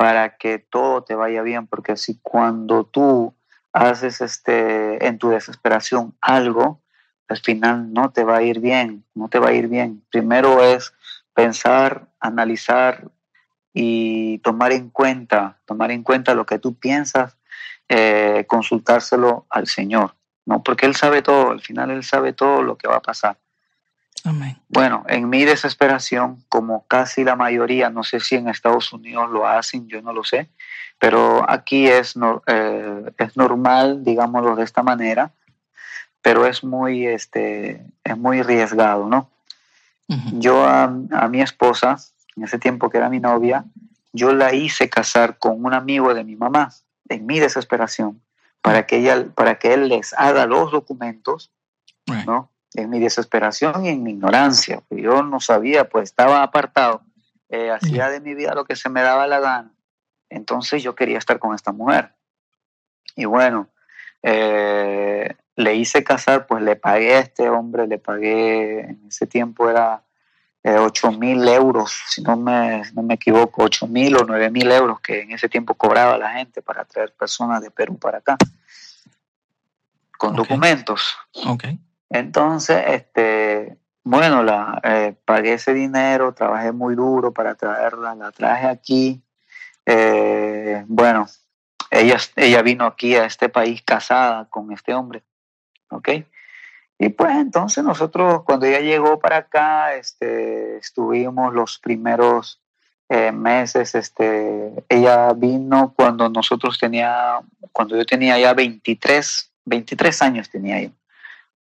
para 0.00 0.38
que 0.38 0.58
todo 0.58 1.02
te 1.02 1.14
vaya 1.14 1.42
bien, 1.42 1.66
porque 1.66 1.94
si 1.94 2.18
cuando 2.22 2.84
tú 2.84 3.34
haces 3.70 4.22
este 4.22 5.06
en 5.06 5.18
tu 5.18 5.28
desesperación 5.28 6.16
algo, 6.22 6.80
al 7.28 7.36
final 7.36 7.92
no 7.92 8.10
te 8.10 8.24
va 8.24 8.38
a 8.38 8.42
ir 8.42 8.60
bien, 8.60 9.04
no 9.14 9.28
te 9.28 9.38
va 9.38 9.50
a 9.50 9.52
ir 9.52 9.68
bien. 9.68 10.02
Primero 10.10 10.64
es 10.64 10.94
pensar, 11.34 12.08
analizar 12.18 13.10
y 13.74 14.38
tomar 14.38 14.72
en 14.72 14.88
cuenta, 14.88 15.58
tomar 15.66 15.90
en 15.90 16.02
cuenta 16.02 16.32
lo 16.32 16.46
que 16.46 16.58
tú 16.58 16.76
piensas, 16.76 17.36
eh, 17.86 18.46
consultárselo 18.48 19.44
al 19.50 19.66
Señor, 19.66 20.14
¿no? 20.46 20.62
Porque 20.62 20.86
Él 20.86 20.96
sabe 20.96 21.20
todo, 21.20 21.50
al 21.50 21.60
final 21.60 21.90
Él 21.90 22.04
sabe 22.04 22.32
todo 22.32 22.62
lo 22.62 22.78
que 22.78 22.88
va 22.88 22.96
a 22.96 23.02
pasar. 23.02 23.36
Amén. 24.24 24.56
Bueno, 24.68 25.04
en 25.08 25.28
mi 25.28 25.44
desesperación, 25.44 26.44
como 26.48 26.86
casi 26.86 27.24
la 27.24 27.36
mayoría, 27.36 27.90
no 27.90 28.04
sé 28.04 28.20
si 28.20 28.36
en 28.36 28.48
Estados 28.48 28.92
Unidos 28.92 29.30
lo 29.30 29.46
hacen, 29.46 29.88
yo 29.88 30.02
no 30.02 30.12
lo 30.12 30.24
sé, 30.24 30.48
pero 30.98 31.48
aquí 31.48 31.88
es, 31.88 32.14
eh, 32.46 33.12
es 33.18 33.36
normal, 33.36 34.04
digámoslo 34.04 34.56
de 34.56 34.64
esta 34.64 34.82
manera, 34.82 35.32
pero 36.22 36.46
es 36.46 36.62
muy, 36.62 37.06
este, 37.06 37.86
es 38.04 38.18
muy 38.18 38.40
arriesgado, 38.40 39.06
¿no? 39.06 39.30
Yo 40.32 40.64
a, 40.64 40.92
a 41.12 41.28
mi 41.28 41.40
esposa, 41.40 41.96
en 42.34 42.42
ese 42.42 42.58
tiempo 42.58 42.90
que 42.90 42.98
era 42.98 43.08
mi 43.08 43.20
novia, 43.20 43.64
yo 44.12 44.34
la 44.34 44.52
hice 44.52 44.90
casar 44.90 45.38
con 45.38 45.64
un 45.64 45.72
amigo 45.72 46.14
de 46.14 46.24
mi 46.24 46.34
mamá, 46.34 46.72
en 47.08 47.26
mi 47.26 47.38
desesperación, 47.38 48.20
para 48.60 48.86
que, 48.86 48.96
ella, 48.96 49.26
para 49.36 49.60
que 49.60 49.72
él 49.72 49.88
les 49.88 50.12
haga 50.14 50.46
los 50.46 50.72
documentos 50.72 51.52
Right. 52.06 52.26
¿no? 52.26 52.50
En 52.74 52.88
mi 52.88 53.00
desesperación 53.00 53.84
y 53.84 53.88
en 53.88 54.02
mi 54.02 54.12
ignorancia, 54.12 54.82
yo 54.90 55.22
no 55.22 55.40
sabía, 55.40 55.88
pues 55.88 56.10
estaba 56.10 56.42
apartado, 56.42 57.02
eh, 57.48 57.70
hacía 57.70 58.08
de 58.08 58.20
mi 58.20 58.34
vida 58.34 58.54
lo 58.54 58.64
que 58.64 58.76
se 58.76 58.88
me 58.88 59.02
daba 59.02 59.26
la 59.26 59.40
gana. 59.40 59.72
Entonces 60.28 60.82
yo 60.82 60.94
quería 60.94 61.18
estar 61.18 61.40
con 61.40 61.54
esta 61.54 61.72
mujer. 61.72 62.12
Y 63.16 63.24
bueno, 63.24 63.68
eh, 64.22 65.34
le 65.56 65.74
hice 65.74 66.04
casar, 66.04 66.46
pues 66.46 66.62
le 66.62 66.76
pagué 66.76 67.16
a 67.16 67.20
este 67.20 67.48
hombre, 67.48 67.86
le 67.86 67.98
pagué, 67.98 68.80
en 68.80 69.06
ese 69.08 69.26
tiempo 69.26 69.68
era 69.68 70.02
eh, 70.62 70.76
8 70.76 71.12
mil 71.12 71.46
euros, 71.48 71.92
si 72.08 72.22
no 72.22 72.36
me, 72.36 72.82
no 72.94 73.02
me 73.02 73.14
equivoco, 73.14 73.64
8 73.64 73.86
mil 73.88 74.16
o 74.16 74.24
9 74.24 74.50
mil 74.50 74.70
euros 74.70 75.00
que 75.00 75.22
en 75.22 75.32
ese 75.32 75.48
tiempo 75.48 75.74
cobraba 75.74 76.18
la 76.18 76.32
gente 76.32 76.62
para 76.62 76.84
traer 76.84 77.12
personas 77.14 77.62
de 77.62 77.70
Perú 77.70 77.98
para 77.98 78.18
acá, 78.18 78.36
con 80.18 80.32
Ok. 80.32 80.36
documentos. 80.36 81.16
Ok. 81.46 81.64
Entonces, 82.10 82.82
este, 82.88 83.78
bueno, 84.02 84.42
la, 84.42 84.80
eh, 84.82 85.14
pagué 85.24 85.54
ese 85.54 85.72
dinero, 85.72 86.34
trabajé 86.34 86.72
muy 86.72 86.96
duro 86.96 87.32
para 87.32 87.54
traerla, 87.54 88.14
la 88.14 88.32
traje 88.32 88.66
aquí. 88.66 89.22
Eh, 89.86 90.84
bueno, 90.88 91.26
ella, 91.90 92.16
ella 92.36 92.62
vino 92.62 92.84
aquí 92.84 93.14
a 93.14 93.24
este 93.24 93.48
país 93.48 93.82
casada 93.82 94.48
con 94.50 94.72
este 94.72 94.94
hombre, 94.94 95.22
¿ok? 95.90 96.08
Y 96.98 97.08
pues 97.10 97.30
entonces 97.36 97.82
nosotros, 97.82 98.42
cuando 98.42 98.66
ella 98.66 98.80
llegó 98.80 99.18
para 99.18 99.38
acá, 99.38 99.94
este, 99.94 100.76
estuvimos 100.78 101.54
los 101.54 101.78
primeros 101.78 102.60
eh, 103.08 103.32
meses, 103.32 103.94
este, 103.94 104.84
ella 104.88 105.32
vino 105.32 105.94
cuando 105.96 106.28
nosotros 106.28 106.78
tenía, 106.78 107.40
cuando 107.72 107.96
yo 107.96 108.04
tenía 108.04 108.38
ya 108.38 108.52
23, 108.52 109.52
23 109.64 110.22
años 110.22 110.50
tenía 110.50 110.82
yo. 110.82 110.90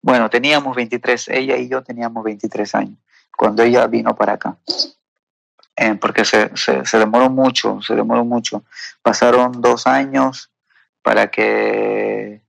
Bueno, 0.03 0.29
teníamos 0.29 0.75
23, 0.77 1.29
ella 1.29 1.57
y 1.57 1.69
yo 1.69 1.83
teníamos 1.83 2.25
23 2.25 2.75
años 2.75 2.99
cuando 3.37 3.63
ella 3.63 3.87
vino 3.87 4.15
para 4.15 4.35
acá. 4.35 4.57
Eh, 5.77 5.95
porque 5.95 6.25
se, 6.25 6.55
se, 6.57 6.85
se 6.85 6.99
demoró 6.99 7.31
mucho, 7.31 7.81
se 7.83 7.95
demoró 7.95 8.25
mucho. 8.25 8.63
Pasaron 9.01 9.61
dos 9.61 9.87
años 9.87 10.51
para 11.03 11.29
que... 11.31 12.41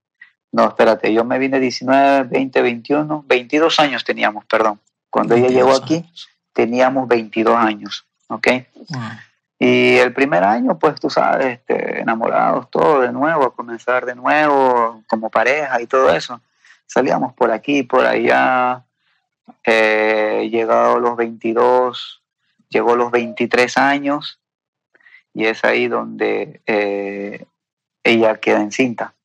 No, 0.51 0.67
espérate, 0.67 1.11
yo 1.11 1.23
me 1.23 1.39
vine 1.39 1.59
19, 1.59 2.23
20, 2.29 2.61
21, 2.61 3.25
22 3.25 3.79
años 3.79 4.03
teníamos, 4.03 4.45
perdón. 4.45 4.79
Cuando 5.09 5.35
ella 5.35 5.47
llegó 5.47 5.69
22 5.69 5.83
aquí, 5.83 6.05
teníamos 6.53 7.07
22 7.07 7.55
años, 7.55 8.05
¿ok? 8.27 8.47
Y 9.57 9.95
el 9.97 10.13
primer 10.13 10.43
año, 10.43 10.77
pues 10.77 10.99
tú 10.99 11.09
sabes, 11.09 11.59
este, 11.59 12.01
enamorados, 12.01 12.69
todo 12.69 13.01
de 13.01 13.11
nuevo, 13.11 13.45
a 13.45 13.55
comenzar 13.55 14.05
de 14.05 14.13
nuevo 14.13 15.01
como 15.07 15.29
pareja 15.31 15.81
y 15.81 15.87
todo 15.87 16.11
eso. 16.11 16.39
Salíamos 16.93 17.33
por 17.33 17.49
aquí, 17.49 17.81
por 17.81 18.05
allá, 18.05 18.85
eh, 19.63 20.47
llegado 20.51 20.99
los 20.99 21.17
22, 21.17 22.21
llegó 22.69 22.95
los 22.95 23.09
23 23.09 23.77
años 23.79 24.39
y 25.33 25.45
es 25.45 25.63
ahí 25.63 25.87
donde 25.87 26.61
eh, 26.67 27.45
ella 28.03 28.39
queda 28.39 28.61
encinta, 28.61 29.15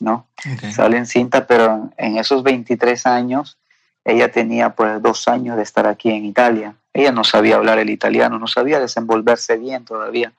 ¿no? 0.00 0.28
Sale 0.72 0.96
encinta, 0.96 1.46
pero 1.46 1.90
en 1.98 2.16
esos 2.16 2.42
23 2.42 3.04
años 3.04 3.58
ella 4.02 4.32
tenía 4.32 4.70
pues 4.70 5.02
dos 5.02 5.28
años 5.28 5.58
de 5.58 5.64
estar 5.64 5.86
aquí 5.86 6.10
en 6.10 6.24
Italia. 6.24 6.76
Ella 6.94 7.12
no 7.12 7.24
sabía 7.24 7.56
hablar 7.56 7.78
el 7.78 7.90
italiano, 7.90 8.38
no 8.38 8.46
sabía 8.46 8.80
desenvolverse 8.80 9.58
bien 9.58 9.84
todavía. 9.84 10.32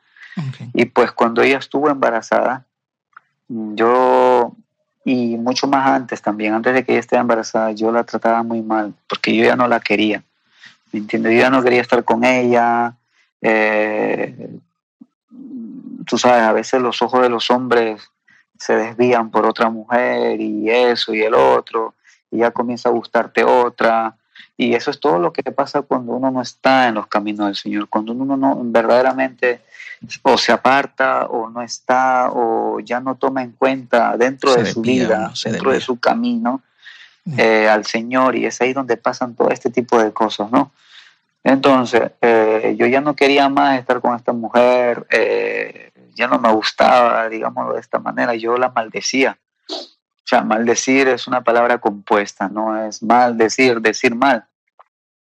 Y 0.74 0.86
pues 0.86 1.12
cuando 1.12 1.44
ella 1.44 1.60
estuvo 1.60 1.88
embarazada, 1.90 2.66
yo, 3.48 4.56
y 5.08 5.38
mucho 5.38 5.68
más 5.68 5.88
antes 5.88 6.22
también, 6.22 6.54
antes 6.54 6.74
de 6.74 6.84
que 6.84 6.92
ella 6.92 7.00
esté 7.00 7.16
embarazada, 7.16 7.72
yo 7.72 7.94
la 7.94 8.04
trataba 8.04 8.44
muy 8.44 8.62
mal, 8.62 8.94
porque 9.08 9.34
yo 9.34 9.46
ya 9.46 9.56
no 9.56 9.66
la 9.66 9.80
quería. 9.80 10.22
¿Me 10.92 11.00
entiendes? 11.00 11.32
Yo 11.32 11.40
ya 11.40 11.50
no 11.50 11.64
quería 11.64 11.80
estar 11.80 12.04
con 12.04 12.26
ella. 12.26 12.94
eh, 13.42 14.50
tú 16.06 16.18
sabes, 16.18 16.44
a 16.44 16.52
veces 16.52 16.82
los 16.82 17.02
ojos 17.02 17.22
de 17.22 17.30
los 17.30 17.50
hombres 17.50 18.02
se 18.60 18.76
desvían 18.76 19.32
por 19.32 19.46
otra 19.46 19.70
mujer 19.70 20.42
y 20.42 20.70
eso 20.70 21.14
y 21.14 21.22
el 21.22 21.36
otro, 21.36 21.94
y 22.30 22.40
ya 22.40 22.52
comienza 22.52 22.90
a 22.90 22.92
gustarte 22.92 23.46
otra. 23.46 24.14
Y 24.56 24.74
eso 24.74 24.92
es 24.92 25.00
todo 25.00 25.20
lo 25.20 25.34
que 25.34 25.44
pasa 25.44 25.82
cuando 25.82 26.14
uno 26.14 26.32
no 26.32 26.42
está 26.42 26.88
en 26.88 26.96
los 26.96 27.08
caminos 27.08 27.48
del 27.48 27.56
Señor, 27.56 27.90
cuando 27.90 28.14
uno 28.14 28.38
no 28.38 28.60
verdaderamente 28.64 29.62
o 30.22 30.38
se 30.38 30.52
aparta 30.52 31.26
o 31.26 31.50
no 31.50 31.62
está 31.62 32.30
o 32.32 32.80
ya 32.80 33.00
no 33.00 33.16
toma 33.16 33.44
en 33.44 33.52
cuenta 33.52 34.16
dentro 34.18 34.54
Se 34.54 34.64
de 34.64 34.72
su 34.72 34.82
vida, 34.82 35.32
dentro 35.44 35.72
de 35.72 35.82
su 35.82 36.00
camino 36.00 36.62
Mm. 37.28 37.40
eh, 37.40 37.68
al 37.68 37.86
Señor 37.86 38.38
y 38.38 38.46
es 38.46 38.62
ahí 38.62 38.72
donde 38.72 38.96
pasan 38.96 39.36
todo 39.36 39.50
este 39.50 39.70
tipo 39.70 40.02
de 40.02 40.14
cosas, 40.14 40.50
¿no? 40.50 40.72
Entonces, 41.44 42.12
eh, 42.22 42.76
yo 42.80 42.86
ya 42.88 43.02
no 43.02 43.18
quería 43.18 43.50
más 43.50 43.78
estar 43.78 44.00
con 44.00 44.16
esta 44.16 44.32
mujer, 44.32 45.06
eh, 45.10 45.92
ya 46.16 46.28
no 46.28 46.40
me 46.40 46.52
gustaba, 46.54 47.28
digámoslo 47.28 47.74
de 47.74 47.82
esta 47.82 48.00
manera, 48.00 48.34
yo 48.36 48.58
la 48.58 48.70
maldecía. 48.70 49.38
O 50.28 50.30
sea, 50.30 50.42
maldecir 50.42 51.08
es 51.08 51.26
una 51.26 51.42
palabra 51.42 51.78
compuesta, 51.78 52.50
no 52.50 52.84
es 52.84 53.02
maldecir, 53.02 53.80
decir 53.80 54.14
mal, 54.14 54.44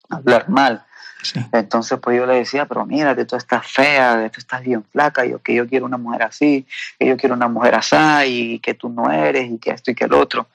hablar 0.09 0.49
mal. 0.49 0.85
Sí. 1.25 1.41
Entonces, 1.51 1.99
pues 2.01 2.17
yo 2.17 2.25
le 2.25 2.35
decía, 2.35 2.67
pero 2.67 2.87
mírate, 2.87 3.25
tú 3.25 3.35
estás 3.35 3.67
fea, 3.67 4.31
tú 4.31 4.39
estás 4.39 4.63
bien 4.63 4.85
flaca, 4.85 5.25
yo 5.25 5.43
que 5.43 5.57
yo 5.57 5.67
quiero 5.67 5.87
una 5.87 5.99
mujer 5.99 6.23
así, 6.23 6.69
que 7.01 7.07
yo 7.07 7.17
quiero 7.17 7.35
una 7.35 7.49
mujer 7.49 7.75
así, 7.75 7.97
y 8.55 8.59
que 8.61 8.75
tú 8.75 8.91
no 8.91 9.11
eres, 9.11 9.51
y 9.51 9.59
que 9.59 9.73
esto 9.73 9.91
y 9.91 9.97
que 9.97 10.05
el 10.05 10.15
otro. 10.15 10.47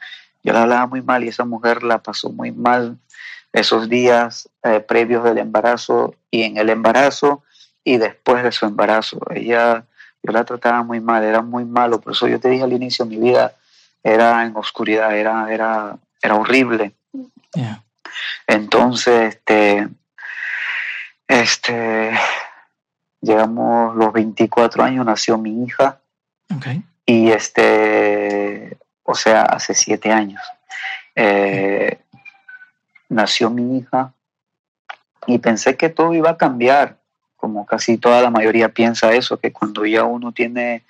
Yo 0.45 0.53
la 0.53 0.61
hablaba 0.61 0.87
muy 0.87 1.01
mal 1.01 1.25
y 1.25 1.27
esa 1.27 1.43
mujer 1.43 1.83
la 1.83 1.97
pasó 1.97 2.29
muy 2.31 2.53
mal 2.53 2.97
esos 3.51 3.89
días 3.89 4.47
eh, 4.63 4.79
previos 4.79 5.25
del 5.25 5.39
embarazo 5.39 6.15
y 6.31 6.43
en 6.43 6.55
el 6.55 6.69
embarazo 6.69 7.43
y 7.83 7.97
después 7.97 8.43
de 8.43 8.53
su 8.53 8.65
embarazo. 8.65 9.19
Ella, 9.29 9.83
yo 10.23 10.31
la 10.31 10.45
trataba 10.45 10.83
muy 10.83 11.01
mal, 11.01 11.25
era 11.25 11.41
muy 11.41 11.65
malo, 11.65 11.99
por 11.99 12.13
eso 12.13 12.29
yo 12.29 12.39
te 12.39 12.47
dije 12.47 12.63
al 12.63 12.71
inicio, 12.71 13.05
mi 13.05 13.17
vida 13.17 13.53
era 14.07 14.45
en 14.45 14.55
oscuridad, 14.55 15.15
era, 15.17 15.51
era, 15.51 15.97
era 16.21 16.35
horrible. 16.35 16.93
Yeah. 17.53 17.83
Entonces, 18.47 19.35
este, 19.35 19.87
este, 21.27 22.11
llegamos 23.21 23.95
los 23.95 24.13
24 24.13 24.83
años, 24.83 25.05
nació 25.05 25.37
mi 25.37 25.63
hija 25.63 25.99
y 27.05 27.29
este, 27.29 28.77
o 29.03 29.15
sea, 29.15 29.43
hace 29.43 29.73
siete 29.73 30.11
años. 30.11 30.41
Eh, 31.15 31.99
nació 33.09 33.49
mi 33.49 33.77
hija 33.77 34.13
y 35.25 35.39
pensé 35.39 35.75
que 35.75 35.89
todo 35.89 36.13
iba 36.13 36.31
a 36.31 36.37
cambiar, 36.37 36.97
como 37.35 37.65
casi 37.65 37.97
toda 37.97 38.21
la 38.21 38.29
mayoría 38.29 38.69
piensa 38.69 39.13
eso, 39.13 39.37
que 39.37 39.51
cuando 39.51 39.85
ya 39.85 40.03
uno 40.03 40.31
tiene, 40.31 40.83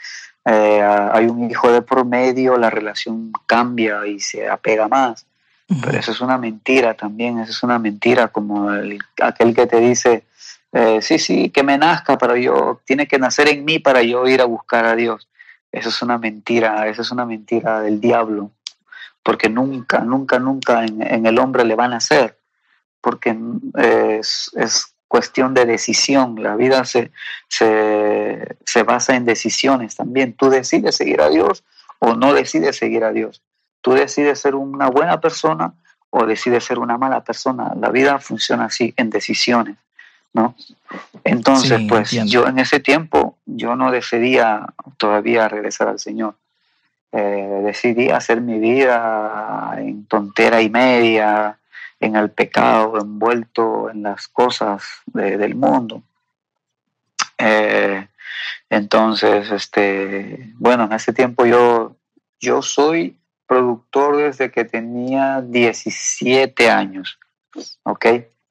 eh, 0.49 0.81
hay 0.81 1.25
un 1.25 1.51
hijo 1.51 1.69
de 1.71 1.81
por 1.81 2.05
medio, 2.05 2.57
la 2.57 2.69
relación 2.69 3.33
cambia 3.45 4.07
y 4.07 4.19
se 4.21 4.47
apega 4.47 4.87
más. 4.87 5.25
Pero 5.81 5.97
eso 5.99 6.11
es 6.13 6.21
una 6.21 6.37
mentira 6.37 6.93
también, 6.93 7.39
eso 7.39 7.51
es 7.51 7.61
una 7.63 7.77
mentira, 7.77 8.29
como 8.29 8.71
el- 8.71 8.99
aquel 9.21 9.53
que 9.53 9.67
te 9.67 9.81
dice, 9.81 10.23
eh, 10.71 11.01
sí, 11.01 11.19
sí, 11.19 11.49
que 11.49 11.61
me 11.63 11.77
nazca, 11.77 12.17
pero 12.17 12.37
yo, 12.37 12.79
tiene 12.85 13.05
que 13.05 13.19
nacer 13.19 13.49
en 13.49 13.65
mí 13.65 13.77
para 13.79 14.01
yo 14.01 14.25
ir 14.27 14.39
a 14.41 14.45
buscar 14.45 14.85
a 14.85 14.95
Dios. 14.95 15.27
Eso 15.69 15.89
es 15.89 16.01
una 16.01 16.17
mentira, 16.17 16.87
eso 16.87 17.01
es 17.01 17.11
una 17.11 17.25
mentira 17.25 17.81
del 17.81 17.99
diablo, 17.99 18.51
porque 19.23 19.49
nunca, 19.49 19.99
nunca, 19.99 20.39
nunca 20.39 20.85
en, 20.85 21.01
en 21.01 21.25
el 21.25 21.37
hombre 21.39 21.65
le 21.65 21.75
van 21.75 21.91
a 21.91 21.95
nacer, 21.95 22.37
porque 23.01 23.35
eh, 23.77 24.17
es, 24.21 24.49
es 24.55 24.93
cuestión 25.07 25.53
de 25.53 25.65
decisión, 25.65 26.41
la 26.41 26.55
vida 26.55 26.83
se, 26.85 27.11
se, 27.47 28.57
se 28.65 28.83
basa 28.83 29.15
en 29.15 29.25
decisiones 29.25 29.95
también. 29.95 30.33
Tú 30.33 30.49
decides 30.49 30.95
seguir 30.95 31.21
a 31.21 31.29
Dios 31.29 31.63
o 31.99 32.13
no 32.15 32.33
decides 32.33 32.75
seguir 32.77 33.03
a 33.03 33.11
Dios. 33.11 33.41
Tú 33.81 33.93
decides 33.93 34.39
ser 34.39 34.55
una 34.55 34.89
buena 34.89 35.21
persona 35.21 35.73
o 36.09 36.25
decides 36.25 36.63
ser 36.63 36.79
una 36.79 36.97
mala 36.97 37.23
persona. 37.23 37.73
La 37.79 37.89
vida 37.89 38.19
funciona 38.19 38.65
así, 38.65 38.93
en 38.97 39.09
decisiones, 39.09 39.77
¿no? 40.33 40.55
Entonces, 41.23 41.77
Sí, 41.79 41.87
pues 41.87 42.13
entiendo. 42.13 42.31
yo 42.31 42.47
en 42.47 42.59
ese 42.59 42.79
tiempo, 42.79 43.37
yo 43.45 43.75
no 43.75 43.91
decidía 43.91 44.65
todavía 44.97 45.47
regresar 45.47 45.87
al 45.87 45.99
Señor. 45.99 46.35
Eh, 47.11 47.61
decidí 47.63 48.09
hacer 48.09 48.41
mi 48.41 48.59
vida 48.59 49.75
en 49.77 50.05
tontera 50.05 50.61
y 50.61 50.69
media, 50.69 51.57
en 51.99 52.15
el 52.15 52.29
pecado, 52.29 52.99
envuelto 52.99 53.89
en 53.89 54.03
las 54.03 54.27
cosas 54.27 54.83
de- 55.07 55.37
del 55.37 55.55
mundo. 55.55 56.03
Eh, 57.37 58.07
entonces, 58.69 59.49
este, 59.51 60.51
bueno, 60.55 60.85
en 60.85 60.93
ese 60.93 61.13
tiempo 61.13 61.45
yo, 61.45 61.95
yo 62.39 62.61
soy 62.61 63.17
productor 63.47 64.17
desde 64.17 64.51
que 64.51 64.65
tenía 64.65 65.41
17 65.41 66.69
años, 66.69 67.17
¿ok? 67.83 68.05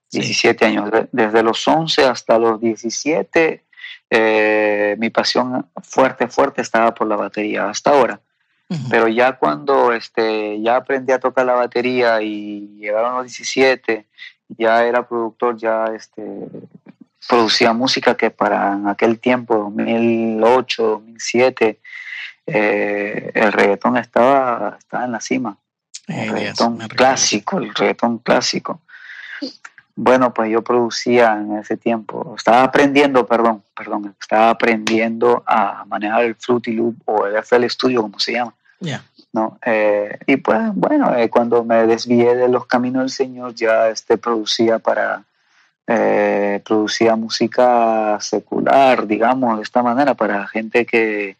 Sí. 0.08 0.20
17 0.20 0.64
años, 0.64 0.90
De- 0.90 1.08
desde 1.12 1.42
los 1.42 1.66
11 1.68 2.04
hasta 2.04 2.38
los 2.38 2.60
17, 2.60 3.64
eh, 4.08 4.96
mi 4.98 5.10
pasión 5.10 5.68
fuerte, 5.82 6.28
fuerte 6.28 6.62
estaba 6.62 6.94
por 6.94 7.06
la 7.08 7.16
batería 7.16 7.68
hasta 7.68 7.90
ahora. 7.90 8.20
Pero 8.90 9.06
ya 9.06 9.34
cuando 9.34 9.92
este, 9.92 10.60
ya 10.60 10.76
aprendí 10.76 11.12
a 11.12 11.20
tocar 11.20 11.46
la 11.46 11.54
batería 11.54 12.20
y 12.20 12.76
llegaron 12.78 13.16
los 13.16 13.26
17, 13.26 14.06
ya 14.48 14.84
era 14.84 15.06
productor, 15.06 15.56
ya 15.56 15.86
este, 15.94 16.22
producía 17.28 17.72
música 17.72 18.16
que 18.16 18.30
para 18.30 18.72
en 18.72 18.88
aquel 18.88 19.20
tiempo, 19.20 19.56
2008, 19.56 20.82
2007, 20.82 21.78
eh, 22.46 23.30
el 23.34 23.52
reggaetón 23.52 23.96
estaba, 23.96 24.76
estaba 24.78 25.04
en 25.04 25.12
la 25.12 25.20
cima. 25.20 25.58
El 26.08 26.30
reggaetón 26.30 26.78
clásico, 26.88 27.58
el 27.58 27.74
reggaetón 27.74 28.18
clásico. 28.18 28.80
Bueno, 29.98 30.34
pues 30.34 30.50
yo 30.50 30.62
producía 30.62 31.32
en 31.32 31.56
ese 31.56 31.78
tiempo, 31.78 32.34
estaba 32.36 32.62
aprendiendo, 32.62 33.26
perdón, 33.26 33.62
perdón, 33.74 34.14
estaba 34.20 34.50
aprendiendo 34.50 35.42
a 35.46 35.86
manejar 35.86 36.24
el 36.24 36.34
Fruity 36.34 36.72
Loop 36.72 36.96
o 37.06 37.26
el 37.26 37.36
FL 37.36 37.68
Studio, 37.70 38.02
como 38.02 38.18
se 38.20 38.32
llama. 38.32 38.54
Ya. 38.78 39.02
¿no? 39.32 39.58
Eh, 39.64 40.18
y 40.26 40.36
pues 40.36 40.60
bueno, 40.74 41.14
eh, 41.16 41.28
cuando 41.30 41.64
me 41.64 41.86
desvié 41.86 42.34
de 42.34 42.48
los 42.48 42.66
caminos 42.66 43.02
del 43.02 43.10
Señor 43.10 43.54
ya 43.54 43.88
este, 43.88 44.18
producía 44.18 44.78
para, 44.78 45.24
eh, 45.86 46.60
producía 46.64 47.16
música 47.16 48.18
secular, 48.20 49.06
digamos, 49.06 49.56
de 49.56 49.62
esta 49.62 49.82
manera, 49.82 50.14
para 50.14 50.46
gente 50.46 50.84
que, 50.84 51.36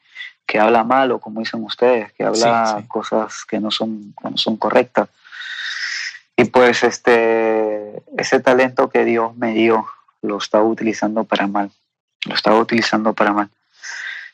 que 0.47 0.59
habla 0.59 0.85
mal 0.85 1.11
o 1.13 1.19
como 1.19 1.41
dicen 1.41 1.63
ustedes, 1.65 2.13
que 2.13 2.25
habla 2.25 2.67
Sí, 2.67 2.83
sí. 2.83 2.89
cosas 2.89 3.45
que 3.45 3.61
no 3.61 3.71
son, 3.71 4.15
que 4.21 4.31
no 4.31 4.37
son 4.37 4.57
correctas. 4.57 5.09
Y 6.37 6.45
pues 6.45 6.85
este, 6.85 7.76
ese 8.17 8.41
talento 8.41 8.89
que 8.89 9.05
Dios 9.05 9.37
me 9.37 9.53
dio 9.53 9.87
lo 10.23 10.39
estaba 10.39 10.65
utilizando 10.65 11.25
para 11.25 11.47
mal, 11.47 11.71
lo 12.27 12.35
estaba 12.35 12.59
utilizando 12.59 13.15
para 13.15 13.33
mal. 13.33 13.51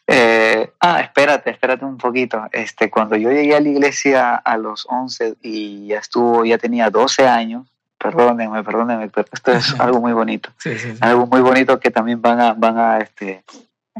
Eh, 0.06 0.72
ah, 0.80 1.00
espérate, 1.00 1.50
espérate 1.50 1.84
un 1.84 1.96
poquito. 1.96 2.44
Este, 2.50 2.90
cuando 2.90 3.16
yo 3.16 3.30
llegué 3.30 3.54
a 3.54 3.60
la 3.60 3.68
iglesia 3.68 4.34
a 4.34 4.56
los 4.56 4.86
11 4.88 5.36
y 5.42 5.86
ya 5.88 5.98
estuvo, 5.98 6.44
ya 6.44 6.58
tenía 6.58 6.90
12 6.90 7.28
años, 7.28 7.66
perdónenme, 7.98 8.64
perdónenme, 8.64 9.08
pero 9.08 9.28
esto 9.32 9.52
es 9.52 9.74
algo 9.80 10.00
muy 10.00 10.12
bonito. 10.12 10.50
Sí, 10.58 10.76
sí, 10.78 10.92
sí. 10.92 10.98
Algo 11.00 11.26
muy 11.26 11.40
bonito 11.40 11.78
que 11.78 11.90
también 11.90 12.20
van 12.20 12.40
a, 12.40 12.52
van 12.54 12.78
a, 12.78 12.98
este, 12.98 13.44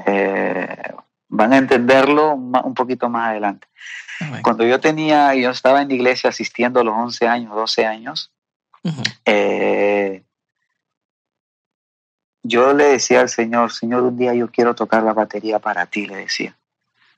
eh, 0.07 0.93
van 1.29 1.53
a 1.53 1.59
entenderlo 1.59 2.35
un 2.35 2.75
poquito 2.75 3.09
más 3.09 3.31
adelante. 3.31 3.69
Cuando 4.43 4.65
yo 4.65 4.79
tenía, 4.79 5.35
yo 5.35 5.51
estaba 5.51 5.83
en 5.83 5.89
la 5.89 5.95
iglesia 5.95 6.31
asistiendo 6.31 6.81
a 6.81 6.85
los 6.85 6.95
11 6.95 7.27
años, 7.27 7.55
12 7.55 7.87
años, 7.87 8.31
Eh, 9.25 10.23
yo 12.43 12.73
le 12.75 12.85
decía 12.85 13.21
al 13.21 13.29
Señor, 13.29 13.73
Señor, 13.73 14.03
un 14.03 14.17
día 14.17 14.35
yo 14.35 14.51
quiero 14.51 14.75
tocar 14.75 15.03
la 15.03 15.13
batería 15.13 15.59
para 15.59 15.87
ti, 15.87 16.07
le 16.07 16.17
decía. 16.17 16.57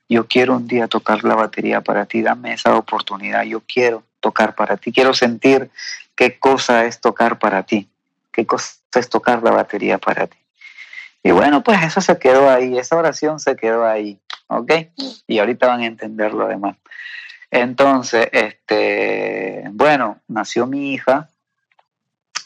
Yo 0.07 0.27
quiero 0.27 0.55
un 0.55 0.67
día 0.67 0.87
tocar 0.87 1.23
la 1.23 1.33
batería 1.33 1.81
para 1.81 2.05
ti, 2.05 2.21
dame 2.21 2.53
esa 2.53 2.75
oportunidad, 2.75 3.43
yo 3.43 3.61
quiero 3.61 4.03
tocar 4.19 4.53
para 4.53 4.77
ti, 4.77 4.91
quiero 4.91 5.13
sentir 5.15 5.71
qué 6.15 6.37
cosa 6.37 6.85
es 6.85 7.01
tocar 7.01 7.39
para 7.39 7.63
ti, 7.63 7.89
qué 8.31 8.45
cosa 8.45 8.75
es 8.93 9.09
tocar 9.09 9.41
la 9.41 9.51
batería 9.51 9.97
para 9.97 10.27
ti. 10.27 10.37
Y 11.23 11.31
bueno, 11.31 11.63
pues 11.63 11.81
eso 11.81 12.01
se 12.01 12.19
quedó 12.19 12.49
ahí, 12.51 12.77
esa 12.77 12.95
oración 12.95 13.39
se 13.39 13.55
quedó 13.55 13.83
ahí, 13.83 14.19
¿ok? 14.47 14.71
Y 15.25 15.39
ahorita 15.39 15.67
van 15.67 15.81
a 15.81 15.87
entender 15.87 16.33
lo 16.35 16.47
demás. 16.47 16.77
Entonces, 17.49 18.29
este, 18.31 19.63
bueno, 19.71 20.19
nació 20.27 20.67
mi 20.67 20.93
hija, 20.93 21.29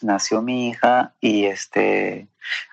nació 0.04 0.42
mi 0.42 0.70
hija 0.70 1.14
y 1.22 1.46
este, 1.46 2.28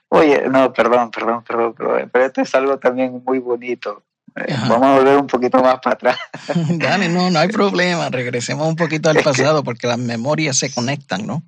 oye, 0.08 0.48
no, 0.48 0.72
perdón, 0.72 1.10
perdón, 1.10 1.42
perdón, 1.44 1.74
perdón, 1.74 2.10
pero 2.12 2.24
esto 2.26 2.40
es 2.42 2.54
algo 2.54 2.78
también 2.78 3.22
muy 3.24 3.38
bonito. 3.38 4.02
Eh, 4.36 4.52
Ajá. 4.52 4.68
Vamos 4.68 4.86
a 4.88 4.94
volver 4.98 5.16
un 5.18 5.26
poquito 5.26 5.62
más 5.62 5.78
para 5.80 5.94
atrás. 5.94 6.18
Dale, 6.70 7.08
no, 7.08 7.30
no 7.30 7.38
hay 7.38 7.48
problema. 7.48 8.10
Regresemos 8.10 8.68
un 8.68 8.76
poquito 8.76 9.08
al 9.08 9.16
Es 9.16 9.22
que- 9.22 9.30
pasado 9.30 9.64
porque 9.64 9.86
las 9.86 9.98
memorias 9.98 10.58
se 10.58 10.70
conectan, 10.72 11.26
¿no? 11.26 11.42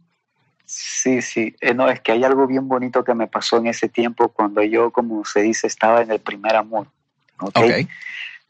Sí, 0.65 1.23
sí, 1.23 1.55
Eh, 1.61 1.73
no, 1.75 1.89
es 1.89 2.01
que 2.01 2.13
hay 2.13 2.25
algo 2.25 2.47
bien 2.47 2.69
bonito 2.69 3.03
que 3.05 3.15
me 3.15 3.27
pasó 3.27 3.57
en 3.57 3.69
ese 3.69 3.89
tiempo 3.89 4.29
cuando 4.29 4.63
yo, 4.63 4.91
como 4.91 5.25
se 5.25 5.41
dice, 5.41 5.67
estaba 5.67 6.03
en 6.03 6.11
el 6.11 6.21
primer 6.21 6.57
amor. 6.57 6.89
¿ok? 7.41 7.57
Ok. 7.59 7.89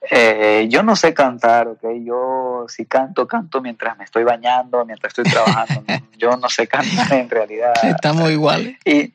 Eh, 0.00 0.66
yo 0.70 0.82
no 0.82 0.94
sé 0.96 1.12
cantar, 1.12 1.68
¿ok? 1.68 1.84
Yo 2.04 2.66
si 2.68 2.87
canto, 2.87 3.26
canto 3.26 3.61
mientras 3.61 3.98
me 3.98 4.04
estoy 4.04 4.24
bañando, 4.24 4.84
mientras 4.84 5.11
estoy 5.11 5.24
trabajando. 5.24 5.82
Yo 6.18 6.37
no 6.37 6.48
sé 6.48 6.66
cantar 6.66 7.12
en 7.12 7.30
realidad. 7.30 7.72
Estamos 7.82 8.30
iguales. 8.30 8.76
Y 8.84 9.12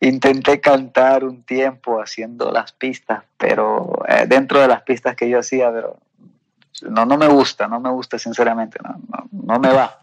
intenté 0.00 0.60
cantar 0.60 1.24
un 1.24 1.42
tiempo 1.42 2.00
haciendo 2.00 2.50
las 2.50 2.72
pistas, 2.72 3.24
pero 3.36 4.02
eh, 4.08 4.24
dentro 4.26 4.60
de 4.60 4.68
las 4.68 4.82
pistas 4.82 5.16
que 5.16 5.28
yo 5.28 5.38
hacía, 5.40 5.70
pero 5.72 5.98
no, 6.82 7.04
no 7.06 7.16
me 7.18 7.26
gusta, 7.28 7.66
no 7.68 7.78
me 7.80 7.90
gusta 7.90 8.18
sinceramente, 8.18 8.78
no, 8.82 8.96
no, 9.08 9.28
no 9.54 9.58
me 9.58 9.68
va. 9.72 9.98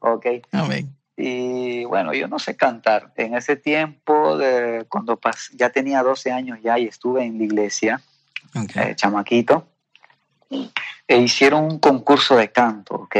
¿Ok? 0.00 0.26
Amén. 0.52 0.88
Y 1.16 1.84
bueno, 1.86 2.12
yo 2.12 2.28
no 2.28 2.38
sé 2.38 2.56
cantar. 2.56 3.10
En 3.16 3.34
ese 3.34 3.56
tiempo, 3.56 4.36
de, 4.36 4.84
cuando 4.88 5.18
pas- 5.18 5.50
ya 5.54 5.70
tenía 5.70 6.02
12 6.02 6.30
años 6.30 6.58
ya 6.62 6.78
y 6.78 6.86
estuve 6.86 7.24
en 7.24 7.38
la 7.38 7.44
iglesia, 7.44 8.00
Ok. 8.54 8.76
eh, 8.76 8.94
chamaquito, 8.96 9.66
e 11.08 11.16
hicieron 11.18 11.64
un 11.64 11.78
concurso 11.78 12.36
de 12.36 12.50
canto, 12.52 12.94
¿ok? 12.94 13.16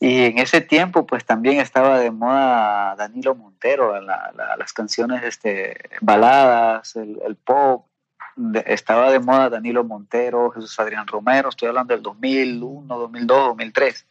Y 0.00 0.24
en 0.24 0.38
ese 0.38 0.60
tiempo, 0.60 1.06
pues 1.06 1.24
también 1.24 1.60
estaba 1.60 1.98
de 2.00 2.10
moda 2.10 2.96
Danilo 2.96 3.34
Montero, 3.36 4.00
la- 4.00 4.32
la- 4.34 4.56
las 4.56 4.72
canciones 4.72 5.22
este, 5.22 5.76
baladas, 6.00 6.96
el, 6.96 7.18
el 7.24 7.36
pop. 7.36 7.86
de- 8.34 8.64
estaba 8.66 9.10
de 9.12 9.20
moda 9.20 9.50
Danilo 9.50 9.84
Montero, 9.84 10.50
Jesús 10.50 10.80
Adrián 10.80 11.06
Romero, 11.06 11.50
estoy 11.50 11.68
hablando 11.68 11.92
del 11.94 12.02
2001, 12.02 12.98
2002, 12.98 13.46
2003. 13.48 14.06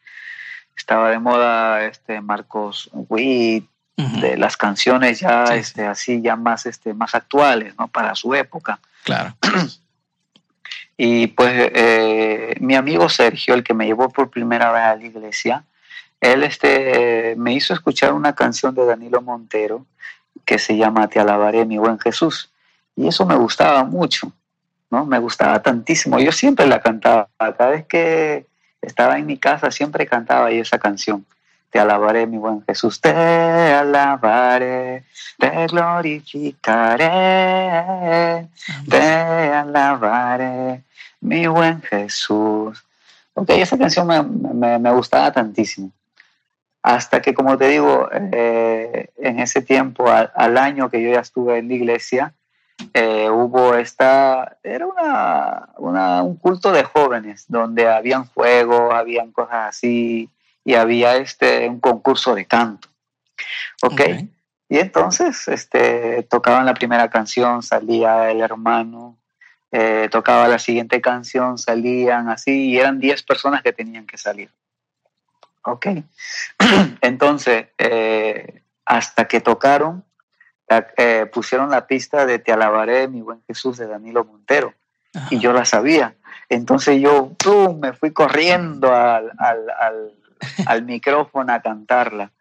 Estaba 0.78 1.10
de 1.10 1.20
moda 1.20 1.84
este, 1.86 2.22
Marcos 2.22 2.89
Witt, 2.93 3.68
de 3.97 4.38
las 4.38 4.56
canciones 4.58 5.20
ya 5.20 5.47
Sí, 5.47 5.54
sí. 5.54 5.60
este, 5.60 5.86
así, 5.88 6.22
ya 6.22 6.36
más, 6.36 6.66
este, 6.66 6.93
más 6.93 7.14
actuales, 7.14 7.76
¿no? 7.78 7.88
Para 7.88 8.16
su 8.16 8.34
época. 8.36 8.80
Claro. 9.04 9.36
Y 11.04 11.26
pues 11.26 11.72
eh, 11.74 12.54
mi 12.60 12.76
amigo 12.76 13.10
Sergio, 13.10 13.56
el 13.56 13.64
que 13.64 13.74
me 13.74 13.88
llevó 13.88 14.10
por 14.10 14.30
primera 14.30 14.72
vez 14.72 14.84
a 14.84 14.95
la 14.95 15.04
iglesia, 15.04 15.64
él 16.20 16.43
este, 16.43 17.34
me 17.38 17.56
hizo 17.56 17.74
escuchar 17.74 18.14
una 18.14 18.36
canción 18.36 18.76
de 18.76 18.86
Danilo 18.86 19.20
Montero 19.20 19.88
que 20.45 20.60
se 20.60 20.78
llama 20.78 21.08
Te 21.08 21.20
alabaré, 21.20 21.66
mi 21.66 21.80
buen 21.80 21.97
Jesús. 21.97 22.52
Y 22.95 23.08
eso 23.08 23.26
me 23.26 23.36
gustaba 23.36 23.84
mucho, 23.84 24.32
¿no? 24.91 25.08
Me 25.08 25.18
gustaba 25.18 25.60
tantísimo. 25.64 26.20
Yo 26.20 26.32
siempre 26.32 26.68
la 26.68 26.82
cantaba. 26.82 27.30
Cada 27.39 27.72
vez 27.72 27.88
que, 27.88 28.45
estaba 28.80 29.18
en 29.18 29.26
mi 29.26 29.39
casa, 29.39 29.72
siempre 29.72 30.06
cantaba 30.06 30.45
ahí 30.45 30.60
esa 30.60 30.78
canción. 30.78 31.26
Te 31.72 31.80
alabaré, 31.80 32.28
mi 32.28 32.38
buen 32.38 32.63
Jesús, 32.65 32.99
te 32.99 33.09
alabaré, 33.09 35.05
te 35.39 35.67
glorificaré, 35.67 38.47
te 38.89 39.01
alabaré, 39.01 40.84
mi 41.22 41.47
buen 41.47 41.82
Jesús. 41.82 42.84
Ok, 43.34 43.49
esa 43.51 43.78
canción 43.78 44.05
me, 44.07 44.22
me- 44.22 44.80
me 44.80 44.91
gustaba 44.91 45.32
tantísimo. 45.32 45.91
Hasta 46.84 47.22
que, 47.22 47.34
como 47.34 47.57
te 47.57 47.69
digo, 47.69 48.09
eh, 48.11 49.09
en 49.17 49.39
ese 49.39 49.61
tiempo, 49.61 50.09
al, 50.09 50.32
al 50.36 50.57
año 50.57 50.89
que 50.89 51.01
yo 51.01 51.11
ya 51.13 51.19
estuve 51.22 51.59
en 51.59 51.67
la 51.69 51.74
iglesia, 51.76 52.34
eh, 52.93 53.30
hubo 53.30 53.76
esta, 53.76 54.57
era 54.63 54.88
una, 54.88 55.69
una- 55.78 56.24
un 56.24 56.36
culto 56.38 56.72
de 56.72 56.84
jóvenes, 56.84 57.45
donde 57.47 57.88
habían 57.88 58.26
juegos, 58.26 58.93
habían 58.93 59.32
cosas 59.32 59.69
así, 59.69 60.28
y 60.64 60.76
había 60.76 61.16
este, 61.18 61.68
un 61.70 61.80
concurso 61.80 62.36
de 62.36 62.45
canto. 62.45 62.88
¿ok? 63.82 63.93
Ok. 63.93 64.01
Y 64.70 64.80
entonces 64.80 65.47
este, 65.49 66.24
tocaban 66.30 66.66
la 66.66 66.74
primera 66.74 67.09
canción, 67.09 67.62
salía 67.62 68.32
el 68.32 68.39
hermano, 68.39 69.18
eh, 69.72 70.07
tocaba 70.09 70.47
la 70.47 70.59
siguiente 70.59 71.01
canción, 71.01 71.57
salían 71.57 72.30
así, 72.30 72.70
y 72.70 72.78
eran 72.80 72.99
10 72.99 73.24
personas 73.24 73.62
que 73.64 73.74
tenían 73.74 74.05
que 74.05 74.18
salir. 74.18 74.49
¿Ok? 75.64 75.88
Entonces, 77.01 77.68
eh, 77.78 78.62
hasta 78.86 79.28
que 79.28 79.41
tocaron, 79.41 80.05
la- 80.70 80.88
eh, 80.97 81.26
pusieron 81.32 81.70
la 81.70 81.86
pista 81.86 82.26
de 82.26 82.39
Te 82.39 82.53
alabaré, 82.53 83.07
mi 83.09 83.22
buen 83.22 83.41
Jesús, 83.47 83.78
de 83.78 83.88
Danilo 83.88 84.24
Montero, 84.24 84.74
Ajá. 85.14 85.28
y 85.32 85.39
yo 85.39 85.51
la 85.51 85.66
sabía. 85.66 86.16
Entonces 86.47 87.01
yo 87.01 87.32
¡pum! 87.38 87.80
me 87.80 87.91
fui 87.93 88.12
corriendo 88.12 88.93
al, 88.95 89.32
al, 89.38 89.70
al, 89.70 90.14
al 90.66 90.84
micrófono 90.84 91.54
a 91.54 91.62
cantarla. 91.62 92.32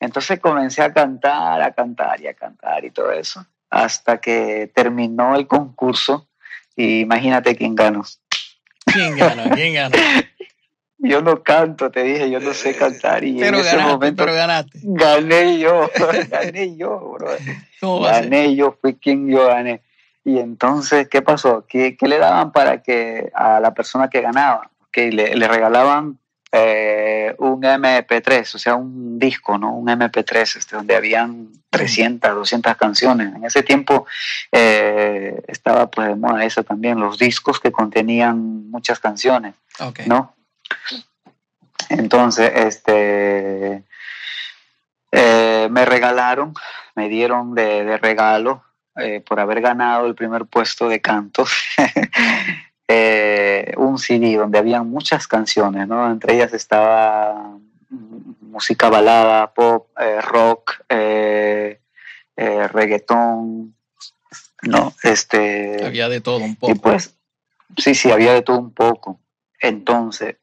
Entonces 0.00 0.40
comencé 0.40 0.82
a 0.82 0.92
cantar, 0.92 1.60
a 1.62 1.72
cantar 1.72 2.20
y 2.20 2.26
a 2.26 2.34
cantar 2.34 2.84
y 2.84 2.90
todo 2.90 3.12
eso, 3.12 3.44
hasta 3.70 4.20
que 4.20 4.70
terminó 4.74 5.34
el 5.36 5.46
concurso 5.46 6.28
y 6.76 7.00
imagínate 7.00 7.56
quién 7.56 7.74
ganó. 7.74 8.02
¿Quién 8.86 9.16
ganó? 9.16 9.50
¿Quién 9.54 9.74
ganó? 9.74 9.96
Yo 10.98 11.20
no 11.20 11.42
canto, 11.42 11.90
te 11.90 12.02
dije, 12.02 12.30
yo 12.30 12.40
no 12.40 12.54
sé 12.54 12.74
cantar 12.74 13.24
y 13.24 13.34
Pero 13.38 13.58
en 13.58 13.62
ese 13.62 13.72
ganaste, 13.76 13.92
momento 13.92 14.24
pero 14.24 14.34
ganaste. 14.34 14.78
gané 14.84 15.58
yo, 15.58 15.90
gané 16.30 16.76
yo, 16.78 16.98
bro. 17.12 17.28
¿Cómo 17.78 18.00
va 18.00 18.10
a 18.10 18.14
ser? 18.14 18.30
gané 18.30 18.56
yo, 18.56 18.78
fui 18.80 18.94
quien 18.94 19.28
yo 19.28 19.46
gané. 19.46 19.82
Y 20.24 20.38
entonces, 20.38 21.06
¿qué 21.10 21.20
pasó? 21.20 21.66
¿Qué, 21.68 21.98
qué 21.98 22.08
le 22.08 22.16
daban 22.18 22.52
para 22.52 22.82
que 22.82 23.30
a 23.34 23.60
la 23.60 23.74
persona 23.74 24.08
que 24.08 24.22
ganaba? 24.22 24.70
Que 24.90 25.12
le, 25.12 25.34
le 25.36 25.46
regalaban 25.46 26.18
eh, 26.56 27.34
un 27.38 27.62
MP3, 27.62 28.54
o 28.54 28.58
sea, 28.58 28.76
un 28.76 29.18
disco, 29.18 29.58
¿no? 29.58 29.74
Un 29.74 29.88
MP3, 29.88 30.56
este, 30.56 30.76
donde 30.76 30.94
habían 30.94 31.48
300, 31.68 32.32
200 32.32 32.76
canciones. 32.76 33.34
En 33.34 33.44
ese 33.44 33.64
tiempo 33.64 34.06
eh, 34.52 35.42
estaba 35.48 35.90
pues 35.90 36.06
de 36.06 36.14
moda 36.14 36.44
eso 36.44 36.62
también, 36.62 37.00
los 37.00 37.18
discos 37.18 37.58
que 37.58 37.72
contenían 37.72 38.70
muchas 38.70 39.00
canciones. 39.00 39.56
Ok. 39.80 40.02
¿no? 40.06 40.32
Entonces, 41.88 42.52
este, 42.54 43.82
eh, 45.10 45.68
me 45.72 45.84
regalaron, 45.84 46.54
me 46.94 47.08
dieron 47.08 47.56
de, 47.56 47.84
de 47.84 47.98
regalo 47.98 48.62
por 49.26 49.40
haber 49.40 49.60
ganado 49.60 50.06
el 50.06 50.14
primer 50.14 50.44
puesto 50.44 50.88
de 50.88 51.00
canto. 51.00 51.44
eh, 52.88 53.72
un 53.76 53.98
CD 53.98 54.36
donde 54.36 54.58
habían 54.58 54.88
muchas 54.88 55.26
canciones, 55.26 55.88
¿no? 55.88 56.10
Entre 56.10 56.34
ellas 56.34 56.52
estaba 56.52 57.56
música 58.54 58.88
balada, 58.88 59.52
pop, 59.52 59.88
eh, 59.98 60.20
rock, 60.20 60.82
eh, 60.88 61.80
eh, 62.36 62.68
reggaetón, 62.68 63.74
¿no? 64.62 64.92
Este, 65.02 65.84
Había 65.84 66.08
de 66.08 66.20
todo 66.20 66.38
un 66.38 66.52
y 66.52 66.54
poco. 66.54 66.74
pues, 66.76 67.14
sí, 67.76 67.94
sí, 67.94 68.10
había 68.10 68.32
de 68.32 68.42
todo 68.42 68.58
un 68.58 68.72
poco. 68.72 69.18
Entonces, 69.60 70.36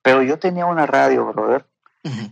pero 0.00 0.22
yo 0.22 0.38
tenía 0.38 0.64
una 0.64 0.86
radio, 0.86 1.26
brother, 1.26 1.66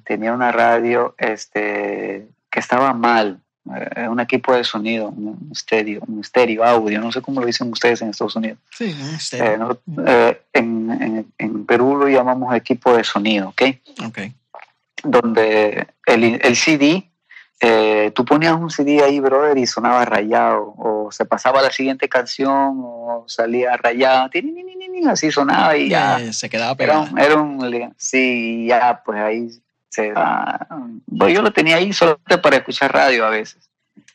tenía 0.04 0.32
una 0.32 0.50
radio 0.52 1.14
este, 1.18 2.28
que 2.50 2.60
estaba 2.60 2.94
mal, 2.94 3.42
un 3.64 4.18
equipo 4.20 4.54
de 4.54 4.64
sonido, 4.64 5.08
un 5.08 5.50
estéreo, 5.52 6.00
un 6.08 6.20
estéreo 6.20 6.64
audio, 6.64 7.00
no 7.00 7.12
sé 7.12 7.20
cómo 7.22 7.40
lo 7.40 7.46
dicen 7.46 7.70
ustedes 7.70 8.00
en 8.02 8.08
Estados 8.10 8.36
Unidos. 8.36 8.58
Sí. 8.70 8.94
Eh, 9.32 9.56
no- 9.58 9.78
eh, 10.06 10.40
en, 10.52 10.90
en- 10.90 11.32
en 11.38 11.66
Perú 11.66 11.96
lo 11.96 12.08
llamamos 12.08 12.54
equipo 12.54 12.96
de 12.96 13.04
sonido, 13.04 13.48
¿ok? 13.50 13.62
Ok. 14.06 14.18
Donde 15.02 15.86
el, 16.06 16.24
el 16.42 16.56
CD, 16.56 17.10
eh, 17.60 18.10
tú 18.14 18.24
ponías 18.24 18.54
un 18.54 18.70
CD 18.70 19.02
ahí, 19.02 19.20
brother, 19.20 19.56
y 19.56 19.66
sonaba 19.66 20.04
rayado, 20.04 20.74
o 20.76 21.08
se 21.12 21.24
pasaba 21.24 21.62
la 21.62 21.70
siguiente 21.70 22.08
canción, 22.08 22.80
o 22.82 23.24
salía 23.28 23.76
rayado, 23.76 24.28
tirinininininin, 24.30 25.08
así 25.08 25.30
sonaba 25.30 25.76
y 25.76 25.88
ya. 25.88 26.32
Se 26.32 26.48
quedaba 26.50 26.72
Era 26.72 26.76
pegado. 26.76 27.02
un, 27.12 27.18
era 27.18 27.36
un 27.40 27.94
sí, 27.96 28.66
ya, 28.66 29.02
pues 29.04 29.18
ahí 29.20 29.48
se 30.08 30.12
ah, 30.16 30.66
pues 31.18 31.34
yo 31.34 31.42
lo 31.42 31.52
tenía 31.52 31.76
ahí 31.76 31.92
solamente 31.92 32.38
para 32.38 32.56
escuchar 32.56 32.92
radio 32.92 33.26
a 33.26 33.30
veces. 33.30 33.70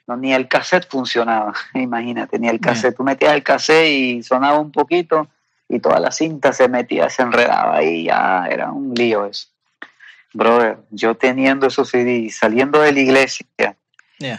No, 0.07 0.15
ni 0.15 0.33
el 0.33 0.47
cassette 0.47 0.88
funcionaba, 0.88 1.53
imagínate, 1.73 2.38
ni 2.39 2.47
el 2.47 2.59
cassette. 2.59 2.95
Tú 2.95 3.03
metías 3.03 3.33
el 3.33 3.43
cassette 3.43 3.89
y 3.89 4.23
sonaba 4.23 4.59
un 4.59 4.71
poquito 4.71 5.27
y 5.67 5.79
toda 5.79 5.99
la 5.99 6.11
cinta 6.11 6.53
se 6.53 6.67
metía, 6.67 7.09
se 7.09 7.23
enredaba 7.23 7.77
ahí, 7.77 8.05
ya 8.05 8.47
era 8.47 8.71
un 8.71 8.93
lío 8.93 9.25
eso. 9.25 9.47
Brother, 10.33 10.77
yo 10.91 11.15
teniendo 11.15 11.67
esos 11.67 11.89
CD, 11.89 12.29
saliendo 12.29 12.81
de 12.81 12.91
la 12.91 12.99
iglesia 12.99 13.47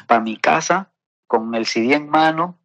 para 0.06 0.20
mi 0.20 0.36
casa, 0.36 0.90
con 1.26 1.54
el 1.54 1.66
CD 1.66 1.94
en 1.94 2.08
mano, 2.08 2.58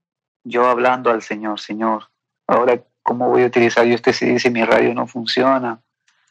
yo 0.44 0.70
hablando 0.70 1.10
al 1.10 1.22
Señor, 1.22 1.60
Señor, 1.60 2.10
ahora, 2.46 2.82
¿cómo 3.02 3.30
voy 3.30 3.44
a 3.44 3.48
utilizar 3.48 3.86
yo 3.86 3.96
este 3.96 4.14
CD 4.14 4.40
si 4.40 4.50
mi 4.50 4.64
radio 4.64 4.94
no 4.94 5.08
funciona? 5.08 5.80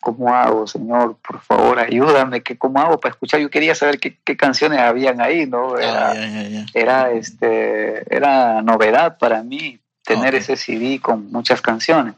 ¿Cómo 0.01 0.35
hago, 0.35 0.67
Señor? 0.67 1.17
Por 1.27 1.41
favor, 1.41 1.79
ayúdame. 1.79 2.43
¿Qué, 2.43 2.57
¿Cómo 2.57 2.81
hago 2.81 2.99
para 2.99 3.13
escuchar? 3.13 3.41
Yo 3.41 3.51
quería 3.51 3.75
saber 3.75 3.99
qué, 4.01 4.17
qué 4.25 4.37
canciones 4.37 4.81
habían 4.81 5.21
ahí, 5.21 5.47
¿no? 5.47 5.79
Era, 5.79 6.11
Ah, 6.11 6.15
ya, 6.15 6.43
ya. 6.49 6.67
era, 6.75 7.11
este, 7.13 8.15
era 8.15 8.63
novedad 8.63 9.19
para 9.19 9.43
mí 9.43 9.79
tener 10.05 10.35
ese 10.35 10.57
CD 10.57 10.99
con 11.01 11.31
muchas 11.31 11.61
canciones. 11.61 12.15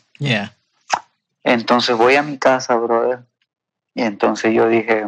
Entonces 1.44 1.96
voy 1.96 2.14
a 2.14 2.22
mi 2.22 2.38
casa, 2.38 2.76
brother, 2.76 3.20
y 3.94 4.02
entonces 4.02 4.54
yo 4.54 4.68
dije, 4.68 5.06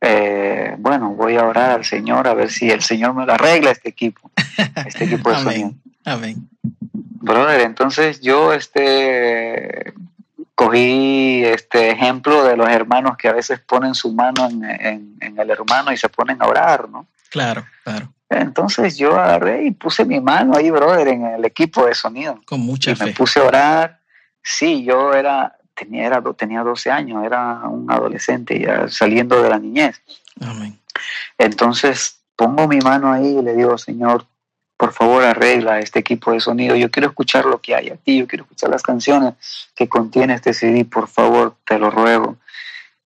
eh, 0.00 0.74
bueno, 0.78 1.10
voy 1.10 1.36
a 1.36 1.44
orar 1.46 1.70
al 1.70 1.84
Señor 1.84 2.26
a 2.26 2.34
ver 2.34 2.50
si 2.50 2.70
el 2.70 2.82
Señor 2.82 3.14
me 3.14 3.24
lo 3.24 3.32
arregla 3.32 3.70
este 3.70 3.88
equipo, 3.88 4.30
este 4.86 5.04
equipo 5.04 5.30
de 5.30 5.36
sonido. 5.36 5.66
Amén. 5.68 5.80
Amén. 6.04 6.48
Brother, 6.92 7.60
entonces 7.60 8.20
yo 8.20 8.52
este 8.52 9.94
cogí 10.54 11.42
este 11.44 11.90
ejemplo 11.90 12.44
de 12.44 12.56
los 12.56 12.68
hermanos 12.68 13.16
que 13.16 13.28
a 13.28 13.32
veces 13.32 13.60
ponen 13.60 13.94
su 13.94 14.12
mano 14.12 14.48
en, 14.48 14.64
en- 14.64 15.16
en 15.20 15.38
el 15.38 15.50
hermano 15.50 15.92
y 15.92 15.96
se 15.96 16.08
ponen 16.08 16.40
a 16.42 16.46
orar, 16.46 16.88
¿no? 16.88 17.06
Claro, 17.30 17.64
claro. 17.84 18.12
Entonces 18.28 18.96
yo 18.96 19.18
agarré 19.18 19.64
y 19.66 19.70
puse 19.72 20.04
mi 20.04 20.20
mano 20.20 20.56
ahí, 20.56 20.70
brother, 20.70 21.08
en 21.08 21.26
el 21.26 21.44
equipo 21.44 21.84
de 21.86 21.94
sonido 21.94 22.40
Con 22.46 22.60
mucha 22.60 22.92
y 22.92 22.94
me 22.96 23.12
puse 23.12 23.40
a 23.40 23.44
orar. 23.44 24.00
Sí, 24.42 24.84
yo 24.84 25.12
era 25.12 25.56
tenía 25.74 26.06
era, 26.06 26.22
tenía 26.36 26.62
12 26.62 26.90
años, 26.90 27.24
era 27.24 27.60
un 27.68 27.90
adolescente 27.90 28.58
ya 28.60 28.88
saliendo 28.88 29.42
de 29.42 29.48
la 29.50 29.58
niñez. 29.58 30.00
Amén. 30.40 30.78
Entonces 31.38 32.20
pongo 32.36 32.68
mi 32.68 32.78
mano 32.78 33.12
ahí 33.12 33.38
y 33.38 33.42
le 33.42 33.54
digo, 33.54 33.76
Señor, 33.78 34.26
por 34.82 34.92
favor 34.92 35.22
arregla 35.22 35.78
este 35.78 36.00
equipo 36.00 36.32
de 36.32 36.40
sonido. 36.40 36.74
Yo 36.74 36.90
quiero 36.90 37.08
escuchar 37.08 37.44
lo 37.44 37.60
que 37.60 37.72
hay 37.72 37.90
aquí, 37.90 38.18
yo 38.18 38.26
quiero 38.26 38.42
escuchar 38.42 38.68
las 38.68 38.82
canciones 38.82 39.34
que 39.76 39.88
contiene 39.88 40.34
este 40.34 40.52
CD, 40.52 40.84
por 40.84 41.06
favor, 41.06 41.54
te 41.64 41.78
lo 41.78 41.88
ruego. 41.88 42.36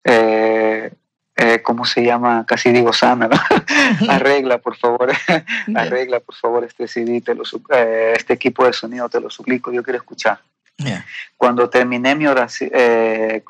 Eh, 0.03 0.91
eh, 1.35 1.61
¿Cómo 1.61 1.85
se 1.85 2.03
llama? 2.03 2.47
Casi 2.47 2.71
digo 2.71 2.93
sana, 2.93 3.27
¿no? 3.27 3.37
arregla, 4.09 4.57
por 4.57 4.75
favor, 4.75 5.11
arregla, 5.75 6.19
por 6.19 6.33
favor, 6.33 6.63
este 6.63 6.87
CD, 6.87 7.21
te 7.21 7.35
lo, 7.35 7.43
eh, 7.71 8.15
este 8.17 8.33
equipo 8.33 8.65
de 8.65 8.73
sonido, 8.73 9.07
te 9.07 9.21
lo 9.21 9.29
suplico, 9.29 9.71
yo 9.71 9.83
quiero 9.83 9.99
escuchar 9.99 10.39
cuando 11.37 11.69
terminé 11.69 12.15
mi 12.15 12.27
oración, 12.27 12.69
eh, 12.73 13.43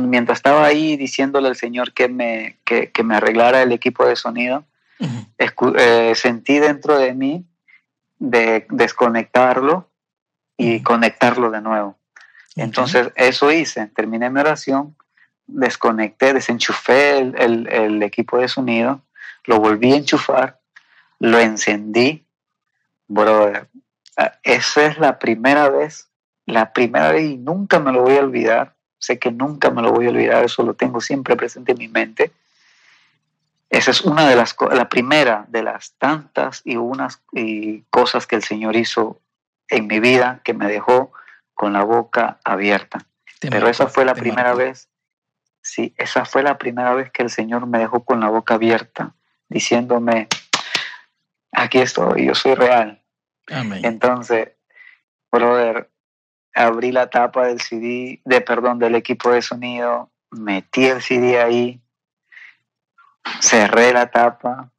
mientras 0.00 0.38
estaba 0.38 0.64
ahí 0.66 0.96
diciéndole 0.96 1.48
al 1.48 1.56
Señor 1.56 1.92
que 1.92 2.08
me, 2.08 2.58
que, 2.64 2.90
que 2.90 3.02
me 3.04 3.16
arreglara 3.16 3.62
el 3.62 3.72
equipo 3.72 4.04
de 4.04 4.16
sonido, 4.16 4.64
eh, 5.00 6.12
sentí 6.14 6.58
dentro 6.60 6.98
de 6.98 7.14
mí 7.14 7.44
de 8.22 8.66
desconectarlo 8.70 9.88
y 10.56 10.80
conectarlo 10.82 11.50
de 11.50 11.60
nuevo. 11.60 11.98
Entonces 12.54 13.10
eso 13.16 13.50
hice, 13.50 13.86
terminé 13.88 14.30
mi 14.30 14.38
oración, 14.40 14.94
desconecté, 15.46 16.32
desenchufé 16.32 17.18
el, 17.18 17.34
el- 17.36 17.68
el 17.68 18.02
equipo 18.02 18.38
de 18.38 18.46
sonido, 18.46 19.00
lo 19.44 19.58
volví 19.58 19.92
a 19.92 19.96
enchufar, 19.96 20.60
lo 21.18 21.38
encendí, 21.40 22.24
brother. 23.08 23.66
ah, 24.16 24.32
Esa 24.44 24.86
es 24.86 24.98
la 24.98 25.18
primera 25.18 25.68
vez, 25.68 26.08
la 26.46 26.72
primera 26.72 27.10
vez 27.12 27.24
y 27.30 27.36
nunca 27.38 27.80
me 27.80 27.92
lo 27.92 28.02
voy 28.02 28.16
a 28.18 28.20
olvidar. 28.20 28.74
sé 28.98 29.18
que 29.18 29.32
nunca 29.32 29.70
me 29.70 29.82
lo 29.82 29.90
voy 29.90 30.06
a 30.06 30.10
olvidar, 30.10 30.44
eso 30.44 30.62
lo 30.62 30.74
tengo 30.74 31.00
siempre 31.00 31.34
presente 31.34 31.72
en 31.72 31.78
mi 31.78 31.88
mente. 31.88 32.30
Esa 33.72 33.90
es 33.90 34.02
una 34.02 34.28
de 34.28 34.36
las, 34.36 34.54
la 34.70 34.90
primera 34.90 35.46
de 35.48 35.62
las 35.62 35.94
tantas 35.94 36.60
y 36.62 36.76
unas 36.76 37.22
y 37.32 37.80
cosas 37.88 38.26
que 38.26 38.36
el 38.36 38.42
Señor 38.42 38.76
hizo 38.76 39.18
en 39.66 39.86
mi 39.86 39.98
vida 39.98 40.42
que 40.44 40.52
me 40.52 40.68
dejó 40.68 41.10
con 41.54 41.72
la 41.72 41.82
boca 41.82 42.38
abierta. 42.44 42.98
Te 43.40 43.50
Pero 43.50 43.68
esa 43.68 43.86
fue 43.86 44.04
la 44.04 44.14
primera 44.14 44.52
vez, 44.52 44.90
sí, 45.62 45.94
esa 45.96 46.26
fue 46.26 46.42
la 46.42 46.58
primera 46.58 46.92
vez 46.92 47.10
que 47.10 47.22
el 47.22 47.30
Señor 47.30 47.66
me 47.66 47.78
dejó 47.78 48.04
con 48.04 48.20
la 48.20 48.28
boca 48.28 48.54
abierta, 48.54 49.14
diciéndome, 49.48 50.28
aquí 51.50 51.78
estoy, 51.78 52.26
yo 52.26 52.34
soy 52.34 52.54
real. 52.54 53.02
Amén. 53.48 53.86
Entonces, 53.86 54.50
brother, 55.30 55.88
abrí 56.54 56.92
la 56.92 57.08
tapa 57.08 57.46
del 57.46 57.62
CD, 57.62 58.20
de 58.26 58.42
perdón, 58.42 58.78
del 58.78 58.96
equipo 58.96 59.30
de 59.30 59.40
sonido, 59.40 60.10
metí 60.30 60.84
el 60.84 61.00
CD 61.00 61.40
ahí, 61.40 61.80
cerré 63.40 63.92
la 63.92 64.10
tapa, 64.10 64.70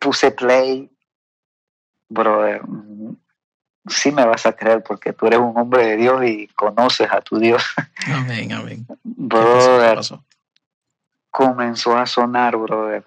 puse 0.00 0.30
play. 0.30 0.90
Brother, 2.08 2.62
sí 3.88 4.12
me 4.12 4.24
vas 4.24 4.46
a 4.46 4.52
creer 4.52 4.82
porque 4.82 5.12
tú 5.12 5.26
eres 5.26 5.40
un 5.40 5.56
hombre 5.58 5.84
de 5.86 5.96
Dios 5.96 6.24
y 6.24 6.46
conoces 6.48 7.10
a 7.10 7.20
tu 7.20 7.38
Dios. 7.38 7.62
Amén, 8.12 8.52
amén. 8.52 8.86
¿Qué 8.86 9.44
pasó? 9.44 9.78
¿Qué 9.80 9.86
Brother, 9.86 9.94
pasó? 9.96 10.24
comenzó 11.30 11.96
a 11.96 12.06
sonar, 12.06 12.56
brother. 12.56 13.04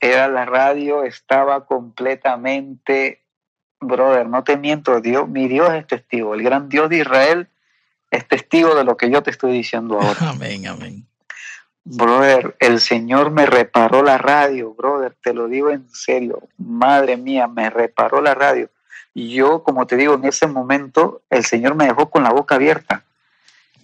Era 0.00 0.28
la 0.28 0.44
radio, 0.46 1.02
estaba 1.02 1.66
completamente, 1.66 3.24
brother, 3.80 4.28
no 4.28 4.44
te 4.44 4.56
miento, 4.56 5.00
Dios, 5.00 5.28
mi 5.28 5.48
Dios 5.48 5.72
es 5.74 5.86
testigo, 5.86 6.34
el 6.34 6.42
gran 6.44 6.68
Dios 6.68 6.88
de 6.88 6.98
Israel 6.98 7.48
es 8.10 8.26
testigo 8.28 8.74
de 8.76 8.84
lo 8.84 8.96
que 8.96 9.10
yo 9.10 9.22
te 9.24 9.30
estoy 9.32 9.52
diciendo 9.52 9.96
ahora. 10.00 10.16
Amén, 10.30 10.66
amén. 10.68 11.07
Brother, 11.90 12.54
el 12.58 12.80
Señor 12.80 13.30
me 13.30 13.46
reparó 13.46 14.02
la 14.02 14.18
radio, 14.18 14.74
brother, 14.74 15.16
te 15.22 15.32
lo 15.32 15.48
digo 15.48 15.70
en 15.70 15.88
serio, 15.88 16.42
madre 16.58 17.16
mía, 17.16 17.46
me 17.46 17.70
reparó 17.70 18.20
la 18.20 18.34
radio. 18.34 18.68
Y 19.14 19.32
yo, 19.34 19.62
como 19.62 19.86
te 19.86 19.96
digo, 19.96 20.12
en 20.14 20.26
ese 20.26 20.46
momento 20.46 21.22
el 21.30 21.46
Señor 21.46 21.74
me 21.76 21.86
dejó 21.86 22.10
con 22.10 22.24
la 22.24 22.30
boca 22.30 22.56
abierta. 22.56 23.04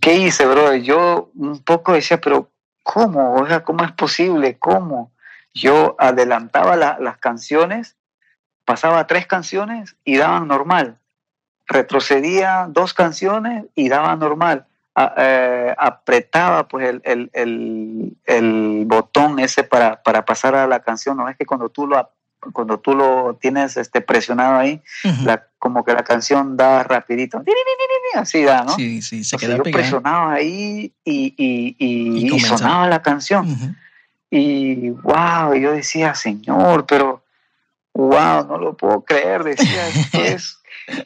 ¿Qué 0.00 0.14
hice, 0.16 0.44
brother? 0.44 0.82
Yo 0.82 1.30
un 1.34 1.64
poco 1.64 1.94
decía, 1.94 2.20
pero 2.20 2.50
¿cómo? 2.82 3.36
O 3.36 3.46
sea, 3.46 3.64
¿cómo 3.64 3.84
es 3.84 3.92
posible? 3.92 4.58
¿Cómo? 4.58 5.10
Yo 5.54 5.96
adelantaba 5.98 6.76
la- 6.76 6.98
las 7.00 7.16
canciones, 7.16 7.96
pasaba 8.66 9.06
tres 9.06 9.26
canciones 9.26 9.96
y 10.04 10.18
daban 10.18 10.46
normal. 10.46 10.98
Retrocedía 11.66 12.66
dos 12.68 12.92
canciones 12.92 13.64
y 13.74 13.88
daba 13.88 14.14
normal. 14.14 14.66
A- 14.96 15.14
eh, 15.16 15.74
apretaba 15.76 16.68
pues 16.68 16.88
el, 16.88 17.00
el- 17.04 17.30
el- 17.32 18.16
el 18.26 18.84
botón 18.86 19.38
ese 19.40 19.64
para, 19.64 20.02
para 20.02 20.24
pasar 20.24 20.54
a 20.54 20.66
la 20.66 20.80
canción. 20.80 21.16
No 21.16 21.28
es 21.28 21.36
que 21.36 21.44
cuando 21.46 21.68
tú 21.68 21.86
lo, 21.86 22.10
cuando 22.52 22.78
tú 22.78 22.94
lo 22.94 23.36
tienes 23.40 23.76
este, 23.76 24.00
presionado 24.00 24.56
ahí, 24.58 24.80
la- 25.24 25.46
como 25.58 25.84
que 25.84 25.94
la 25.94 26.04
canción 26.04 26.56
da 26.56 26.82
rapidito. 26.84 27.42
Así 28.14 28.42
da, 28.44 28.62
¿no? 28.64 28.76
Sí, 28.76 29.02
sí, 29.02 29.24
se 29.24 29.36
queda 29.36 29.56
presionaba 29.72 30.34
ahí 30.34 30.92
y, 31.04 31.34
y, 31.36 31.76
y- 31.78 32.40
sonaba 32.40 32.86
la 32.88 33.02
canción. 33.02 33.50
Ujú. 33.50 33.74
Y 34.30 34.90
wow, 34.90 35.54
yo 35.54 35.72
decía, 35.72 36.14
Señor, 36.14 36.86
pero 36.86 37.24
wow, 37.94 38.46
no 38.46 38.58
lo 38.58 38.76
puedo 38.76 39.00
creer. 39.02 39.42
Decía, 39.44 39.88
esto 39.88 40.18
es, 40.22 40.58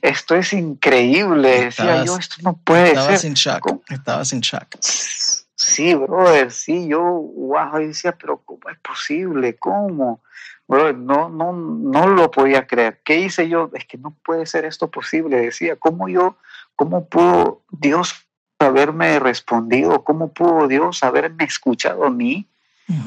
esto 0.02 0.34
es 0.34 0.52
increíble. 0.52 1.64
Decía 1.66 2.04
yo, 2.04 2.16
Estabas- 2.16 2.18
esto 2.20 2.36
no 2.42 2.56
puede 2.56 2.88
Estabas 2.88 3.20
ser. 3.20 3.28
en 3.28 3.34
shock. 3.34 3.82
Estabas 3.90 4.32
en 4.32 4.40
shock. 4.40 4.76
Sí, 4.80 5.94
brother, 5.94 6.50
sí, 6.50 6.86
yo, 6.88 7.02
wow, 7.02 7.72
yo 7.80 7.88
decía, 7.88 8.12
pero 8.12 8.38
¿cómo 8.44 8.60
es 8.70 8.78
posible? 8.78 9.56
¿Cómo? 9.56 10.22
Brother, 10.66 10.96
no, 10.96 11.28
no, 11.28 11.52
no 11.52 12.06
lo 12.08 12.30
podía 12.30 12.66
creer. 12.66 13.00
¿Qué 13.04 13.16
hice 13.20 13.48
yo? 13.48 13.70
Es 13.74 13.84
que 13.86 13.98
no 13.98 14.14
puede 14.24 14.46
ser 14.46 14.64
esto 14.64 14.90
posible. 14.90 15.40
Decía, 15.40 15.76
¿cómo 15.76 16.08
yo, 16.08 16.36
cómo 16.76 17.06
pudo 17.08 17.62
Dios 17.70 18.14
haberme 18.58 19.18
respondido? 19.18 20.04
¿Cómo 20.04 20.32
pudo 20.32 20.68
Dios 20.68 21.02
haberme 21.02 21.44
escuchado 21.44 22.04
a 22.04 22.10
mí? 22.10 22.46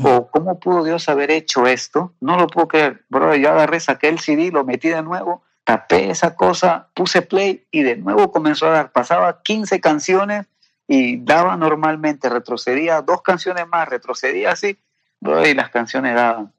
¿O 0.04 0.30
cómo 0.30 0.60
pudo 0.60 0.84
Dios 0.84 1.10
haber 1.10 1.32
hecho 1.32 1.66
esto? 1.66 2.14
No 2.20 2.38
lo 2.38 2.48
puedo 2.48 2.68
creer. 2.68 3.04
Brother, 3.10 3.40
yo 3.40 3.50
agarré, 3.52 3.80
saqué 3.80 4.10
el 4.10 4.20
CD, 4.20 4.52
lo 4.52 4.64
metí 4.64 4.90
de 4.90 5.02
nuevo, 5.02 5.44
tapé 5.64 6.10
esa 6.10 6.36
cosa, 6.36 6.90
puse 6.94 7.22
play 7.22 7.66
y 7.72 7.84
de 7.84 7.96
nuevo 7.98 8.32
comenzó 8.32 8.68
a 8.68 8.72
dar. 8.72 8.92
Pasaba 8.92 9.42
15 9.42 9.80
canciones 9.80 10.48
y 10.88 11.18
daba 11.18 11.56
normalmente, 11.56 12.30
retrocedía 12.30 13.02
dos 13.02 13.22
canciones 13.22 13.68
más, 13.68 13.88
retrocedía 13.88 14.52
así, 14.52 14.78
y 15.22 15.54
las 15.54 15.70
canciones 15.70 16.16
daban. 16.16 16.52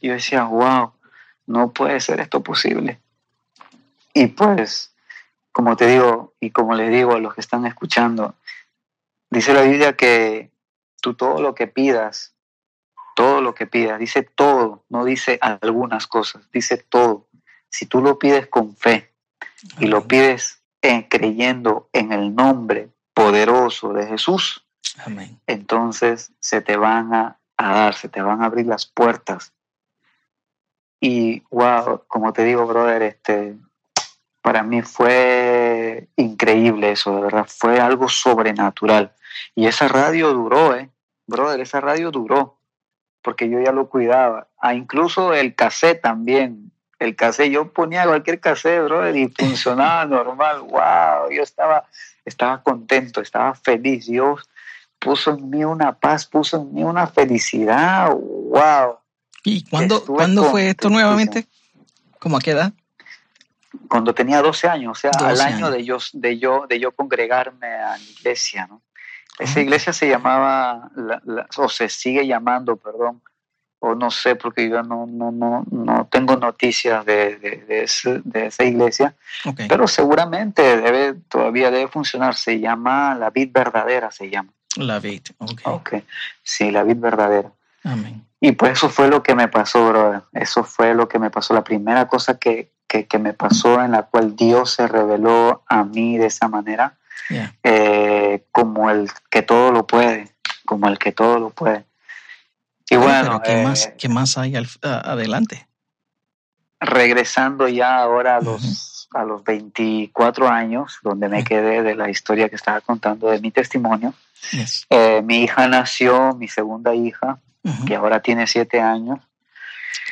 Y 0.00 0.08
yo 0.08 0.14
decía, 0.14 0.44
wow, 0.44 0.92
no 1.46 1.72
puede 1.72 1.98
ser 2.00 2.20
esto 2.20 2.42
posible. 2.42 3.00
Y 4.12 4.28
pues, 4.28 4.94
como 5.50 5.76
te 5.76 5.86
digo, 5.86 6.34
y 6.38 6.50
como 6.50 6.74
les 6.74 6.90
digo 6.90 7.14
a 7.14 7.18
los 7.18 7.34
que 7.34 7.40
están 7.40 7.66
escuchando, 7.66 8.36
dice 9.30 9.52
la 9.52 9.62
Biblia 9.62 9.96
que 9.96 10.50
tú 11.00 11.14
todo 11.14 11.42
lo 11.42 11.54
que 11.54 11.66
pidas, 11.66 12.34
todo 13.16 13.40
lo 13.40 13.54
que 13.54 13.66
pidas, 13.66 13.98
dice 13.98 14.22
todo, 14.22 14.84
no 14.88 15.04
dice 15.04 15.38
algunas 15.40 16.06
cosas, 16.06 16.48
dice 16.52 16.76
todo. 16.76 17.26
Si 17.76 17.86
tú 17.86 18.00
lo 18.00 18.20
pides 18.20 18.46
con 18.46 18.76
fe 18.76 19.10
y 19.80 19.86
lo 19.86 20.06
pides 20.06 20.62
en- 20.80 21.02
creyendo 21.02 21.88
en 21.92 22.12
el 22.12 22.32
nombre 22.32 22.90
poderoso 23.12 23.92
de 23.92 24.06
Jesús, 24.06 24.64
Amén. 25.04 25.40
entonces 25.48 26.30
se 26.38 26.60
te 26.60 26.76
van 26.76 27.12
a, 27.12 27.40
a 27.56 27.74
dar, 27.74 27.94
se 27.94 28.08
te 28.08 28.22
van 28.22 28.42
a 28.42 28.46
abrir 28.46 28.66
las 28.66 28.86
puertas. 28.86 29.52
Y 31.00 31.42
wow, 31.50 32.04
como 32.06 32.32
te 32.32 32.44
digo, 32.44 32.64
brother, 32.64 33.02
este, 33.02 33.56
para 34.40 34.62
mí 34.62 34.82
fue 34.82 36.06
increíble 36.14 36.92
eso, 36.92 37.16
de 37.16 37.22
verdad, 37.22 37.46
fue 37.48 37.80
algo 37.80 38.08
sobrenatural. 38.08 39.12
Y 39.56 39.66
esa 39.66 39.88
radio 39.88 40.32
duró, 40.32 40.76
eh, 40.76 40.90
brother, 41.26 41.58
esa 41.60 41.80
radio 41.80 42.12
duró, 42.12 42.56
porque 43.20 43.48
yo 43.50 43.58
ya 43.60 43.72
lo 43.72 43.88
cuidaba. 43.88 44.46
Ah, 44.58 44.74
incluso 44.74 45.34
el 45.34 45.56
cassette 45.56 46.00
también. 46.00 46.70
El 46.98 47.16
cassette, 47.16 47.50
yo 47.50 47.72
ponía 47.72 48.04
cualquier 48.04 48.40
cassette, 48.40 48.84
brother, 48.84 49.16
y 49.16 49.28
funcionaba 49.28 50.04
normal. 50.06 50.60
Wow, 50.62 51.30
yo 51.30 51.42
estaba, 51.42 51.84
estaba 52.24 52.62
contento, 52.62 53.20
estaba 53.20 53.54
feliz. 53.54 54.06
Dios 54.06 54.48
puso 54.98 55.32
en 55.32 55.50
mí 55.50 55.64
una 55.64 55.92
paz, 55.92 56.26
puso 56.26 56.56
en 56.62 56.72
mí 56.72 56.82
una 56.84 57.06
felicidad. 57.06 58.10
Wow. 58.12 58.98
¿Y 59.44 59.64
cuándo, 59.68 60.04
¿cuándo 60.04 60.44
fue 60.44 60.68
esto 60.70 60.88
nuevamente? 60.88 61.46
¿Cómo 62.18 62.36
a 62.38 62.40
qué 62.40 62.52
edad? 62.52 62.72
Cuando 63.88 64.14
tenía 64.14 64.40
12 64.40 64.68
años, 64.68 64.92
o 64.96 65.00
sea, 65.00 65.10
12 65.10 65.24
al 65.26 65.40
año 65.40 65.66
años. 65.66 65.72
de 65.72 65.84
yo, 65.84 65.98
de 66.14 66.38
yo, 66.38 66.66
de 66.68 66.78
yo 66.80 66.92
congregarme 66.92 67.66
a 67.66 67.98
la 67.98 67.98
iglesia, 67.98 68.66
¿no? 68.66 68.80
Esa 69.38 69.60
iglesia 69.60 69.92
se 69.92 70.08
llamaba, 70.08 70.90
la- 70.94 71.20
la- 71.24 71.48
o 71.56 71.68
se 71.68 71.88
sigue 71.88 72.24
llamando, 72.24 72.76
perdón, 72.76 73.20
o 73.86 73.94
no 73.94 74.10
sé, 74.10 74.34
porque 74.36 74.68
yo 74.68 74.82
no, 74.82 75.06
no, 75.06 75.30
no, 75.30 75.64
no 75.70 76.08
tengo 76.10 76.36
noticias 76.36 77.04
de, 77.04 77.36
de, 77.36 77.56
de 77.68 77.82
ese- 77.84 78.22
de 78.24 78.46
esa 78.46 78.64
iglesia, 78.64 79.14
pero 79.68 79.86
seguramente 79.86 80.62
debe, 80.80 81.14
todavía 81.28 81.70
debe 81.70 81.88
funcionar. 81.88 82.34
Se 82.34 82.58
llama 82.60 83.14
La 83.14 83.30
Vid 83.30 83.50
Verdadera, 83.52 84.10
se 84.10 84.30
llama. 84.30 84.50
La 84.76 84.98
vid. 84.98 85.22
Ok. 85.38 85.60
Ok, 85.66 85.94
sí, 86.42 86.70
La 86.70 86.82
Vid 86.82 86.96
Verdadera. 86.98 87.52
Amén. 87.84 88.24
Y 88.40 88.52
pues 88.52 88.72
eso 88.72 88.88
fue 88.88 89.08
lo 89.08 89.22
que 89.22 89.34
me 89.34 89.48
pasó, 89.48 89.88
brother. 89.88 90.22
Eso 90.32 90.64
fue 90.64 90.94
lo 90.94 91.06
que 91.08 91.18
me 91.18 91.30
pasó. 91.30 91.54
La 91.54 91.62
primera 91.64 92.06
cosa 92.08 92.38
que, 92.38 92.70
que, 92.88 93.06
que 93.06 93.18
me 93.18 93.32
pasó 93.34 93.82
en 93.82 93.92
la 93.92 94.02
cual 94.04 94.34
Dios 94.36 94.70
se 94.72 94.86
reveló 94.88 95.62
a 95.68 95.84
mí 95.84 96.18
de 96.18 96.26
esa 96.26 96.48
manera, 96.48 96.94
eh, 97.62 98.44
como 98.52 98.90
el 98.90 99.10
que 99.30 99.42
todo 99.42 99.70
lo 99.72 99.86
puede, 99.86 100.28
como 100.66 100.88
el 100.88 100.98
que 100.98 101.12
todo 101.12 101.38
lo 101.38 101.50
puede. 101.50 101.84
Y 102.90 102.96
bueno, 102.96 103.40
pero 103.40 103.42
¿qué, 103.42 103.60
eh, 103.60 103.64
más, 103.64 103.92
¿qué 103.98 104.08
más 104.08 104.38
hay 104.38 104.56
al- 104.56 104.68
a- 104.82 105.12
adelante? 105.12 105.66
regresando 106.80 107.66
ya 107.68 107.96
ahora 107.96 108.36
a 108.36 108.40
los, 108.42 109.08
a 109.14 109.24
los 109.24 109.42
24 109.42 110.48
años, 110.48 110.98
donde 111.02 111.28
me 111.30 111.42
quedé 111.42 111.82
de 111.82 111.94
la 111.94 112.10
historia 112.10 112.48
que 112.50 112.56
estaba 112.56 112.80
contando 112.82 113.30
de 113.30 113.40
mi 113.40 113.50
testimonio, 113.50 114.12
Yes. 114.52 114.86
eh, 114.90 115.22
mi 115.24 115.44
hija 115.44 115.66
nació, 115.66 116.34
mi 116.34 116.48
segunda 116.48 116.94
hija, 116.94 117.38
que 117.86 117.96
ahora 117.96 118.20
tiene 118.20 118.46
siete 118.46 118.82
años. 118.82 119.18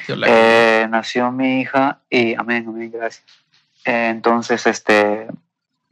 Dios 0.07 0.19
la- 0.19 0.27
Eh, 0.31 0.87
nació 0.89 1.31
mi 1.31 1.61
hija 1.61 1.99
y 2.09 2.35
amén, 2.35 2.65
amén, 2.67 2.91
gracias. 2.91 3.23
Eh, 3.85 4.09
entonces, 4.09 4.67
este, 4.67 5.27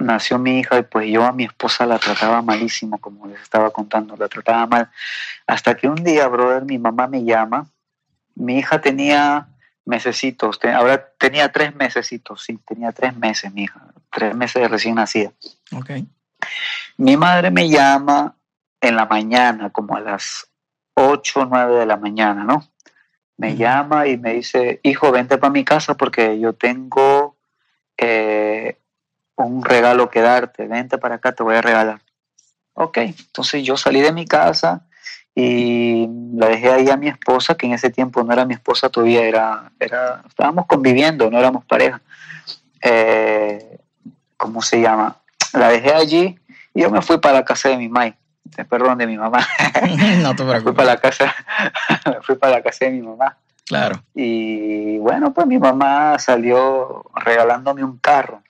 nació 0.01 0.39
mi 0.39 0.59
hija 0.59 0.79
y 0.79 0.83
pues 0.83 1.09
yo 1.11 1.25
a 1.25 1.33
mi 1.33 1.45
esposa 1.45 1.87
la 1.87 1.99
trataba 1.99 2.43
malísimo, 2.43 2.99
como 2.99 3.27
les 3.27 3.41
estaba 3.41 3.71
contando, 3.71 4.17
la 4.17 4.29
trataba 4.29 4.67
mal. 4.67 4.91
Hasta 5.47 5.77
que 5.77 5.89
un 5.89 6.03
día, 6.03 6.27
brother, 6.29 6.65
mi 6.65 6.79
mamá 6.79 7.07
me 7.07 7.25
llama. 7.25 7.67
Mi 8.35 8.59
hija 8.59 8.81
tenía 8.81 9.49
mesecitos, 9.85 10.59
ahora 10.75 11.13
tenía 11.19 11.51
tres 11.51 11.75
mesecitos, 11.75 12.45
sí, 12.45 12.59
tenía 12.67 12.93
tres 12.93 13.17
meses 13.17 13.53
mi 13.53 13.65
hija, 13.65 13.81
tres 14.11 14.35
meses 14.35 14.63
de 14.63 14.69
recién 14.69 14.95
nacida. 14.95 15.33
Ok. 15.73 15.91
Mi 16.97 17.17
madre 17.17 17.51
me 17.51 17.69
llama 17.69 18.37
en 18.81 18.97
la 18.97 19.07
mañana, 19.07 19.71
como 19.71 19.97
a 19.97 20.01
las 20.01 20.49
8 20.95 21.41
o 21.41 21.45
9 21.45 21.75
de 21.77 21.87
la 21.87 21.97
mañana, 21.97 22.45
¿no? 22.45 22.69
Me 23.37 23.57
llama 23.57 24.07
y 24.07 24.19
me 24.19 24.35
dice, 24.35 24.81
hijo, 24.83 25.11
vente 25.11 25.39
para 25.39 25.53
mi 25.53 25.65
casa 25.65 25.97
porque 25.97 26.39
yo 26.39 26.53
tengo 26.53 27.37
eh, 27.97 28.80
un 29.45 29.65
regalo 29.65 30.11
que 30.11 30.21
darte, 30.21 30.67
vente 30.67 30.99
para 30.99 31.17
acá, 31.17 31.33
te 31.33 31.43
voy 31.43 31.57
a 31.57 31.63
regalar. 31.63 32.01
Ok, 32.75 32.99
entonces 32.99 33.63
yo 33.63 33.77
salí 33.77 34.01
de 34.01 34.13
mi 34.13 34.27
casa 34.27 34.83
y 35.35 36.09
la 36.35 36.49
dejé 36.49 36.71
ahí 36.73 36.91
a 36.91 36.97
mi 36.97 37.09
esposa, 37.09 37.55
que 37.55 37.67
en 37.67 37.73
ese 37.75 37.91
tiempo 37.91 38.23
no 38.25 38.33
era 38.33 38.45
mi 38.45 38.55
esposa 38.55 38.89
todavía, 38.89 39.23
era, 39.23 39.71
era 39.79 40.23
estábamos 40.29 40.67
conviviendo, 40.67 41.31
no 41.31 41.39
éramos 41.39 41.65
pareja. 41.65 42.01
Eh, 42.83 43.79
¿Cómo 44.37 44.63
se 44.63 44.81
llama? 44.81 45.17
La 45.53 45.69
dejé 45.69 45.93
allí 45.93 46.39
y 46.75 46.83
yo 46.83 46.91
me 46.91 47.03
fui 47.03 47.19
para 47.19 47.35
la 47.41 47.45
casa 47.45 47.69
de 47.69 47.77
mi 47.77 47.89
mai, 47.89 48.15
eh, 48.57 48.65
perdón, 48.65 48.99
de 48.99 49.07
mi 49.07 49.19
mamá. 49.19 49.39
no 50.23 50.35
te 50.35 50.45
Me 50.45 50.61
fui 50.61 50.73
preocupes. 50.73 50.75
para 50.75 50.89
la 50.95 50.97
casa, 50.97 51.35
me 52.07 52.23
fui 52.23 52.37
para 52.37 52.57
la 52.57 52.63
casa 52.63 52.87
de 52.87 52.91
mi 52.93 53.03
mamá. 53.03 53.37
Claro. 53.67 54.03
Y 54.15 54.99
bueno, 54.99 55.33
pues 55.33 55.47
mi 55.47 55.59
mamá 55.59 56.19
salió 56.19 57.05
regalándome 57.15 57.85
un 57.85 57.99
carro, 57.99 58.43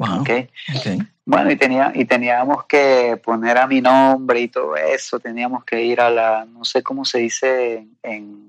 Wow. 0.00 0.22
¿ok? 0.22 0.30
ok. 0.76 0.86
Bueno, 1.26 1.50
y, 1.50 1.56
tenía, 1.56 1.92
y 1.94 2.06
teníamos 2.06 2.64
que 2.64 3.20
poner 3.22 3.58
a 3.58 3.66
mi 3.66 3.80
nombre 3.82 4.40
y 4.40 4.48
todo 4.48 4.74
eso, 4.76 5.20
teníamos 5.20 5.62
que 5.64 5.84
ir 5.84 6.00
a 6.00 6.08
la, 6.10 6.46
no 6.46 6.64
sé 6.64 6.82
cómo 6.82 7.04
se 7.04 7.18
dice 7.18 7.86
en, 8.02 8.48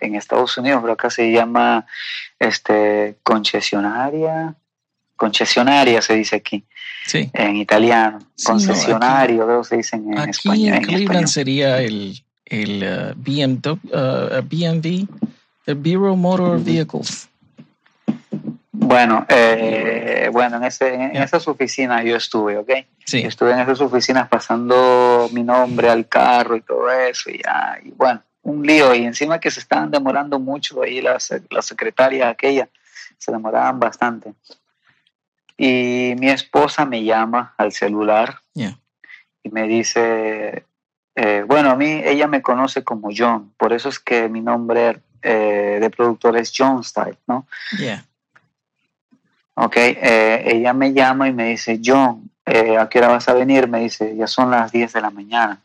en 0.00 0.14
Estados 0.14 0.56
Unidos, 0.56 0.80
pero 0.80 0.94
acá 0.94 1.10
se 1.10 1.30
llama 1.30 1.84
este, 2.38 3.16
concesionaria, 3.22 4.54
concesionaria 5.16 6.00
se 6.02 6.14
dice 6.14 6.36
aquí, 6.36 6.64
Sí. 7.06 7.30
en 7.34 7.56
italiano, 7.56 8.18
Sí, 8.34 8.46
no, 8.48 8.52
concesionario, 8.54 9.62
se 9.64 9.76
dicen 9.76 10.12
en 10.12 10.18
Aquí 10.18 10.30
español. 10.30 10.68
en 10.68 10.74
en 10.76 10.82
Cleveland 10.82 11.08
español. 11.10 11.28
sería 11.28 11.80
el, 11.82 12.22
el 12.46 12.82
uh, 12.82 13.14
BMW, 13.14 13.70
uh, 13.92 14.42
BMV, 14.42 15.06
el 15.66 15.74
Bureau 15.76 16.16
Motor 16.16 16.60
Vehicles. 16.64 17.28
Bueno, 18.86 19.26
eh, 19.28 20.30
bueno, 20.32 20.58
en, 20.58 20.64
ese, 20.64 20.94
en 20.94 21.16
esas 21.16 21.48
oficinas 21.48 22.04
yo 22.04 22.16
estuve, 22.16 22.56
¿ok? 22.56 22.70
Sí. 23.04 23.18
Estuve 23.18 23.52
en 23.52 23.58
esas 23.58 23.80
oficinas 23.80 24.28
pasando 24.28 25.28
mi 25.32 25.42
nombre 25.42 25.88
al 25.88 26.06
carro 26.06 26.56
y 26.56 26.60
todo 26.60 26.88
eso, 26.90 27.30
y, 27.30 27.42
ya, 27.42 27.78
y 27.82 27.90
bueno, 27.90 28.22
un 28.42 28.64
lío. 28.64 28.94
Y 28.94 29.04
encima 29.04 29.40
que 29.40 29.50
se 29.50 29.58
estaban 29.60 29.90
demorando 29.90 30.38
mucho 30.38 30.82
ahí 30.82 31.00
las 31.00 31.34
la 31.50 31.62
secretaria 31.62 32.28
aquella, 32.28 32.68
se 33.18 33.32
demoraban 33.32 33.80
bastante. 33.80 34.34
Y 35.56 36.14
mi 36.18 36.28
esposa 36.28 36.84
me 36.84 37.02
llama 37.02 37.54
al 37.56 37.72
celular 37.72 38.40
Ya. 38.54 38.78
y 39.42 39.48
me 39.48 39.66
dice, 39.66 40.64
eh, 41.16 41.44
bueno, 41.46 41.70
a 41.70 41.76
mí 41.76 42.02
ella 42.04 42.28
me 42.28 42.40
conoce 42.42 42.84
como 42.84 43.08
John, 43.16 43.52
por 43.56 43.72
eso 43.72 43.88
es 43.88 43.98
que 43.98 44.28
mi 44.28 44.42
nombre 44.42 45.00
eh, 45.22 45.78
de 45.80 45.90
productor 45.90 46.36
es 46.36 46.52
John 46.56 46.84
Style, 46.84 47.18
¿no? 47.26 47.48
Yeah. 47.80 48.04
Ok, 49.58 49.76
eh, 49.76 50.42
ella 50.46 50.74
me 50.74 50.92
llama 50.92 51.28
y 51.28 51.32
me 51.32 51.48
dice, 51.48 51.80
John, 51.82 52.30
eh, 52.44 52.76
¿a 52.76 52.88
qué 52.88 52.98
hora 52.98 53.08
vas 53.08 53.28
a 53.28 53.32
venir? 53.32 53.68
Me 53.68 53.80
dice, 53.80 54.14
ya 54.14 54.26
son 54.26 54.50
las 54.50 54.70
10 54.70 54.92
de 54.92 55.00
la 55.00 55.10
mañana. 55.10 55.60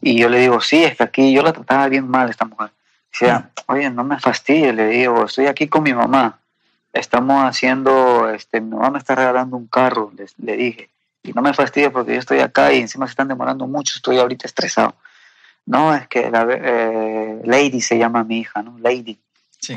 Y 0.00 0.16
yo 0.16 0.28
le 0.28 0.38
digo, 0.38 0.60
sí, 0.60 0.84
está 0.84 1.04
aquí. 1.04 1.32
Yo 1.32 1.42
la 1.42 1.52
trataba 1.52 1.88
bien 1.88 2.08
mal 2.08 2.30
esta 2.30 2.44
mujer. 2.44 2.70
Decía, 3.12 3.50
oye, 3.66 3.90
no 3.90 4.04
me 4.04 4.20
fastidies, 4.20 4.72
le 4.72 4.86
digo, 4.86 5.24
estoy 5.24 5.46
aquí 5.46 5.66
con 5.66 5.82
mi 5.82 5.92
mamá. 5.92 6.38
Estamos 6.92 7.42
haciendo, 7.44 8.30
este, 8.30 8.60
mi 8.60 8.76
mamá 8.76 8.90
me 8.90 8.98
está 8.98 9.16
regalando 9.16 9.56
un 9.56 9.66
carro, 9.66 10.12
le, 10.16 10.26
le 10.38 10.56
dije. 10.56 10.88
Y 11.24 11.32
no 11.32 11.42
me 11.42 11.52
fastidies 11.52 11.90
porque 11.90 12.14
yo 12.14 12.20
estoy 12.20 12.38
acá 12.38 12.72
y 12.72 12.80
encima 12.80 13.06
se 13.06 13.10
están 13.10 13.28
demorando 13.28 13.66
mucho, 13.66 13.94
estoy 13.96 14.18
ahorita 14.18 14.46
estresado. 14.46 14.94
No, 15.66 15.92
es 15.92 16.06
que 16.06 16.30
la, 16.30 16.46
eh, 16.48 17.40
Lady 17.44 17.80
se 17.80 17.98
llama 17.98 18.22
mi 18.22 18.38
hija, 18.38 18.62
¿no? 18.62 18.78
Lady. 18.78 19.18
Sí. 19.58 19.76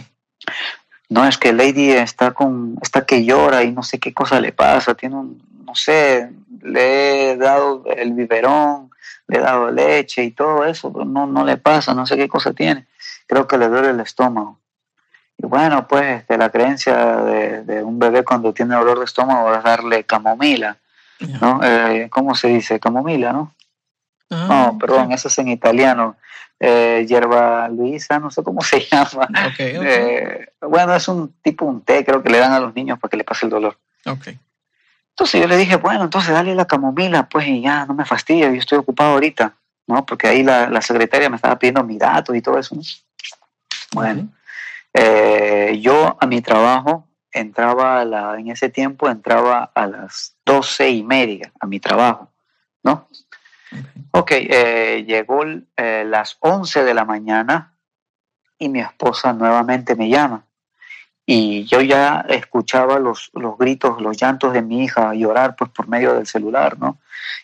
No, 1.12 1.28
es 1.28 1.38
que 1.38 1.52
Lady 1.52 1.92
está 1.92 2.32
con, 2.32 2.78
está 2.82 3.06
que 3.06 3.26
llora 3.26 3.64
y 3.64 3.74
no 3.74 3.84
sé 3.84 4.00
qué 4.00 4.14
cosa 4.14 4.40
le 4.40 4.54
pasa, 4.54 4.96
tiene 4.96 5.18
un, 5.18 5.44
no 5.66 5.76
sé, 5.76 6.32
le 6.62 7.32
he 7.32 7.36
dado 7.36 7.84
el 7.98 8.14
biberón, 8.14 8.90
le 9.28 9.40
he 9.40 9.42
dado 9.42 9.70
leche 9.72 10.24
y 10.24 10.32
todo 10.32 10.64
eso, 10.64 10.90
pero 10.94 11.04
no, 11.04 11.28
no 11.28 11.44
le 11.44 11.58
pasa, 11.58 11.94
no 11.94 12.06
sé 12.06 12.16
qué 12.16 12.30
cosa 12.30 12.54
tiene, 12.54 12.88
creo 13.28 13.46
que 13.46 13.58
le 13.58 13.68
duele 13.68 13.90
el 13.90 14.00
estómago. 14.00 14.58
Y 15.38 15.46
bueno, 15.48 15.86
pues 15.86 16.22
este, 16.22 16.38
la 16.38 16.50
creencia 16.50 17.18
de, 17.18 17.64
de 17.64 17.84
un 17.84 18.00
bebé 18.00 18.24
cuando 18.24 18.54
tiene 18.54 18.76
dolor 18.76 19.00
de 19.00 19.06
estómago 19.06 19.54
es 19.54 19.62
darle 19.64 20.06
camomila. 20.06 20.78
¿no? 21.42 21.60
Eh, 21.62 22.08
¿Cómo 22.10 22.36
se 22.36 22.48
dice? 22.48 22.80
Camomila, 22.80 23.34
¿no? 23.34 23.54
Ah, 24.32 24.70
No, 24.72 24.78
perdón, 24.80 25.12
eso 25.12 25.28
es 25.28 25.38
en 25.40 25.50
italiano. 25.50 26.16
Eh, 26.60 27.06
hierba 27.08 27.68
luisa, 27.70 28.20
no 28.20 28.30
sé 28.32 28.44
cómo 28.44 28.62
se 28.64 28.80
llama. 28.82 29.28
Ok. 29.48 29.60
Eh, 29.60 30.54
bueno, 30.62 30.96
es 30.96 31.08
un 31.08 31.34
tipo 31.42 31.66
un 31.66 31.82
té, 31.82 32.06
creo 32.06 32.22
que 32.24 32.30
le 32.30 32.38
dan 32.38 32.54
a 32.54 32.60
los 32.60 32.74
niños 32.76 33.00
para 33.00 33.10
que 33.10 33.18
le 33.18 33.24
pase 33.24 33.46
el 33.46 33.50
dolor. 33.52 33.78
ok. 34.06 34.28
Entonces 35.10 35.42
yo 35.42 35.48
le 35.48 35.58
dije, 35.58 35.76
bueno, 35.76 36.04
entonces 36.06 36.32
dale 36.32 36.56
la 36.56 36.66
camomila, 36.66 37.28
pues 37.28 37.46
y 37.46 37.62
ya, 37.62 37.86
no 37.86 37.94
me 37.94 38.06
fastidia, 38.06 38.50
yo 38.50 38.56
estoy 38.56 38.78
ocupado 38.78 39.12
ahorita, 39.12 39.54
¿no? 39.86 40.06
Porque 40.06 40.28
ahí 40.28 40.42
la, 40.42 40.70
la 40.70 40.82
secretaria 40.82 41.30
me 41.30 41.36
estaba 41.36 41.60
pidiendo 41.60 41.84
mi 41.84 41.98
dato 41.98 42.34
y 42.34 42.42
todo 42.42 42.58
eso. 42.58 42.76
¿no? 42.76 42.82
Bueno, 43.94 44.30
eh, 44.94 45.78
yo 45.82 46.18
a 46.20 46.26
mi 46.26 46.42
trabajo 46.42 47.08
entraba, 47.32 48.00
a 48.00 48.06
la, 48.06 48.40
en 48.40 48.50
ese 48.50 48.70
tiempo 48.70 49.10
entraba 49.10 49.72
a 49.76 49.86
las 49.88 50.36
doce 50.46 50.90
y 50.90 51.04
media 51.04 51.52
a 51.60 51.66
mi 51.66 51.80
trabajo, 51.80 52.32
¿no? 52.84 53.08
Ok, 54.12 54.32
eh, 54.32 55.04
llegó 55.08 55.44
eh, 55.78 56.04
las 56.06 56.38
11 56.40 56.84
de 56.84 56.94
la 56.94 57.06
mañana 57.06 57.74
y 58.58 58.70
mi 58.70 58.80
esposa 58.80 59.34
nuevamente 59.34 59.96
me 59.96 60.10
llama. 60.10 60.46
Y 61.26 61.64
yo 61.66 61.82
ya 61.82 62.26
escuchaba 62.30 63.00
los, 63.00 63.32
los 63.34 63.58
gritos, 63.58 64.02
los 64.02 64.18
llantos 64.18 64.54
de 64.54 64.62
mi 64.62 64.84
hija 64.84 65.14
llorar 65.14 65.56
pues, 65.56 65.72
por 65.72 65.88
medio 65.88 66.14
del 66.14 66.28
celular, 66.28 66.78
¿no? 66.78 66.98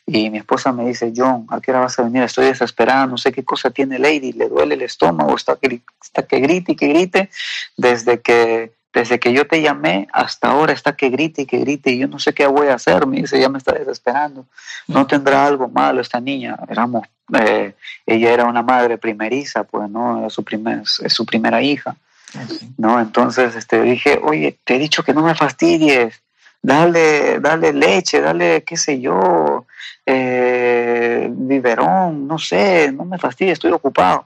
Y 0.06 0.30
mi 0.30 0.40
esposa 0.40 0.72
me 0.72 0.86
dice, 0.86 1.14
John, 1.16 1.48
¿a 1.50 1.62
qué 1.62 1.72
hora 1.72 1.82
vas 1.82 2.00
a 2.00 2.04
venir? 2.04 2.24
Estoy 2.24 2.46
desesperada, 2.46 3.08
no 3.08 3.18
sé 3.18 3.32
qué 3.32 3.44
cosa 3.44 3.70
tiene 3.70 4.00
Lady, 4.00 4.34
le 4.34 4.50
duele 4.50 4.76
el 4.76 4.82
estómago, 4.82 5.36
está 5.36 5.56
que, 5.56 5.82
está 6.02 6.24
que 6.26 6.40
grite 6.40 6.74
y 6.74 6.76
que 6.76 6.88
grite. 6.88 7.30
Desde 7.78 8.22
que, 8.22 8.74
desde 8.94 9.20
que 9.20 9.34
yo 9.34 9.46
te 9.48 9.62
llamé 9.62 10.08
hasta 10.12 10.50
ahora 10.50 10.74
está 10.74 10.96
que 10.96 11.10
grite 11.10 11.44
y 11.44 11.46
que 11.46 11.60
grite 11.60 11.92
y 11.92 12.00
yo 12.00 12.08
no 12.08 12.20
sé 12.20 12.34
qué 12.34 12.48
voy 12.48 12.68
a 12.68 12.76
hacer, 12.76 13.06
me 13.06 13.18
dice, 13.18 13.40
ya 13.40 13.50
me 13.50 13.58
está 13.58 13.74
desesperando. 13.74 14.46
No 14.88 15.06
tendrá 15.06 15.46
algo 15.46 15.68
malo 15.68 16.02
esta 16.02 16.20
niña. 16.20 16.58
Éramos, 16.70 17.08
eh, 17.40 17.76
ella 18.06 18.32
era 18.32 18.46
una 18.46 18.64
madre 18.64 18.98
primeriza, 18.98 19.64
pues, 19.64 19.90
¿no? 19.90 20.20
Era 20.20 20.30
su, 20.30 20.44
primer, 20.44 20.82
es 20.82 21.14
su 21.14 21.26
primera 21.26 21.62
hija. 21.62 21.96
Ok. 22.34 22.62
¿no? 22.78 23.00
Entonces 23.00 23.56
este, 23.56 23.82
dije, 23.82 24.20
oye, 24.22 24.58
te 24.64 24.76
he 24.76 24.80
dicho 24.80 25.04
que 25.04 25.14
no 25.14 25.22
me 25.22 25.36
fastidies, 25.36 26.22
dale, 26.62 27.40
dale 27.40 27.74
leche, 27.74 28.22
dale, 28.22 28.64
qué 28.64 28.78
sé 28.78 29.00
yo, 29.00 29.66
eh, 30.06 31.28
biberón, 31.32 32.28
no 32.28 32.38
sé, 32.38 32.92
no 32.92 33.06
me 33.06 33.18
fastidies, 33.18 33.54
estoy 33.54 33.72
ocupado. 33.72 34.26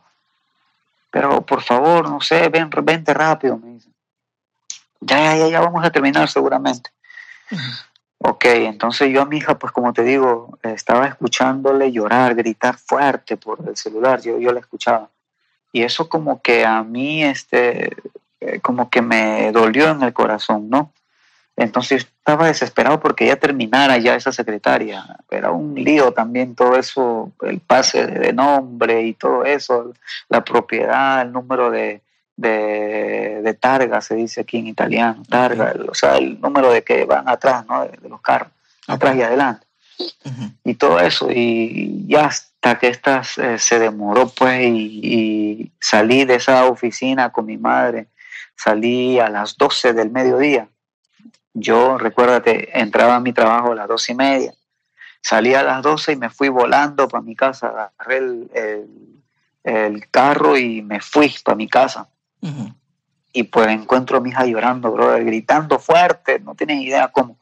Pero 1.10 1.42
por 1.46 1.62
favor, 1.62 2.10
no 2.10 2.22
sé, 2.22 2.48
ven, 2.50 2.70
vente 2.84 3.14
rápido, 3.14 3.58
me 3.58 3.74
dice. 3.74 3.90
Ya, 5.02 5.20
ya, 5.20 5.38
ya, 5.38 5.48
ya 5.48 5.60
vamos 5.62 5.84
a 5.84 5.92
terminar 5.92 6.30
seguramente. 6.30 6.92
Ok, 8.20 8.46
entonces 8.46 9.12
yo 9.12 9.24
a 9.24 9.26
mi 9.26 9.38
hija, 9.38 9.58
pues 9.58 9.74
como 9.74 9.94
te 9.94 10.04
digo, 10.04 10.58
estaba 10.62 11.08
escuchándole 11.08 11.92
llorar, 11.92 12.36
gritar 12.36 12.78
fuerte 12.78 13.36
por 13.36 13.68
el 13.68 13.76
celular, 13.76 14.22
yo, 14.22 14.38
yo 14.38 14.54
la 14.54 14.60
escuchaba. 14.60 15.10
Y 15.72 15.82
eso 15.82 16.08
como 16.08 16.42
que 16.42 16.64
a 16.64 16.84
mí, 16.84 17.24
este, 17.24 17.96
eh, 18.40 18.60
como 18.62 18.92
que 18.92 19.02
me 19.02 19.52
dolió 19.52 19.90
en 19.90 20.04
el 20.04 20.14
corazón, 20.14 20.70
¿no? 20.70 20.94
Entonces 21.56 22.04
estaba 22.04 22.48
desesperado 22.48 23.00
porque 23.00 23.26
ya 23.26 23.36
terminara 23.38 23.98
ya 23.98 24.16
esa 24.16 24.32
secretaria. 24.32 25.04
Era 25.30 25.52
un 25.52 25.76
lío 25.76 26.12
también 26.12 26.56
todo 26.56 26.76
eso, 26.76 27.32
el 27.42 27.60
pase 27.60 28.06
de 28.06 28.34
nombre 28.34 29.02
y 29.04 29.14
todo 29.14 29.46
eso, 29.46 29.94
la 30.30 30.44
propiedad, 30.44 31.24
el 31.24 31.32
número 31.32 31.72
de, 31.72 32.02
de, 32.42 33.42
de 33.44 33.54
targa, 33.54 34.02
se 34.02 34.16
dice 34.16 34.42
aquí 34.42 34.58
en 34.58 34.68
italiano, 34.68 35.24
targa, 35.30 35.72
el- 35.72 35.90
o 35.90 35.94
sea, 35.94 36.18
el 36.18 36.40
número 36.42 36.72
de 36.72 36.84
que 36.84 37.06
van 37.06 37.30
atrás, 37.30 37.66
¿no? 37.68 37.84
De, 37.86 37.98
de 37.98 38.10
los 38.10 38.22
carros, 38.22 38.50
atrás 38.88 39.16
y 39.16 39.22
adelante 39.22 39.66
y 40.64 40.74
todo 40.76 41.00
eso. 41.00 41.30
Y 41.32 42.06
ya 42.08 42.26
hasta 42.26 42.80
que 42.80 42.88
esta 42.88 43.22
eh, 43.38 43.58
se 43.60 43.80
demoró, 43.80 44.30
pues, 44.30 44.62
y, 44.64 45.00
y 45.04 45.72
salí 45.80 46.26
de 46.26 46.36
esa 46.36 46.66
oficina 46.66 47.32
con 47.32 47.46
mi 47.46 47.58
madre, 47.58 48.08
salí 48.56 49.20
a 49.20 49.30
las 49.30 49.56
12 49.58 49.94
del 49.94 50.10
mediodía. 50.12 50.68
Yo, 51.54 51.98
recuérdate, 51.98 52.80
entraba 52.80 53.16
a 53.16 53.20
mi 53.20 53.34
trabajo 53.34 53.74
a 53.74 53.76
las 53.76 53.88
dos 53.88 54.10
y 54.10 54.16
media. 54.16 54.54
Salí 55.22 55.54
a 55.54 55.62
las 55.64 55.84
12 55.84 56.14
y 56.14 56.16
me 56.16 56.30
fui 56.30 56.50
volando 56.50 57.08
para 57.08 57.22
mi 57.22 57.36
casa, 57.36 57.92
agarré 57.98 58.18
el, 58.18 58.52
el- 58.54 59.08
el 59.64 60.10
carro 60.10 60.58
y 60.58 60.82
me 60.82 61.00
fui 61.02 61.32
para 61.44 61.56
mi 61.56 61.68
casa. 61.68 62.10
Y 63.34 63.44
pues 63.44 63.68
encuentro 63.68 64.18
a 64.18 64.22
mi 64.22 64.30
hija 64.30 64.46
llorando, 64.46 64.92
brother, 64.92 65.24
gritando 65.24 65.80
fuerte, 65.80 66.40
no 66.40 66.56
tienes 66.56 66.82
idea 66.82 67.08
cómo. 67.10 67.38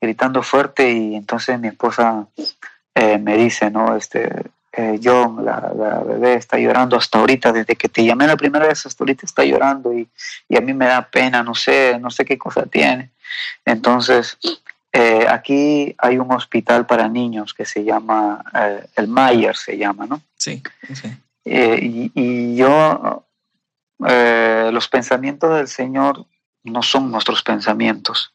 Gritando 0.00 0.42
fuerte 0.42 0.90
y 0.92 1.14
entonces 1.14 1.58
mi 1.60 1.68
esposa 1.68 2.26
eh, 2.94 3.18
me 3.18 3.36
dice, 3.36 3.70
¿no? 3.70 3.96
Este, 3.96 4.28
eh, 4.72 5.00
John, 5.02 5.44
la, 5.44 5.72
la 5.74 6.00
bebé 6.00 6.34
está 6.34 6.58
llorando 6.58 6.96
hasta 6.96 7.18
ahorita, 7.18 7.52
desde 7.52 7.76
que 7.76 7.88
te 7.88 8.04
llamé 8.04 8.26
la 8.26 8.36
primera 8.36 8.66
vez 8.66 8.84
hasta 8.84 9.04
ahorita 9.04 9.24
está 9.24 9.44
llorando 9.44 9.92
y, 9.92 10.08
y 10.48 10.56
a 10.56 10.60
mí 10.60 10.74
me 10.74 10.86
da 10.86 11.08
pena, 11.08 11.42
no 11.42 11.54
sé, 11.54 11.98
no 11.98 12.10
sé 12.10 12.24
qué 12.24 12.36
cosa 12.36 12.66
tiene. 12.66 13.10
Entonces, 13.64 14.38
eh, 14.92 15.26
aquí 15.28 15.94
hay 15.98 16.18
un 16.18 16.32
hospital 16.32 16.86
para 16.86 17.08
niños 17.08 17.54
que 17.54 17.64
se 17.64 17.84
llama, 17.84 18.44
eh, 18.54 18.86
el 18.96 19.08
Mayer 19.08 19.56
se 19.56 19.76
llama, 19.76 20.06
¿no? 20.06 20.22
Sí, 20.36 20.62
sí. 20.94 21.08
Eh, 21.44 21.78
y, 21.82 22.12
y 22.14 22.56
yo, 22.56 23.25
eh, 24.06 24.70
los 24.72 24.88
pensamientos 24.88 25.54
del 25.54 25.68
Señor 25.68 26.26
no 26.64 26.82
son 26.82 27.10
nuestros 27.10 27.42
pensamientos. 27.42 28.34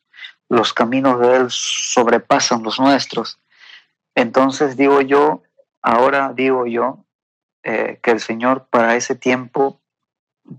Los 0.49 0.73
caminos 0.73 1.19
de 1.19 1.35
Él 1.35 1.45
sobrepasan 1.49 2.63
los 2.63 2.79
nuestros. 2.79 3.39
Entonces 4.15 4.75
digo 4.75 5.01
yo, 5.01 5.43
ahora 5.81 6.33
digo 6.35 6.65
yo, 6.65 7.05
eh, 7.63 7.99
que 8.01 8.11
el 8.11 8.19
Señor 8.19 8.67
para 8.69 8.95
ese 8.95 9.15
tiempo, 9.15 9.79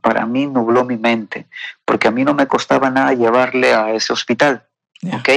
para 0.00 0.24
mí 0.24 0.46
nubló 0.46 0.84
mi 0.84 0.96
mente, 0.96 1.46
porque 1.84 2.08
a 2.08 2.10
mí 2.10 2.24
no 2.24 2.32
me 2.32 2.46
costaba 2.46 2.90
nada 2.90 3.12
llevarle 3.12 3.74
a 3.74 3.90
ese 3.92 4.12
hospital, 4.12 4.66
Yeah, 5.02 5.16
¿ok? 5.16 5.28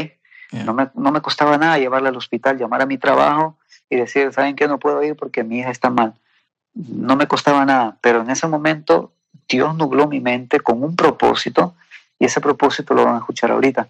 yeah. 0.52 0.64
No 0.64 0.76
me, 0.76 0.90
no 0.94 1.12
me 1.12 1.22
costaba 1.22 1.58
nada 1.58 1.80
llevarla 1.80 2.10
al 2.10 2.18
hospital, 2.18 2.60
llamar 2.60 2.84
a 2.84 2.86
mi 2.86 3.00
trabajo 3.00 3.58
y 3.90 3.96
decir, 3.96 4.32
¿saben 4.32 4.56
qué? 4.56 4.68
No 4.68 4.78
puedo 4.78 5.02
ir 5.02 5.16
porque 5.16 5.44
mi 5.44 5.60
hija 5.60 5.72
está 5.72 5.90
mal. 5.90 6.14
No 6.76 7.16
me 7.16 7.28
costaba 7.28 7.66
nada, 7.66 7.98
pero 8.02 8.22
en 8.22 8.30
ese 8.30 8.48
momento 8.48 9.15
Dios 9.48 9.76
nubló 9.76 10.08
mi 10.08 10.20
mente 10.20 10.60
con 10.60 10.84
un 10.84 10.96
propósito 10.96 11.76
y 12.20 12.26
ese 12.26 12.42
propósito 12.42 12.94
lo 12.94 13.06
van 13.06 13.16
a 13.16 13.20
escuchar 13.20 13.52
ahorita. 13.52 13.90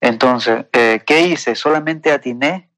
Entonces, 0.00 0.66
eh, 0.72 1.02
¿qué 1.06 1.26
hice? 1.28 1.54
Solamente 1.54 2.12
atiné 2.12 2.68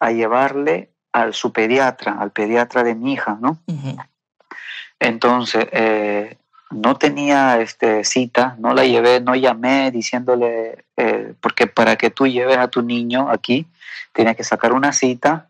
a 0.00 0.10
llevarle 0.10 0.90
al 1.12 1.34
su 1.34 1.52
pediatra, 1.52 2.16
al 2.18 2.30
pediatra 2.30 2.82
de 2.82 2.94
mi 2.94 3.12
hija, 3.12 3.36
¿no? 3.40 3.58
Entonces, 4.98 5.66
eh, 5.72 6.38
no 6.70 6.96
tenía 6.96 7.60
este, 7.60 8.04
cita, 8.04 8.56
no 8.58 8.72
la 8.72 8.84
llevé, 8.84 9.20
no 9.20 9.34
llamé 9.34 9.90
diciéndole, 9.90 10.84
eh, 10.96 11.34
porque 11.40 11.66
para 11.66 11.96
que 11.96 12.10
tú 12.10 12.26
lleves 12.26 12.56
a 12.56 12.68
tu 12.68 12.82
niño 12.82 13.28
aquí, 13.30 13.66
tienes 14.12 14.36
que 14.36 14.44
sacar 14.44 14.72
una 14.72 14.92
cita 14.92 15.48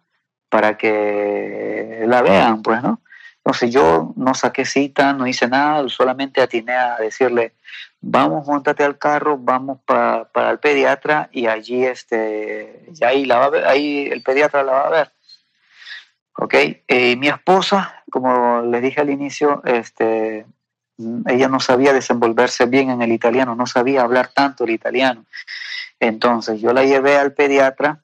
para 0.49 0.77
que 0.77 2.05
la 2.07 2.23
vean, 2.23 2.63
pues, 2.63 2.83
¿no? 2.83 3.01
Entonces 3.45 3.73
yo 3.73 4.13
no 4.17 4.35
saqué 4.35 4.65
cita, 4.65 5.13
no 5.13 5.27
hice 5.27 5.49
nada, 5.49 5.89
solamente 5.89 6.41
atiné 6.41 6.75
a 6.75 6.97
decirle, 6.97 7.55
vamos, 8.01 8.47
montate 8.47 8.85
al 8.85 8.99
carro, 8.99 9.37
vamos 9.37 9.81
pa- 9.85 10.29
para 10.33 10.51
el 10.53 10.61
pediatra 10.61 11.29
y 11.33 11.49
allí, 11.49 11.85
este, 11.85 12.85
y 12.95 13.05
ahí, 13.05 13.25
la 13.25 13.39
va 13.39 13.45
a 13.47 13.51
ver, 13.51 13.67
ahí 13.67 14.07
el 14.13 14.23
pediatra 14.23 14.63
la 14.63 14.73
va 14.73 14.87
a 14.87 14.91
ver. 14.91 15.13
¿ok? 16.39 16.55
Eh, 16.87 17.17
mi 17.17 17.29
esposa, 17.29 18.05
como 18.11 18.63
les 18.63 18.81
dije 18.81 19.01
al 19.01 19.11
inicio, 19.11 19.61
este, 19.65 20.47
ella 21.27 21.49
no 21.49 21.59
sabía 21.59 21.93
desenvolverse 21.93 22.67
bien 22.67 22.91
en 22.91 23.03
el 23.03 23.11
italiano, 23.13 23.55
no 23.57 23.67
sabía 23.67 24.03
hablar 24.03 24.29
tanto 24.29 24.65
el 24.65 24.71
italiano. 24.71 25.25
Entonces 25.99 26.61
yo 26.61 26.73
la 26.73 26.85
llevé 26.85 27.17
al 27.17 27.33
pediatra. 27.33 28.03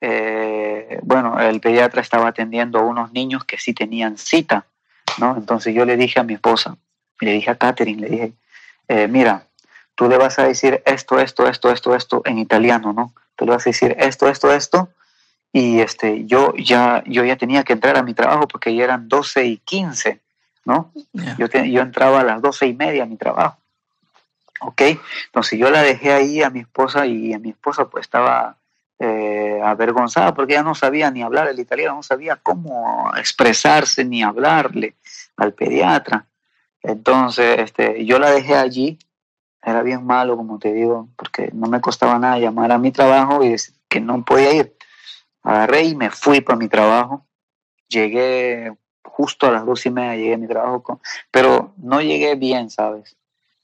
Eh, 0.00 1.00
bueno, 1.02 1.38
el 1.40 1.60
pediatra 1.60 2.00
estaba 2.00 2.28
atendiendo 2.28 2.78
a 2.78 2.82
unos 2.82 3.12
niños 3.12 3.44
que 3.44 3.58
sí 3.58 3.74
tenían 3.74 4.16
cita, 4.18 4.66
¿no? 5.18 5.36
Entonces 5.36 5.74
yo 5.74 5.84
le 5.84 5.96
dije 5.96 6.20
a 6.20 6.24
mi 6.24 6.34
esposa, 6.34 6.76
le 7.20 7.32
dije 7.32 7.50
a 7.50 7.56
Catherine, 7.56 8.00
le 8.00 8.08
dije, 8.08 8.32
eh, 8.88 9.08
mira, 9.08 9.46
tú 9.94 10.08
le 10.08 10.16
vas 10.16 10.38
a 10.38 10.44
decir 10.44 10.82
esto, 10.86 11.18
esto, 11.18 11.48
esto, 11.48 11.70
esto, 11.72 11.94
esto 11.94 12.22
en 12.24 12.38
italiano, 12.38 12.92
¿no? 12.92 13.12
Tú 13.36 13.44
le 13.44 13.52
vas 13.52 13.66
a 13.66 13.70
decir 13.70 13.96
esto, 13.98 14.28
esto, 14.28 14.52
esto, 14.52 14.88
y 15.52 15.80
este, 15.80 16.26
yo 16.26 16.54
ya, 16.56 17.02
yo 17.06 17.24
ya 17.24 17.36
tenía 17.36 17.64
que 17.64 17.72
entrar 17.72 17.96
a 17.96 18.02
mi 18.02 18.14
trabajo 18.14 18.46
porque 18.46 18.74
ya 18.74 18.84
eran 18.84 19.08
12 19.08 19.46
y 19.46 19.56
15, 19.58 20.20
¿no? 20.64 20.92
Yeah. 21.12 21.36
Yo, 21.38 21.48
te- 21.48 21.70
yo 21.70 21.80
entraba 21.82 22.20
a 22.20 22.24
las 22.24 22.40
12 22.42 22.66
y 22.66 22.74
media 22.74 23.02
a 23.04 23.06
mi 23.06 23.16
trabajo, 23.16 23.58
¿ok? 24.60 24.82
Entonces 25.26 25.58
yo 25.58 25.70
la 25.70 25.82
dejé 25.82 26.12
ahí 26.12 26.42
a 26.42 26.50
mi 26.50 26.60
esposa 26.60 27.06
y 27.06 27.32
a 27.32 27.38
mi 27.38 27.50
esposa 27.50 27.88
pues 27.88 28.02
estaba 28.02 28.56
eh, 28.98 29.60
avergonzada 29.62 30.34
porque 30.34 30.54
ella 30.54 30.62
no 30.62 30.74
sabía 30.74 31.10
ni 31.10 31.22
hablar 31.22 31.48
el 31.48 31.58
italiano, 31.60 31.96
no 31.96 32.02
sabía 32.02 32.36
cómo 32.36 33.10
expresarse 33.16 34.04
ni 34.04 34.22
hablarle 34.22 34.96
al 35.36 35.52
pediatra. 35.54 36.26
Entonces 36.82 37.58
este, 37.60 38.04
yo 38.04 38.18
la 38.18 38.30
dejé 38.30 38.54
allí, 38.56 38.98
era 39.62 39.82
bien 39.82 40.04
malo 40.04 40.36
como 40.36 40.58
te 40.58 40.72
digo, 40.72 41.08
porque 41.16 41.50
no 41.52 41.68
me 41.68 41.80
costaba 41.80 42.18
nada 42.18 42.38
llamar 42.38 42.72
a 42.72 42.78
mi 42.78 42.90
trabajo 42.92 43.42
y 43.44 43.50
decir 43.50 43.74
que 43.88 44.00
no 44.00 44.24
podía 44.24 44.52
ir 44.52 44.74
agarré 45.42 45.84
y 45.84 45.94
me 45.94 46.10
fui 46.10 46.40
para 46.40 46.58
mi 46.58 46.68
trabajo. 46.68 47.24
Llegué 47.88 48.72
justo 49.02 49.46
a 49.46 49.50
las 49.50 49.64
dos 49.64 49.84
y 49.86 49.90
media, 49.90 50.14
llegué 50.16 50.34
a 50.34 50.38
mi 50.38 50.46
trabajo, 50.46 50.82
con- 50.82 51.00
pero 51.30 51.72
no 51.78 52.00
llegué 52.02 52.34
bien, 52.34 52.68
¿sabes? 52.70 53.16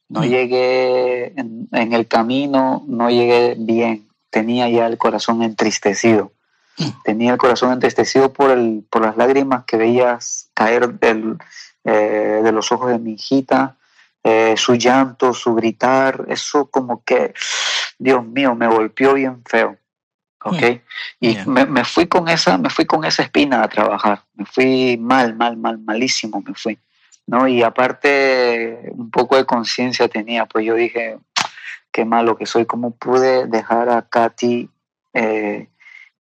No 0.09 0.21
Mm. 0.21 0.25
llegué 0.25 1.27
en, 1.39 1.69
en 1.73 1.93
el 1.93 2.07
camino, 2.09 2.83
no 2.87 3.11
llegué 3.11 3.55
bien. 3.59 4.09
Tenía 4.35 4.69
ya 4.69 4.87
el 4.89 4.99
corazón 4.99 5.45
entristecido. 5.45 6.33
Tenía 7.05 7.31
el 7.31 7.39
corazón 7.39 7.71
entristecido 7.73 8.33
por, 8.33 8.51
el, 8.51 8.85
por 8.91 9.03
las 9.03 9.17
lágrimas 9.17 9.63
que 9.65 9.77
veías 9.77 10.51
caer 10.55 10.99
del, 10.99 11.39
eh, 11.85 12.41
de 12.43 12.51
los 12.51 12.73
ojos 12.73 12.91
de 12.91 12.99
mi 12.99 13.13
hijita, 13.13 13.77
eh, 14.25 14.55
su 14.57 14.75
llanto, 14.75 15.33
su 15.35 15.55
gritar, 15.55 16.25
eso 16.27 16.67
como 16.67 17.05
que, 17.05 17.33
Dios 17.97 18.27
mío, 18.27 18.57
me 18.57 18.67
golpeó 18.67 19.15
bien 19.15 19.41
feo. 19.47 19.77
¿ok? 20.43 20.63
Y 21.21 21.35
Yeah. 21.35 21.47
me, 21.47 21.65
me 21.67 21.85
fui 21.85 22.09
con 22.09 22.29
esa, 22.29 22.59
me 22.59 22.71
fui 22.71 22.87
con 22.87 23.05
esa 23.05 23.23
espina 23.23 23.63
a 23.63 23.69
trabajar. 23.69 24.23
Me 24.35 24.45
fui 24.45 24.97
mal, 24.99 25.37
mal, 25.37 25.57
mal, 25.57 25.79
malísimo 25.79 26.43
me 26.45 26.55
fui. 26.55 26.77
¿no? 27.29 27.47
Y 27.47 27.63
aparte, 27.63 28.91
un 28.91 29.11
poco 29.13 29.37
de 29.37 29.45
conciencia 29.45 30.09
tenía, 30.09 30.45
pues 30.47 30.67
yo 30.67 30.75
dije, 30.75 31.19
qué 31.95 32.05
malo 32.05 32.37
que 32.37 32.45
soy, 32.45 32.67
¿cómo 32.67 32.91
pude 32.91 33.47
dejar 33.47 33.89
a 33.89 34.03
Katy 34.03 34.69
eh, 35.13 35.69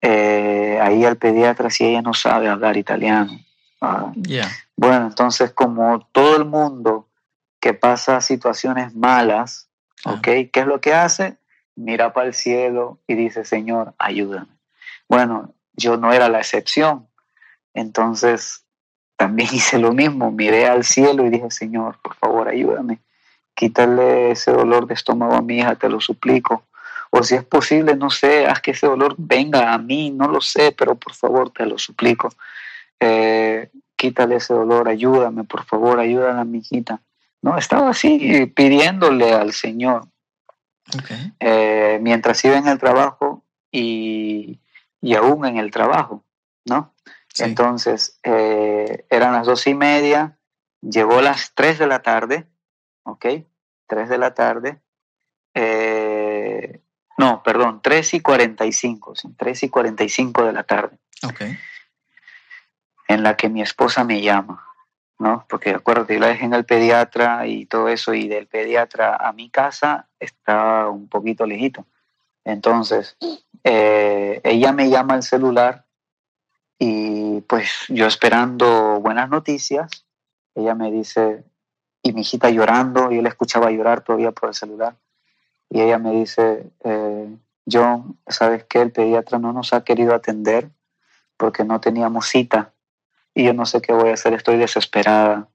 eh, 0.00 0.78
ahí 0.80 1.04
al 1.04 1.16
pediatra 1.16 1.68
si 1.68 1.84
ella 1.84 2.00
no 2.00 2.14
sabe 2.14 2.48
hablar 2.48 2.76
italiano? 2.76 3.32
Ah, 3.80 4.12
Yeah. 4.14 4.48
bueno, 4.76 5.08
entonces 5.08 5.50
como 5.52 6.06
todo 6.12 6.36
el 6.36 6.44
mundo 6.44 7.08
que 7.60 7.74
pasa 7.74 8.20
situaciones 8.20 8.94
malas, 8.94 9.68
Ah. 10.04 10.12
¿ok? 10.12 10.22
¿Qué 10.22 10.60
es 10.60 10.66
lo 10.66 10.80
que 10.80 10.94
hace? 10.94 11.38
Mira 11.74 12.12
para 12.12 12.28
el 12.28 12.34
cielo 12.34 13.00
y 13.08 13.14
dice, 13.14 13.44
Señor, 13.44 13.94
ayúdame. 13.98 14.52
Bueno, 15.08 15.54
yo 15.72 15.96
no 15.96 16.12
era 16.12 16.28
la 16.28 16.38
excepción. 16.38 17.08
Entonces, 17.72 18.64
también 19.16 19.48
hice 19.52 19.78
lo 19.78 19.92
mismo. 19.92 20.30
Miré 20.30 20.66
al 20.68 20.84
cielo 20.84 21.26
y 21.26 21.30
dije, 21.30 21.50
Señor, 21.50 21.98
por 22.02 22.14
favor, 22.16 22.48
ayúdame. 22.48 23.00
Quítale 23.54 24.32
ese 24.32 24.52
dolor 24.52 24.86
de 24.86 24.94
estómago 24.94 25.34
a 25.34 25.42
mi 25.42 25.58
hija, 25.58 25.76
te 25.76 25.88
lo 25.88 26.00
suplico. 26.00 26.64
O 27.10 27.22
si 27.22 27.36
es 27.36 27.44
posible, 27.44 27.94
no 27.94 28.10
sé, 28.10 28.46
haz 28.46 28.60
que 28.60 28.72
ese 28.72 28.86
dolor 28.86 29.14
venga 29.16 29.72
a 29.72 29.78
mí, 29.78 30.10
no 30.10 30.28
lo 30.28 30.40
sé, 30.40 30.72
pero 30.72 30.96
por 30.96 31.14
favor, 31.14 31.50
te 31.50 31.64
lo 31.64 31.78
suplico. 31.78 32.28
Eh, 32.98 33.70
quítale 33.96 34.36
ese 34.36 34.52
dolor, 34.54 34.88
ayúdame, 34.88 35.44
por 35.44 35.64
favor, 35.64 36.00
ayúdame 36.00 36.40
a 36.40 36.44
mi 36.44 36.58
hijita. 36.58 37.00
No, 37.42 37.56
estaba 37.56 37.90
así 37.90 38.46
pidiéndole 38.54 39.32
al 39.32 39.52
Señor 39.52 40.08
Okay. 40.98 41.32
eh, 41.40 41.98
mientras 42.02 42.44
iba 42.44 42.58
en 42.58 42.68
el 42.68 42.78
trabajo 42.78 43.42
y, 43.72 44.60
y 45.00 45.14
aún 45.14 45.46
en 45.46 45.56
el 45.56 45.70
trabajo, 45.70 46.22
¿no? 46.66 46.92
Sí. 47.32 47.44
Entonces, 47.44 48.18
eh, 48.22 49.06
eran 49.10 49.32
las 49.32 49.46
dos 49.46 49.66
y 49.66 49.74
media, 49.74 50.36
llegó 50.82 51.20
las 51.20 51.52
tres 51.54 51.78
de 51.78 51.86
la 51.86 52.02
tarde, 52.02 52.46
¿ok? 53.04 53.26
Tres 53.86 54.08
de 54.08 54.18
la 54.18 54.34
tarde, 54.34 54.80
eh, 55.54 56.80
no, 57.16 57.42
perdón, 57.42 57.80
tres 57.82 58.12
y 58.14 58.20
cuarenta 58.20 58.66
y 58.66 58.72
cinco, 58.72 59.14
sí, 59.14 59.28
tres 59.38 59.62
y 59.62 59.68
cuarenta 59.68 60.02
y 60.02 60.08
cinco 60.08 60.44
de 60.44 60.52
la 60.52 60.64
tarde, 60.64 60.98
Okay. 61.22 61.56
en 63.08 63.22
la 63.22 63.36
que 63.36 63.48
mi 63.48 63.62
esposa 63.62 64.04
me 64.04 64.20
llama, 64.20 64.66
¿no? 65.18 65.46
Porque 65.48 65.70
acuérdate, 65.70 66.14
yo 66.14 66.20
la 66.20 66.28
dejé 66.28 66.44
en 66.44 66.54
el 66.54 66.64
pediatra 66.64 67.46
y 67.46 67.66
todo 67.66 67.88
eso, 67.88 68.14
y 68.14 68.26
del 68.28 68.46
pediatra 68.46 69.16
a 69.16 69.32
mi 69.32 69.48
casa 69.48 70.08
está 70.18 70.88
un 70.88 71.08
poquito 71.08 71.46
lejito. 71.46 71.86
Entonces, 72.44 73.16
eh, 73.62 74.40
ella 74.44 74.72
me 74.72 74.90
llama 74.90 75.14
al 75.14 75.22
celular 75.22 75.86
y 76.78 77.40
pues 77.42 77.86
yo 77.88 78.06
esperando 78.06 79.00
buenas 79.00 79.30
noticias, 79.30 80.04
ella 80.54 80.74
me 80.74 80.90
dice, 80.90 81.44
y 82.04 82.12
mi 82.12 82.20
hijita 82.20 82.50
llorando, 82.50 83.10
yo 83.10 83.20
la 83.22 83.30
escuchaba 83.30 83.72
llorar 83.72 84.02
todavía 84.02 84.30
por 84.30 84.50
el 84.50 84.54
celular, 84.54 84.94
y 85.70 85.80
ella 85.80 85.98
me 85.98 86.12
dice, 86.12 86.70
eh, 86.84 87.36
John, 87.68 88.18
¿sabes 88.28 88.64
qué? 88.64 88.82
El 88.82 88.92
pediatra 88.92 89.38
no 89.38 89.52
nos 89.52 89.72
ha 89.72 89.82
querido 89.82 90.14
atender 90.14 90.68
porque 91.36 91.64
no 91.64 91.80
teníamos 91.80 92.28
cita 92.28 92.72
y 93.34 93.44
yo 93.44 93.54
no 93.54 93.66
sé 93.66 93.80
qué 93.82 93.92
voy 93.92 94.10
a 94.10 94.14
hacer, 94.14 94.34
estoy 94.34 94.56
desesperada. 94.56 95.48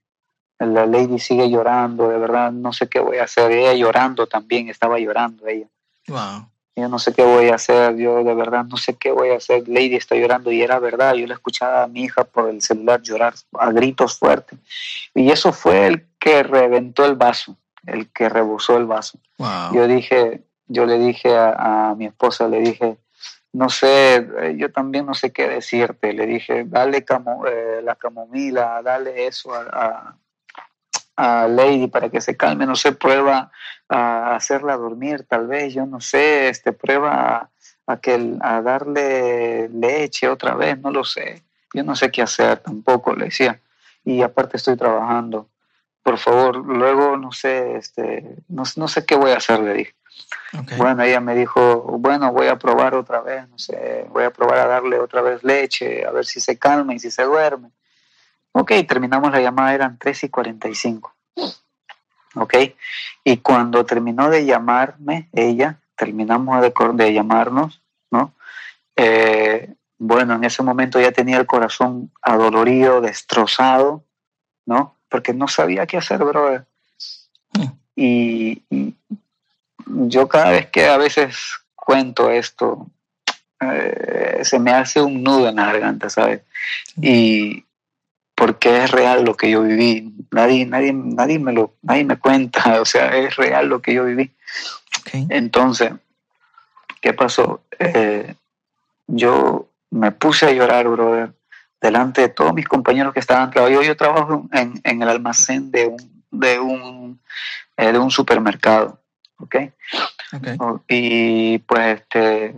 La 0.58 0.84
lady 0.84 1.18
sigue 1.18 1.48
llorando, 1.48 2.08
de 2.08 2.18
verdad, 2.18 2.52
no 2.52 2.74
sé 2.74 2.88
qué 2.88 3.00
voy 3.00 3.16
a 3.16 3.24
hacer. 3.24 3.50
Ella 3.50 3.72
llorando 3.72 4.26
también, 4.26 4.68
estaba 4.68 4.98
llorando 4.98 5.46
ella. 5.46 5.66
Wow. 6.06 6.50
Yo 6.80 6.88
no 6.88 6.98
sé 6.98 7.12
qué 7.12 7.22
voy 7.22 7.48
a 7.48 7.54
hacer, 7.56 7.96
yo 7.96 8.24
de 8.24 8.34
verdad 8.34 8.64
no 8.64 8.76
sé 8.76 8.94
qué 8.96 9.12
voy 9.12 9.30
a 9.30 9.36
hacer. 9.36 9.68
Lady 9.68 9.96
está 9.96 10.16
llorando 10.16 10.50
y 10.50 10.62
era 10.62 10.78
verdad, 10.78 11.14
yo 11.14 11.26
le 11.26 11.34
escuchaba 11.34 11.82
a 11.84 11.86
mi 11.86 12.04
hija 12.04 12.24
por 12.24 12.48
el 12.50 12.60
celular 12.62 13.00
llorar 13.02 13.34
a 13.58 13.70
gritos 13.70 14.18
fuertes. 14.18 14.58
Y 15.14 15.30
eso 15.30 15.52
fue 15.52 15.86
el 15.86 16.06
que 16.18 16.42
reventó 16.42 17.04
el 17.04 17.14
vaso, 17.14 17.56
el 17.86 18.10
que 18.10 18.28
rebosó 18.28 18.76
el 18.76 18.86
vaso. 18.86 19.18
Wow. 19.38 19.74
Yo 19.74 19.86
dije, 19.86 20.42
yo 20.66 20.86
le 20.86 20.98
dije 20.98 21.36
a, 21.36 21.90
a 21.90 21.94
mi 21.94 22.06
esposa, 22.06 22.48
le 22.48 22.60
dije, 22.60 22.96
no 23.52 23.68
sé, 23.68 24.16
eh, 24.16 24.54
yo 24.56 24.70
también 24.70 25.06
no 25.06 25.14
sé 25.14 25.32
qué 25.32 25.48
decirte. 25.48 26.12
Le 26.12 26.26
dije, 26.26 26.64
dale 26.66 27.04
camo- 27.04 27.46
eh, 27.48 27.80
la 27.82 27.96
camomila, 27.96 28.80
dale 28.82 29.26
eso 29.26 29.52
a, 29.52 29.62
a, 29.72 30.16
a 31.20 31.46
Lady 31.46 31.86
para 31.86 32.08
que 32.08 32.22
se 32.22 32.34
calme, 32.34 32.64
no 32.64 32.74
sé, 32.74 32.92
prueba 32.92 33.52
a 33.90 34.34
hacerla 34.34 34.78
dormir, 34.78 35.26
tal 35.28 35.46
vez, 35.46 35.74
yo 35.74 35.84
no 35.84 36.00
sé, 36.00 36.48
este, 36.48 36.72
prueba 36.72 37.50
a, 37.86 37.96
que, 37.98 38.36
a 38.40 38.62
darle 38.62 39.68
leche 39.68 40.28
otra 40.28 40.54
vez, 40.54 40.78
no 40.80 40.90
lo 40.90 41.04
sé. 41.04 41.42
Yo 41.74 41.84
no 41.84 41.94
sé 41.94 42.10
qué 42.10 42.22
hacer 42.22 42.60
tampoco, 42.60 43.14
le 43.14 43.26
decía. 43.26 43.60
Y 44.02 44.22
aparte 44.22 44.56
estoy 44.56 44.76
trabajando. 44.76 45.48
Por 46.02 46.16
favor, 46.16 46.56
luego 46.56 47.18
no 47.18 47.32
sé, 47.32 47.76
este, 47.76 48.36
no, 48.48 48.62
no 48.76 48.88
sé 48.88 49.04
qué 49.04 49.14
voy 49.14 49.32
a 49.32 49.36
hacer, 49.36 49.60
le 49.60 49.74
dije. 49.74 49.94
Bueno, 50.78 51.02
ella 51.02 51.20
me 51.20 51.34
dijo, 51.34 51.82
bueno, 51.98 52.32
voy 52.32 52.46
a 52.46 52.56
probar 52.56 52.94
otra 52.94 53.20
vez, 53.20 53.46
no 53.50 53.58
sé, 53.58 54.06
voy 54.08 54.24
a 54.24 54.30
probar 54.30 54.58
a 54.58 54.66
darle 54.66 54.98
otra 54.98 55.20
vez 55.20 55.44
leche, 55.44 56.06
a 56.06 56.12
ver 56.12 56.24
si 56.24 56.40
se 56.40 56.58
calma 56.58 56.94
y 56.94 56.98
si 56.98 57.10
se 57.10 57.24
duerme. 57.24 57.70
Ok, 58.52 58.72
terminamos 58.88 59.30
la 59.30 59.40
llamada, 59.40 59.74
eran 59.74 59.98
3 59.98 60.24
y 60.24 60.28
45. 60.28 61.14
Ok, 62.36 62.54
y 63.24 63.38
cuando 63.38 63.84
terminó 63.84 64.30
de 64.30 64.44
llamarme, 64.44 65.28
ella, 65.32 65.80
terminamos 65.96 66.60
de, 66.62 66.72
de 66.94 67.12
llamarnos, 67.12 67.82
¿no? 68.10 68.32
Eh, 68.96 69.74
bueno, 69.98 70.34
en 70.34 70.44
ese 70.44 70.62
momento 70.62 71.00
ya 71.00 71.12
tenía 71.12 71.38
el 71.38 71.46
corazón 71.46 72.10
adolorido, 72.22 73.00
destrozado, 73.00 74.04
¿no? 74.64 74.96
Porque 75.08 75.34
no 75.34 75.48
sabía 75.48 75.86
qué 75.86 75.98
hacer, 75.98 76.18
brother. 76.18 76.64
Y, 77.96 78.62
y 78.70 78.94
yo 79.86 80.28
cada 80.28 80.50
vez 80.52 80.70
que 80.70 80.86
a 80.86 80.96
veces 80.96 81.60
cuento 81.74 82.30
esto, 82.30 82.86
eh, 83.60 84.40
se 84.42 84.58
me 84.58 84.70
hace 84.70 85.02
un 85.02 85.22
nudo 85.22 85.48
en 85.48 85.56
la 85.56 85.66
garganta, 85.66 86.08
¿sabes? 86.08 86.42
Y 87.00 87.64
porque 88.40 88.84
es 88.84 88.90
real 88.90 89.22
lo 89.22 89.36
que 89.36 89.50
yo 89.50 89.62
viví. 89.62 90.14
Nadie, 90.30 90.64
nadie, 90.64 90.94
nadie 90.94 91.38
me 91.38 91.52
lo, 91.52 91.74
nadie 91.82 92.04
me 92.04 92.16
cuenta, 92.16 92.80
o 92.80 92.86
sea, 92.86 93.14
es 93.18 93.36
real 93.36 93.68
lo 93.68 93.82
que 93.82 93.92
yo 93.92 94.06
viví. 94.06 94.30
Entonces, 95.28 95.92
¿qué 97.02 97.12
pasó? 97.12 97.62
Eh, 97.78 98.34
yo 99.06 99.68
me 99.90 100.10
puse 100.12 100.46
a 100.46 100.52
llorar, 100.52 100.88
brother, 100.88 101.32
delante 101.82 102.22
de 102.22 102.28
todos 102.30 102.54
mis 102.54 102.66
compañeros 102.66 103.12
que 103.12 103.20
estaban 103.20 103.50
trabajando. 103.50 103.82
Yo, 103.82 103.86
yo 103.86 103.96
trabajo 103.96 104.48
en, 104.52 104.80
en 104.84 105.02
el 105.02 105.08
almacén 105.10 105.70
de 105.70 105.88
un, 105.88 106.24
de 106.30 106.60
un, 106.60 107.20
eh, 107.76 107.92
de 107.92 107.98
un 107.98 108.10
supermercado, 108.10 109.00
¿ok? 109.38 109.56
Ok. 110.32 110.48
Oh, 110.60 110.80
Y 110.88 111.58
pues 111.58 112.00
este, 112.00 112.54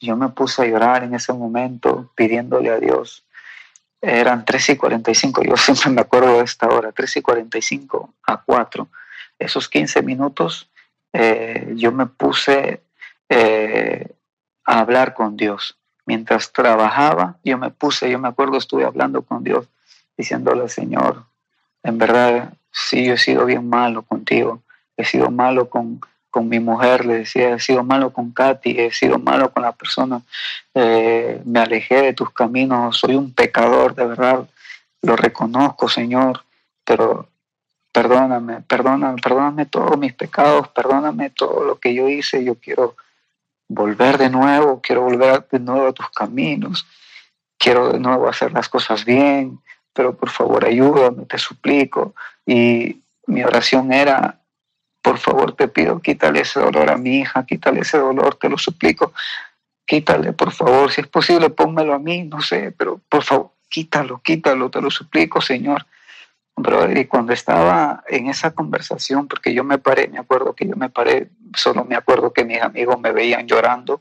yo 0.00 0.16
me 0.16 0.28
puse 0.28 0.62
a 0.62 0.66
llorar 0.66 1.02
en 1.02 1.14
ese 1.14 1.32
momento 1.32 2.12
pidiéndole 2.14 2.70
a 2.70 2.78
Dios. 2.78 3.24
Eran 4.06 4.44
3 4.44 4.70
y 4.70 4.76
45, 4.76 5.42
yo 5.42 5.56
siempre 5.56 5.90
me 5.90 6.00
acuerdo 6.02 6.38
de 6.38 6.44
esta 6.44 6.68
hora, 6.68 6.92
3 6.92 7.16
y 7.16 7.22
45 7.22 8.14
a 8.26 8.42
4. 8.42 8.88
Esos 9.38 9.68
15 9.68 10.02
minutos 10.02 10.68
eh, 11.12 11.72
yo 11.76 11.92
me 11.92 12.06
puse 12.06 12.82
eh, 13.28 14.06
a 14.64 14.80
hablar 14.80 15.14
con 15.14 15.36
Dios. 15.36 15.78
Mientras 16.06 16.52
trabajaba, 16.52 17.38
yo 17.44 17.56
me 17.56 17.70
puse, 17.70 18.10
yo 18.10 18.18
me 18.18 18.28
acuerdo, 18.28 18.58
estuve 18.58 18.84
hablando 18.84 19.22
con 19.22 19.42
Dios, 19.42 19.68
diciéndole, 20.18 20.68
Señor, 20.68 21.24
en 21.82 21.96
verdad, 21.96 22.52
sí, 22.70 23.06
yo 23.06 23.14
he 23.14 23.18
sido 23.18 23.46
bien 23.46 23.68
malo 23.68 24.02
contigo, 24.02 24.62
he 24.96 25.04
sido 25.04 25.30
malo 25.30 25.70
con, 25.70 26.00
con 26.34 26.48
mi 26.48 26.58
mujer, 26.58 27.06
le 27.06 27.18
decía, 27.18 27.54
he 27.54 27.60
sido 27.60 27.84
malo 27.84 28.12
con 28.12 28.32
Katy, 28.32 28.80
he 28.80 28.90
sido 28.90 29.20
malo 29.20 29.52
con 29.52 29.62
la 29.62 29.70
persona, 29.70 30.20
eh, 30.74 31.40
me 31.44 31.60
alejé 31.60 32.02
de 32.02 32.12
tus 32.12 32.32
caminos, 32.32 32.98
soy 32.98 33.14
un 33.14 33.32
pecador, 33.32 33.94
de 33.94 34.04
verdad, 34.04 34.48
lo 35.02 35.14
reconozco, 35.14 35.88
Señor, 35.88 36.42
pero 36.84 37.28
perdóname, 37.92 38.62
perdóname, 38.62 39.22
perdóname 39.22 39.66
todos 39.66 39.96
mis 39.96 40.12
pecados, 40.12 40.66
perdóname 40.70 41.30
todo 41.30 41.62
lo 41.62 41.78
que 41.78 41.94
yo 41.94 42.08
hice, 42.08 42.42
yo 42.42 42.56
quiero 42.56 42.96
volver 43.68 44.18
de 44.18 44.28
nuevo, 44.28 44.80
quiero 44.82 45.02
volver 45.02 45.46
de 45.52 45.60
nuevo 45.60 45.86
a 45.86 45.92
tus 45.92 46.10
caminos, 46.10 46.84
quiero 47.58 47.92
de 47.92 48.00
nuevo 48.00 48.28
hacer 48.28 48.50
las 48.50 48.68
cosas 48.68 49.04
bien, 49.04 49.60
pero 49.92 50.16
por 50.16 50.30
favor 50.30 50.64
ayúdame, 50.64 51.26
te 51.26 51.38
suplico. 51.38 52.12
Y 52.44 53.00
mi 53.28 53.44
oración 53.44 53.92
era, 53.92 54.40
por 55.04 55.18
favor 55.18 55.52
te 55.54 55.68
pido, 55.68 56.00
quítale 56.00 56.40
ese 56.40 56.58
dolor 56.60 56.90
a 56.90 56.96
mi 56.96 57.18
hija, 57.18 57.44
quítale 57.44 57.80
ese 57.80 57.98
dolor, 57.98 58.36
te 58.36 58.48
lo 58.48 58.56
suplico, 58.56 59.12
quítale, 59.84 60.32
por 60.32 60.50
favor, 60.50 60.90
si 60.90 61.02
es 61.02 61.06
posible, 61.06 61.50
pónmelo 61.50 61.92
a 61.92 61.98
mí, 61.98 62.22
no 62.24 62.40
sé, 62.40 62.72
pero 62.72 62.98
por 63.10 63.22
favor, 63.22 63.50
quítalo, 63.68 64.22
quítalo, 64.24 64.70
te 64.70 64.80
lo 64.80 64.90
suplico, 64.90 65.42
Señor. 65.42 65.84
Brother, 66.56 66.96
y 66.96 67.04
cuando 67.04 67.34
estaba 67.34 68.02
en 68.08 68.28
esa 68.28 68.52
conversación, 68.54 69.28
porque 69.28 69.52
yo 69.52 69.62
me 69.62 69.76
paré, 69.76 70.08
me 70.08 70.18
acuerdo 70.18 70.54
que 70.54 70.66
yo 70.66 70.74
me 70.74 70.88
paré, 70.88 71.28
solo 71.54 71.84
me 71.84 71.96
acuerdo 71.96 72.32
que 72.32 72.46
mis 72.46 72.62
amigos 72.62 72.98
me 72.98 73.12
veían 73.12 73.46
llorando, 73.46 74.00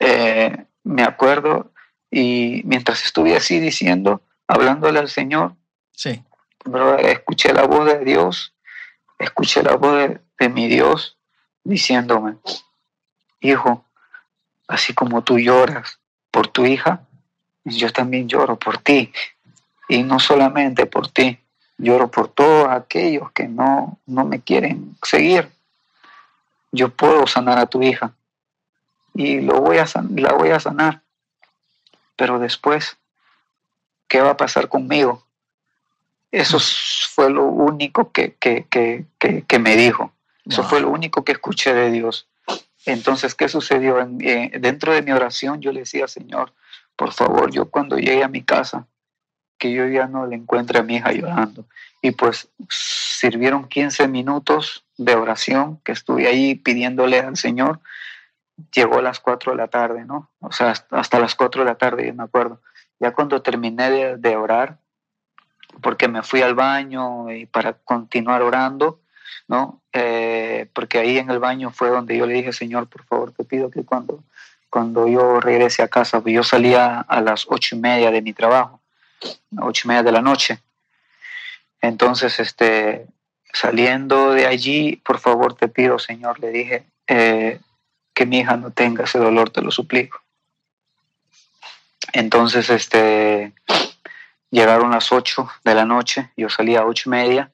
eh, 0.00 0.56
me 0.84 1.02
acuerdo, 1.02 1.70
y 2.10 2.62
mientras 2.64 3.04
estuve 3.04 3.36
así 3.36 3.60
diciendo, 3.60 4.22
hablándole 4.48 5.00
al 5.00 5.10
Señor, 5.10 5.52
Sí. 5.92 6.22
brother, 6.64 7.04
escuché 7.06 7.52
la 7.52 7.66
voz 7.66 7.84
de 7.84 7.98
Dios, 8.06 8.54
escuché 9.18 9.62
la 9.62 9.76
voz 9.76 10.18
de, 10.38 10.48
mi 10.48 10.68
Dios 10.68 11.16
diciéndome, 11.64 12.36
hijo, 13.40 13.84
así 14.68 14.94
como 14.94 15.22
tú 15.22 15.38
lloras 15.38 15.98
por 16.30 16.48
tu 16.48 16.66
hija, 16.66 17.00
yo 17.64 17.92
también 17.92 18.28
lloro 18.28 18.58
por 18.58 18.78
ti. 18.78 19.12
Y 19.88 20.02
no 20.02 20.18
solamente 20.18 20.86
por 20.86 21.08
ti, 21.08 21.38
lloro 21.78 22.10
por 22.10 22.28
todos 22.28 22.68
aquellos 22.68 23.30
que 23.32 23.48
no, 23.48 23.98
no 24.06 24.24
me 24.24 24.40
quieren 24.40 24.96
seguir. 25.02 25.50
Yo 26.72 26.90
puedo 26.90 27.26
sanar 27.26 27.58
a 27.58 27.66
tu 27.66 27.82
hija 27.82 28.12
y 29.14 29.40
lo 29.40 29.60
voy 29.60 29.78
a 29.78 29.86
la 30.14 30.32
voy 30.32 30.50
a 30.50 30.60
sanar. 30.60 31.02
Pero 32.16 32.38
después, 32.38 32.96
¿qué 34.08 34.20
va 34.20 34.30
a 34.30 34.36
pasar 34.36 34.68
conmigo? 34.68 35.25
Eso 36.32 36.58
fue 37.14 37.30
lo 37.30 37.44
único 37.44 38.10
que, 38.12 38.34
que, 38.34 38.66
que, 38.68 39.06
que, 39.18 39.42
que 39.42 39.58
me 39.58 39.76
dijo. 39.76 40.12
Eso 40.44 40.62
Wow. 40.62 40.70
fue 40.70 40.80
lo 40.80 40.90
único 40.90 41.24
que 41.24 41.32
escuché 41.32 41.74
de 41.74 41.90
Dios. 41.90 42.28
Entonces, 42.84 43.34
¿qué 43.34 43.48
sucedió? 43.48 44.00
En- 44.00 44.18
eh, 44.20 44.52
dentro 44.60 44.92
de 44.92 45.02
mi 45.02 45.12
oración 45.12 45.60
yo 45.60 45.72
le 45.72 45.80
decía, 45.80 46.06
Señor, 46.08 46.52
por 46.94 47.12
favor, 47.12 47.50
yo 47.50 47.70
cuando 47.70 47.96
llegue 47.98 48.22
a 48.22 48.28
mi 48.28 48.42
casa, 48.42 48.86
que 49.58 49.72
yo 49.72 49.86
ya 49.88 50.06
no 50.06 50.26
le 50.26 50.36
encuentre 50.36 50.78
a 50.78 50.82
mi 50.82 50.96
hija 50.96 51.12
llorando. 51.12 51.64
Y 52.02 52.10
pues 52.12 52.48
sirvieron 52.68 53.68
15 53.68 54.06
minutos 54.06 54.84
de 54.98 55.14
oración 55.16 55.80
que 55.82 55.92
estuve 55.92 56.28
ahí 56.28 56.54
pidiéndole 56.54 57.18
al 57.20 57.36
Señor. 57.36 57.80
Llegó 58.74 58.98
a 58.98 59.02
las 59.02 59.18
4 59.20 59.52
de 59.52 59.58
la 59.58 59.68
tarde, 59.68 60.04
¿no? 60.04 60.30
O 60.40 60.52
sea, 60.52 60.70
hasta, 60.70 60.98
hasta 60.98 61.18
las 61.18 61.34
4 61.34 61.62
de 61.62 61.70
la 61.70 61.76
tarde, 61.76 62.06
yo 62.06 62.14
me 62.14 62.22
acuerdo. 62.24 62.60
Ya 63.00 63.12
cuando 63.12 63.42
terminé 63.42 63.90
de, 63.90 64.16
de 64.16 64.36
orar, 64.36 64.78
porque 65.80 66.08
me 66.08 66.22
fui 66.22 66.42
al 66.42 66.54
baño 66.54 67.30
y 67.32 67.46
para 67.46 67.74
continuar 67.74 68.42
orando, 68.42 69.00
¿no? 69.48 69.80
Eh, 69.92 70.68
porque 70.72 70.98
ahí 70.98 71.18
en 71.18 71.30
el 71.30 71.38
baño 71.38 71.70
fue 71.70 71.90
donde 71.90 72.16
yo 72.16 72.26
le 72.26 72.34
dije, 72.34 72.52
Señor, 72.52 72.88
por 72.88 73.04
favor, 73.04 73.32
te 73.32 73.44
pido 73.44 73.70
que 73.70 73.84
cuando, 73.84 74.22
cuando 74.70 75.06
yo 75.06 75.40
regrese 75.40 75.82
a 75.82 75.88
casa, 75.88 76.20
pues 76.20 76.34
yo 76.34 76.42
salía 76.42 77.00
a 77.00 77.20
las 77.20 77.46
ocho 77.48 77.76
y 77.76 77.78
media 77.78 78.10
de 78.10 78.22
mi 78.22 78.32
trabajo, 78.32 78.80
ocho 79.58 79.82
y 79.84 79.88
media 79.88 80.02
de 80.02 80.12
la 80.12 80.22
noche. 80.22 80.60
Entonces, 81.80 82.40
este, 82.40 83.06
saliendo 83.52 84.32
de 84.32 84.46
allí, 84.46 84.96
por 85.04 85.18
favor, 85.18 85.54
te 85.54 85.68
pido, 85.68 85.98
Señor, 85.98 86.40
le 86.40 86.50
dije, 86.50 86.84
eh, 87.06 87.60
que 88.12 88.26
mi 88.26 88.38
hija 88.38 88.56
no 88.56 88.70
tenga 88.70 89.04
ese 89.04 89.18
dolor, 89.18 89.50
te 89.50 89.62
lo 89.62 89.70
suplico. 89.70 90.20
Entonces, 92.12 92.70
este, 92.70 93.52
llegaron 94.56 94.90
las 94.90 95.12
8 95.12 95.48
de 95.64 95.74
la 95.74 95.84
noche, 95.84 96.30
yo 96.34 96.48
salí 96.48 96.76
a 96.76 96.86
ocho 96.86 97.10
y 97.10 97.10
media 97.10 97.50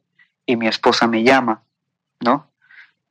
y 0.47 0.55
mi 0.55 0.69
esposa 0.69 1.09
me 1.09 1.25
llama, 1.25 1.63
¿no? 2.21 2.47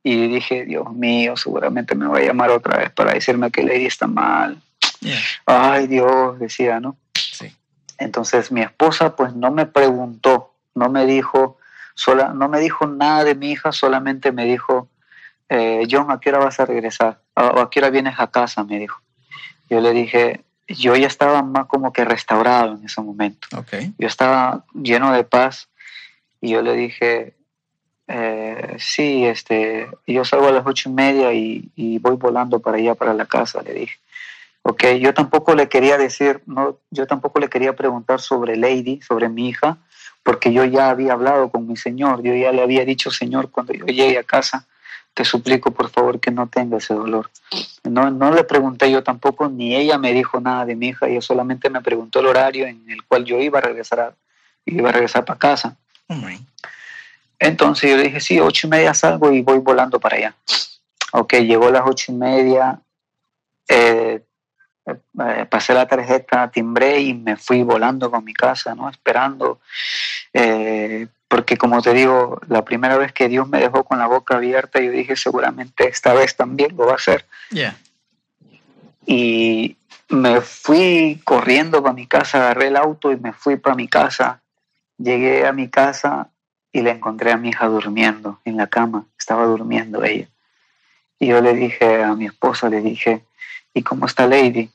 Y 0.02 0.28
dije, 0.28 0.64
Dios 0.64 0.90
mío, 0.92 1.36
seguramente 1.36 1.94
me 1.94 2.06
va 2.06 2.18
a 2.18 2.22
llamar 2.22 2.50
otra 2.50 2.78
vez 2.78 2.90
para 2.90 3.12
decirme 3.12 3.50
que 3.50 3.62
Lady 3.62 3.84
está 3.84 4.06
mal. 4.06 4.56
Yeah. 5.00 5.18
Ay, 5.44 5.88
Dios, 5.88 6.38
decía, 6.38 6.80
¿no? 6.80 6.96
Sí. 7.14 7.54
Entonces 7.98 8.50
mi 8.50 8.62
esposa 8.62 9.14
pues 9.14 9.34
no 9.34 9.50
me 9.50 9.66
preguntó, 9.66 10.54
no 10.74 10.88
me 10.88 11.04
dijo, 11.04 11.58
sola, 11.94 12.32
no 12.32 12.48
me 12.48 12.60
dijo 12.60 12.86
nada 12.86 13.24
de 13.24 13.34
mi 13.34 13.52
hija, 13.52 13.72
solamente 13.72 14.32
me 14.32 14.46
dijo, 14.46 14.88
eh, 15.50 15.86
John, 15.90 16.10
¿a 16.10 16.18
qué 16.18 16.30
hora 16.30 16.38
vas 16.38 16.58
a 16.60 16.64
regresar? 16.64 17.20
¿a 17.34 17.60
a 17.60 17.68
qué 17.70 17.80
hora 17.80 17.90
vienes 17.90 18.14
a 18.18 18.30
casa? 18.30 18.64
Me 18.64 18.78
dijo. 18.78 19.02
Yo 19.68 19.82
le 19.82 19.92
dije, 19.92 20.44
yo 20.68 20.96
ya 20.96 21.06
estaba 21.06 21.42
más 21.42 21.66
como 21.66 21.92
que 21.92 22.04
restaurado 22.04 22.76
en 22.76 22.84
ese 22.84 23.00
momento. 23.00 23.48
Ok. 23.56 23.74
Yo 23.98 24.06
estaba 24.06 24.64
lleno 24.74 25.12
de 25.12 25.24
paz 25.24 25.68
y 26.40 26.50
yo 26.50 26.62
le 26.62 26.74
dije, 26.74 27.34
eh, 28.08 28.76
sí, 28.78 29.24
este, 29.24 29.88
yo 30.06 30.24
salgo 30.24 30.48
a 30.48 30.52
las 30.52 30.66
ocho 30.66 30.88
y 30.88 30.92
media 30.92 31.32
y, 31.32 31.70
y 31.76 31.98
voy 31.98 32.16
volando 32.16 32.60
para 32.60 32.78
allá, 32.78 32.94
para 32.94 33.14
la 33.14 33.26
casa, 33.26 33.62
le 33.62 33.74
dije. 33.74 33.98
Ok, 34.62 34.84
yo 35.00 35.12
tampoco 35.12 35.54
le 35.54 35.68
quería 35.68 35.98
decir, 35.98 36.40
no, 36.46 36.78
yo 36.90 37.06
tampoco 37.06 37.40
le 37.40 37.48
quería 37.48 37.74
preguntar 37.74 38.20
sobre 38.20 38.56
Lady, 38.56 39.00
sobre 39.02 39.28
mi 39.28 39.48
hija, 39.48 39.78
porque 40.22 40.52
yo 40.52 40.64
ya 40.64 40.90
había 40.90 41.14
hablado 41.14 41.50
con 41.50 41.66
mi 41.66 41.76
Señor, 41.76 42.22
yo 42.22 42.32
ya 42.34 42.52
le 42.52 42.62
había 42.62 42.84
dicho, 42.84 43.10
Señor, 43.10 43.50
cuando 43.50 43.72
yo 43.72 43.86
llegue 43.86 44.18
a 44.18 44.22
casa, 44.22 44.66
te 45.14 45.24
suplico 45.24 45.70
por 45.72 45.90
favor 45.90 46.18
que 46.20 46.30
no 46.30 46.48
tenga 46.48 46.78
ese 46.78 46.94
dolor. 46.94 47.30
No, 47.84 48.10
no 48.10 48.32
le 48.32 48.44
pregunté 48.44 48.90
yo 48.90 49.02
tampoco, 49.02 49.48
ni 49.48 49.76
ella 49.76 49.98
me 49.98 50.12
dijo 50.12 50.40
nada 50.40 50.64
de 50.64 50.74
mi 50.76 50.88
hija, 50.88 51.06
ella 51.08 51.20
solamente 51.20 51.68
me 51.70 51.80
preguntó 51.82 52.20
el 52.20 52.26
horario 52.26 52.66
en 52.66 52.82
el 52.90 53.04
cual 53.04 53.24
yo 53.24 53.38
iba 53.40 53.58
a 53.58 53.62
regresar, 53.62 54.00
a- 54.00 54.14
iba 54.64 54.88
a 54.88 54.92
regresar 54.92 55.24
para 55.24 55.38
casa. 55.38 55.76
Amén. 56.08 56.46
Entonces 57.38 57.90
yo 57.90 57.96
le 57.96 58.04
dije, 58.04 58.20
sí, 58.20 58.38
ocho 58.40 58.66
y 58.66 58.70
media 58.70 58.94
salgo 58.94 59.32
y 59.32 59.42
voy 59.42 59.58
volando 59.58 59.98
para 60.00 60.16
allá. 60.16 60.34
Ok, 61.12 61.34
llegó 61.34 61.70
las 61.70 61.82
ocho 61.84 62.12
y 62.12 62.14
media, 62.14 62.80
eh, 63.68 64.22
eh, 64.86 65.46
pasé 65.50 65.74
la 65.74 65.86
tarjeta, 65.86 66.50
timbré 66.50 67.00
y 67.00 67.14
me 67.14 67.36
fui 67.36 67.62
volando 67.62 68.10
con 68.10 68.24
mi 68.24 68.32
casa, 68.32 68.74
¿no? 68.74 68.88
Esperando, 68.88 69.60
eh, 70.32 71.06
porque 71.32 71.56
como 71.56 71.80
te 71.80 71.94
digo, 71.94 72.42
la 72.46 72.62
primera 72.62 72.98
vez 72.98 73.10
que 73.10 73.26
Dios 73.26 73.48
me 73.48 73.58
dejó 73.58 73.84
con 73.84 73.98
la 73.98 74.06
boca 74.06 74.36
abierta, 74.36 74.80
yo 74.80 74.90
dije, 74.90 75.16
seguramente 75.16 75.88
esta 75.88 76.12
vez 76.12 76.36
también 76.36 76.76
lo 76.76 76.84
va 76.84 76.92
a 76.92 76.96
hacer. 76.96 77.24
Yeah. 77.48 77.74
Y 79.06 79.78
me 80.10 80.42
fui 80.42 81.22
corriendo 81.24 81.82
para 81.82 81.94
mi 81.94 82.06
casa, 82.06 82.36
agarré 82.36 82.66
el 82.66 82.76
auto 82.76 83.10
y 83.10 83.16
me 83.16 83.32
fui 83.32 83.56
para 83.56 83.74
mi 83.74 83.88
casa. 83.88 84.42
Llegué 84.98 85.46
a 85.46 85.54
mi 85.54 85.70
casa 85.70 86.28
y 86.70 86.82
le 86.82 86.90
encontré 86.90 87.32
a 87.32 87.38
mi 87.38 87.48
hija 87.48 87.66
durmiendo 87.66 88.38
en 88.44 88.58
la 88.58 88.66
cama, 88.66 89.06
estaba 89.18 89.46
durmiendo 89.46 90.04
ella. 90.04 90.28
Y 91.18 91.28
yo 91.28 91.40
le 91.40 91.54
dije 91.54 92.02
a 92.02 92.14
mi 92.14 92.26
esposa, 92.26 92.68
le 92.68 92.82
dije, 92.82 93.24
¿y 93.72 93.82
cómo 93.82 94.04
está 94.04 94.26
Lady? 94.26 94.70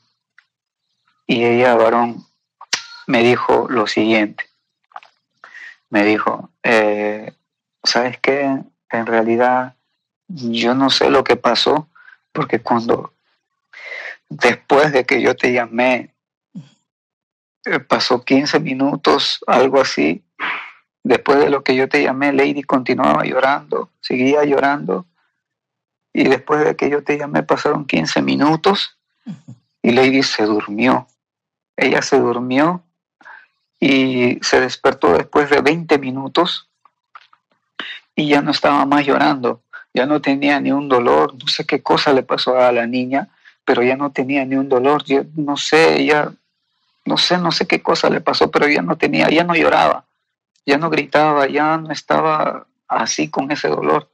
Y 1.24 1.44
ella, 1.44 1.76
varón, 1.76 2.26
me 3.06 3.22
dijo 3.22 3.68
lo 3.70 3.86
siguiente. 3.86 4.47
Me 5.90 6.04
dijo, 6.04 6.50
eh, 6.62 7.32
¿sabes 7.82 8.18
qué? 8.20 8.62
En 8.90 9.06
realidad 9.06 9.76
yo 10.28 10.74
no 10.74 10.90
sé 10.90 11.10
lo 11.10 11.24
que 11.24 11.36
pasó, 11.36 11.88
porque 12.32 12.60
cuando 12.60 13.14
después 14.28 14.92
de 14.92 15.04
que 15.04 15.22
yo 15.22 15.34
te 15.34 15.52
llamé, 15.52 16.14
eh, 17.64 17.80
pasó 17.80 18.24
15 18.24 18.60
minutos, 18.60 19.42
algo 19.46 19.80
así. 19.80 20.22
Después 21.02 21.38
de 21.38 21.50
lo 21.50 21.64
que 21.64 21.74
yo 21.74 21.88
te 21.88 22.02
llamé, 22.02 22.32
Lady 22.32 22.62
continuaba 22.62 23.24
llorando, 23.24 23.90
seguía 24.00 24.44
llorando. 24.44 25.06
Y 26.12 26.24
después 26.24 26.64
de 26.64 26.76
que 26.76 26.90
yo 26.90 27.02
te 27.02 27.16
llamé, 27.16 27.42
pasaron 27.42 27.86
15 27.86 28.22
minutos 28.22 28.98
y 29.82 29.92
Lady 29.92 30.22
se 30.22 30.44
durmió. 30.44 31.06
Ella 31.76 32.02
se 32.02 32.18
durmió 32.18 32.82
y 33.80 34.38
se 34.42 34.60
despertó 34.60 35.12
después 35.12 35.50
de 35.50 35.60
20 35.60 35.98
minutos 35.98 36.68
y 38.14 38.28
ya 38.28 38.42
no 38.42 38.50
estaba 38.50 38.84
más 38.84 39.06
llorando, 39.06 39.62
ya 39.94 40.06
no 40.06 40.20
tenía 40.20 40.58
ni 40.60 40.72
un 40.72 40.88
dolor, 40.88 41.34
no 41.34 41.46
sé 41.46 41.64
qué 41.64 41.82
cosa 41.82 42.12
le 42.12 42.22
pasó 42.22 42.58
a 42.58 42.72
la 42.72 42.86
niña, 42.86 43.28
pero 43.64 43.82
ya 43.82 43.96
no 43.96 44.10
tenía 44.10 44.44
ni 44.44 44.56
un 44.56 44.68
dolor, 44.68 45.04
yo 45.04 45.22
no 45.36 45.56
sé, 45.56 46.00
ella, 46.00 46.32
no 47.04 47.16
sé, 47.16 47.38
no 47.38 47.52
sé 47.52 47.66
qué 47.66 47.80
cosa 47.80 48.10
le 48.10 48.20
pasó, 48.20 48.50
pero 48.50 48.66
ya 48.66 48.82
no 48.82 48.96
tenía, 48.96 49.28
ya 49.30 49.44
no 49.44 49.54
lloraba, 49.54 50.04
ya 50.66 50.78
no 50.78 50.90
gritaba, 50.90 51.46
ya 51.46 51.76
no 51.76 51.92
estaba 51.92 52.66
así 52.88 53.28
con 53.28 53.52
ese 53.52 53.68
dolor. 53.68 54.08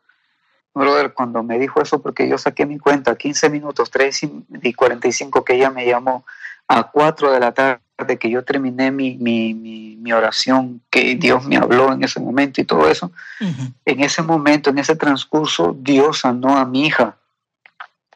Brother, 0.75 1.15
cuando 1.15 1.43
me 1.45 1.59
dijo 1.59 1.81
eso, 1.81 2.03
porque 2.03 2.29
yo 2.29 2.37
saqué 2.37 2.67
mi 2.67 2.79
cuenta, 2.79 3.15
15 3.15 3.49
minutos, 3.49 3.91
3 3.91 4.23
y 4.63 4.75
45 4.75 5.45
que 5.45 5.55
ella 5.55 5.71
me 5.71 5.87
llamó, 5.87 6.27
a 6.67 6.83
4 6.91 7.31
de 7.31 7.41
la 7.41 7.53
tarde 7.53 7.84
que 7.97 8.31
yo 8.31 8.45
terminé 8.45 8.91
mi, 8.91 9.17
mi, 9.17 9.55
mi, 9.55 9.97
mi 9.97 10.13
oración, 10.13 10.83
que 10.91 11.15
Dios 11.15 11.45
me 11.45 11.57
habló 11.57 11.93
en 11.93 12.03
ese 12.03 12.21
momento 12.21 12.61
y 12.61 12.65
todo 12.65 12.89
eso, 12.89 13.13
en 13.41 14.01
ese 14.01 14.23
momento, 14.23 14.71
en 14.71 14.79
ese 14.79 14.97
transcurso, 14.97 15.77
Dios 15.79 16.21
sanó 16.21 16.57
a 16.57 16.65
mi 16.65 16.87
hija 16.87 17.17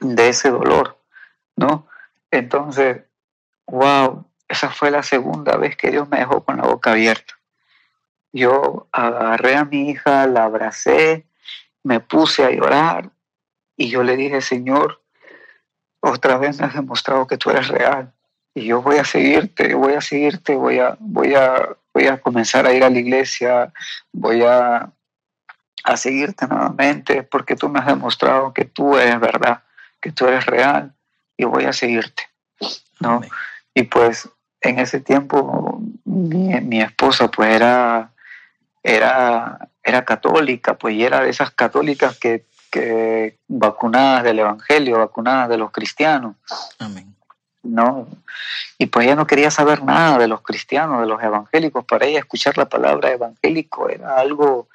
de 0.01 0.29
ese 0.29 0.51
dolor, 0.51 0.99
¿no? 1.57 1.87
Entonces, 2.31 3.03
wow, 3.67 4.25
esa 4.49 4.71
fue 4.71 4.91
la 4.91 5.03
segunda 5.03 5.57
vez 5.57 5.77
que 5.77 5.91
Dios 5.91 6.09
me 6.09 6.19
dejó 6.19 6.43
con 6.43 6.57
la 6.57 6.65
boca 6.65 6.93
abierta. 6.93 7.35
Yo 8.33 8.89
agarré 8.93 9.57
a 9.57 9.65
mi 9.65 9.91
hija, 9.91 10.27
la 10.27 10.45
abracé, 10.45 11.25
me 11.83 12.01
puse 12.01 12.45
a 12.45 12.51
llorar 12.51 13.11
y 13.77 13.89
yo 13.89 14.03
le 14.03 14.17
dije, 14.17 14.41
Señor, 14.41 15.01
otra 16.01 16.37
vez 16.37 16.59
me 16.59 16.67
has 16.67 16.75
demostrado 16.75 17.27
que 17.27 17.39
tú 17.39 17.51
eres 17.51 17.69
real 17.69 18.13
y 18.59 18.67
yo 18.67 18.83
voy 18.83 18.97
a 18.99 19.05
seguirte, 19.05 19.75
voy 19.75 19.95
a 19.95 20.01
seguirte, 20.01 20.55
voy 20.55 20.79
a, 20.79 20.97
voy 21.01 21.35
a, 21.35 21.69
voy 21.95 22.07
a 22.07 22.21
comenzar 22.21 22.67
a 22.67 22.73
ir 22.73 22.85
a 22.85 22.91
la 22.91 22.99
iglesia, 22.99 23.73
voy 24.13 24.43
a, 24.43 24.91
a 25.85 25.97
seguirte 25.97 26.47
nuevamente 26.47 27.23
porque 27.23 27.57
tú 27.57 27.69
me 27.69 27.79
has 27.79 27.87
demostrado 27.87 28.53
que 28.53 28.65
tú 28.65 28.97
eres 28.97 29.19
verdad, 29.21 29.63
que 30.01 30.13
tú 30.13 30.27
eres 30.27 30.47
real 30.47 30.93
y 31.37 31.45
voy 31.45 31.65
a 31.65 31.73
seguirte, 31.73 32.25
¿no? 33.01 33.17
Amén. 33.17 33.31
Y 33.75 33.85
pues 33.85 34.29
en 34.61 34.81
ese 34.81 35.01
tiempo 35.01 35.81
mi, 36.05 36.61
mi 36.61 36.81
esposa 36.81 37.31
pues 37.31 37.55
era, 37.55 38.11
era, 38.83 39.69
era 39.83 40.05
católica, 40.05 40.77
pues 40.77 40.95
y 40.95 41.05
era 41.05 41.23
de 41.23 41.31
esas 41.31 41.53
católicas 41.53 42.19
que, 42.19 42.47
que 42.71 43.39
vacunadas 43.47 44.25
del 44.25 44.41
Evangelio, 44.41 44.99
vacunadas 44.99 45.49
de 45.49 45.59
los 45.59 45.71
cristianos. 45.71 46.35
Amén. 46.79 47.18
No, 47.69 48.09
y 48.79 48.87
pues 48.87 49.07
ella 49.07 49.17
no 49.17 49.27
quería 49.27 49.51
saber 49.51 49.83
nada 49.85 50.19
de 50.19 50.27
los 50.29 50.41
cristianos, 50.43 51.01
de 51.03 51.07
los 51.07 51.23
evangélicos. 51.23 51.85
Para 51.85 52.07
ella 52.07 52.21
escuchar 52.21 52.57
la 52.57 52.69
palabra 52.69 53.11
evangélico 53.11 53.89
era 53.91 54.17
algo, 54.17 54.69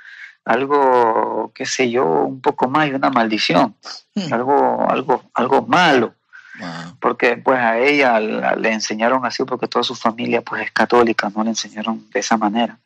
algo, 0.46 1.52
qué 1.56 1.66
sé 1.66 1.90
yo, 1.90 2.06
un 2.06 2.42
poco 2.42 2.68
más 2.70 2.88
y 2.88 2.92
una 2.94 3.10
maldición, 3.10 3.76
Hmm. 4.16 4.34
algo, 4.34 4.86
algo, 4.90 5.24
algo 5.34 5.62
malo, 5.66 6.14
Wow. 6.60 6.98
porque 7.00 7.38
pues 7.38 7.58
a 7.60 7.80
ella 7.80 8.20
la- 8.20 8.56
le 8.56 8.72
enseñaron 8.72 9.26
así 9.26 9.44
porque 9.44 9.68
toda 9.68 9.84
su 9.84 9.96
familia 9.96 10.42
pues 10.42 10.62
es 10.62 10.72
católica, 10.72 11.32
no 11.36 11.44
le 11.44 11.50
enseñaron 11.50 12.08
de 12.12 12.20
esa 12.20 12.38
manera. 12.38 12.78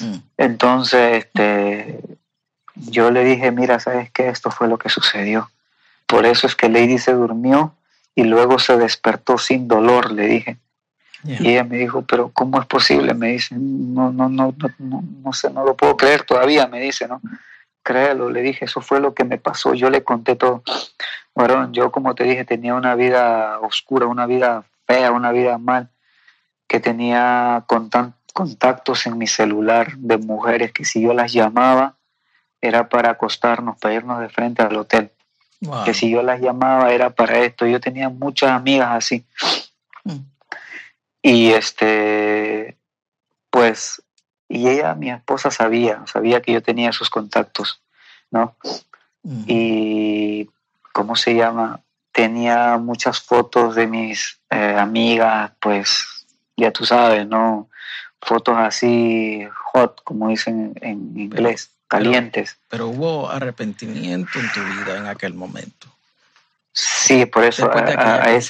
Mm. 0.00 0.14
Entonces, 0.36 1.24
este, 1.24 1.98
yo 2.76 3.10
le 3.10 3.24
dije, 3.24 3.50
mira, 3.50 3.80
¿sabes 3.80 4.10
qué? 4.12 4.28
Esto 4.28 4.50
fue 4.52 4.68
lo 4.68 4.78
que 4.78 4.88
sucedió. 4.88 5.50
Por 6.06 6.26
eso 6.26 6.46
es 6.46 6.54
que 6.54 6.68
Lady 6.68 6.98
se 6.98 7.12
durmió 7.12 7.74
y 8.18 8.24
luego 8.24 8.58
se 8.58 8.76
despertó 8.76 9.38
sin 9.38 9.68
dolor, 9.68 10.10
le 10.10 10.26
dije. 10.26 10.56
Yeah. 11.22 11.40
Y 11.40 11.48
ella 11.50 11.62
me 11.62 11.76
dijo, 11.76 12.02
pero 12.02 12.32
¿cómo 12.32 12.60
es 12.60 12.66
posible? 12.66 13.14
Me 13.14 13.28
dice, 13.28 13.54
no, 13.56 14.10
no, 14.10 14.28
no, 14.28 14.52
no, 14.58 14.70
no, 14.78 15.04
no 15.22 15.32
sé, 15.32 15.50
no 15.50 15.64
lo 15.64 15.76
puedo 15.76 15.96
creer 15.96 16.24
todavía, 16.24 16.66
me 16.66 16.80
dice, 16.80 17.06
¿no? 17.06 17.20
Créelo, 17.84 18.28
le 18.28 18.42
dije, 18.42 18.64
eso 18.64 18.80
fue 18.80 18.98
lo 18.98 19.14
que 19.14 19.22
me 19.22 19.38
pasó, 19.38 19.72
yo 19.72 19.88
le 19.88 20.02
conté 20.02 20.34
todo. 20.34 20.64
Varón, 21.32 21.72
yo 21.72 21.92
como 21.92 22.16
te 22.16 22.24
dije, 22.24 22.44
tenía 22.44 22.74
una 22.74 22.96
vida 22.96 23.60
oscura, 23.60 24.06
una 24.06 24.26
vida 24.26 24.64
fea, 24.84 25.12
una 25.12 25.30
vida 25.30 25.56
mal, 25.58 25.88
que 26.66 26.80
tenía 26.80 27.64
contactos 28.32 29.06
en 29.06 29.16
mi 29.16 29.28
celular 29.28 29.96
de 29.96 30.18
mujeres 30.18 30.72
que 30.72 30.84
si 30.84 31.02
yo 31.02 31.14
las 31.14 31.32
llamaba 31.32 31.94
era 32.60 32.88
para 32.88 33.10
acostarnos, 33.10 33.78
para 33.78 33.94
irnos 33.94 34.18
de 34.18 34.28
frente 34.28 34.62
al 34.62 34.74
hotel. 34.74 35.12
Wow. 35.60 35.84
Que 35.84 35.94
si 35.94 36.10
yo 36.10 36.22
las 36.22 36.40
llamaba 36.40 36.92
era 36.92 37.10
para 37.10 37.40
esto. 37.40 37.66
Yo 37.66 37.80
tenía 37.80 38.08
muchas 38.08 38.50
amigas 38.50 38.90
así. 38.92 39.24
Mm. 40.04 40.18
Y 41.22 41.50
este, 41.50 42.76
pues, 43.50 44.02
y 44.48 44.68
ella, 44.68 44.94
mi 44.94 45.10
esposa, 45.10 45.50
sabía, 45.50 46.02
sabía 46.06 46.40
que 46.40 46.52
yo 46.52 46.62
tenía 46.62 46.90
esos 46.90 47.10
contactos, 47.10 47.82
¿no? 48.30 48.56
Mm. 49.22 49.44
Y, 49.46 50.50
¿cómo 50.92 51.16
se 51.16 51.34
llama? 51.34 51.80
Tenía 52.12 52.78
muchas 52.78 53.20
fotos 53.20 53.74
de 53.74 53.86
mis 53.86 54.40
eh, 54.50 54.76
amigas, 54.78 55.52
pues, 55.60 56.26
ya 56.56 56.70
tú 56.72 56.84
sabes, 56.84 57.26
¿no? 57.26 57.68
Fotos 58.20 58.56
así 58.56 59.46
hot, 59.72 60.02
como 60.02 60.28
dicen 60.28 60.74
en 60.80 61.18
inglés, 61.18 61.70
calientes. 61.88 62.58
Pero 62.68 62.88
hubo 62.88 63.30
arrepentimiento 63.30 64.38
en 64.38 64.52
tu 64.52 64.60
vida 64.60 64.98
en 64.98 65.06
aquel 65.06 65.34
momento. 65.34 65.88
Sí, 66.72 67.26
por 67.26 67.44
eso 67.44 67.68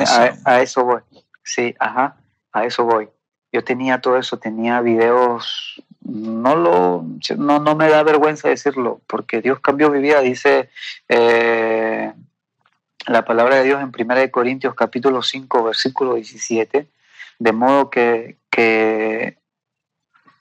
ese- 0.03 0.05
a 0.45 0.61
eso 0.61 0.85
voy. 0.85 1.01
Sí, 1.43 1.75
ajá, 1.79 2.17
a 2.53 2.65
eso 2.65 2.85
voy. 2.85 3.09
Yo 3.53 3.65
tenía 3.65 4.01
todo 4.03 4.19
eso, 4.19 4.39
tenía 4.39 4.83
videos, 4.83 5.83
no 6.03 6.55
lo, 6.57 7.05
no, 7.37 7.59
no 7.59 7.75
me 7.75 7.89
da 7.89 8.03
vergüenza 8.03 8.49
decirlo, 8.49 9.01
porque 9.07 9.41
Dios 9.41 9.61
cambió 9.61 9.89
mi 9.91 10.01
vida, 10.01 10.21
dice 10.21 10.69
eh, 11.09 12.13
la 13.07 13.25
palabra 13.25 13.57
de 13.57 13.65
Dios 13.65 13.81
en 13.81 13.91
1 13.91 14.31
Corintios 14.31 14.75
capítulo 14.75 15.23
5, 15.23 15.65
versículo 15.65 16.15
17, 16.17 16.89
de 17.39 17.53
modo 17.53 17.89
que, 17.89 18.37
que, 18.51 19.39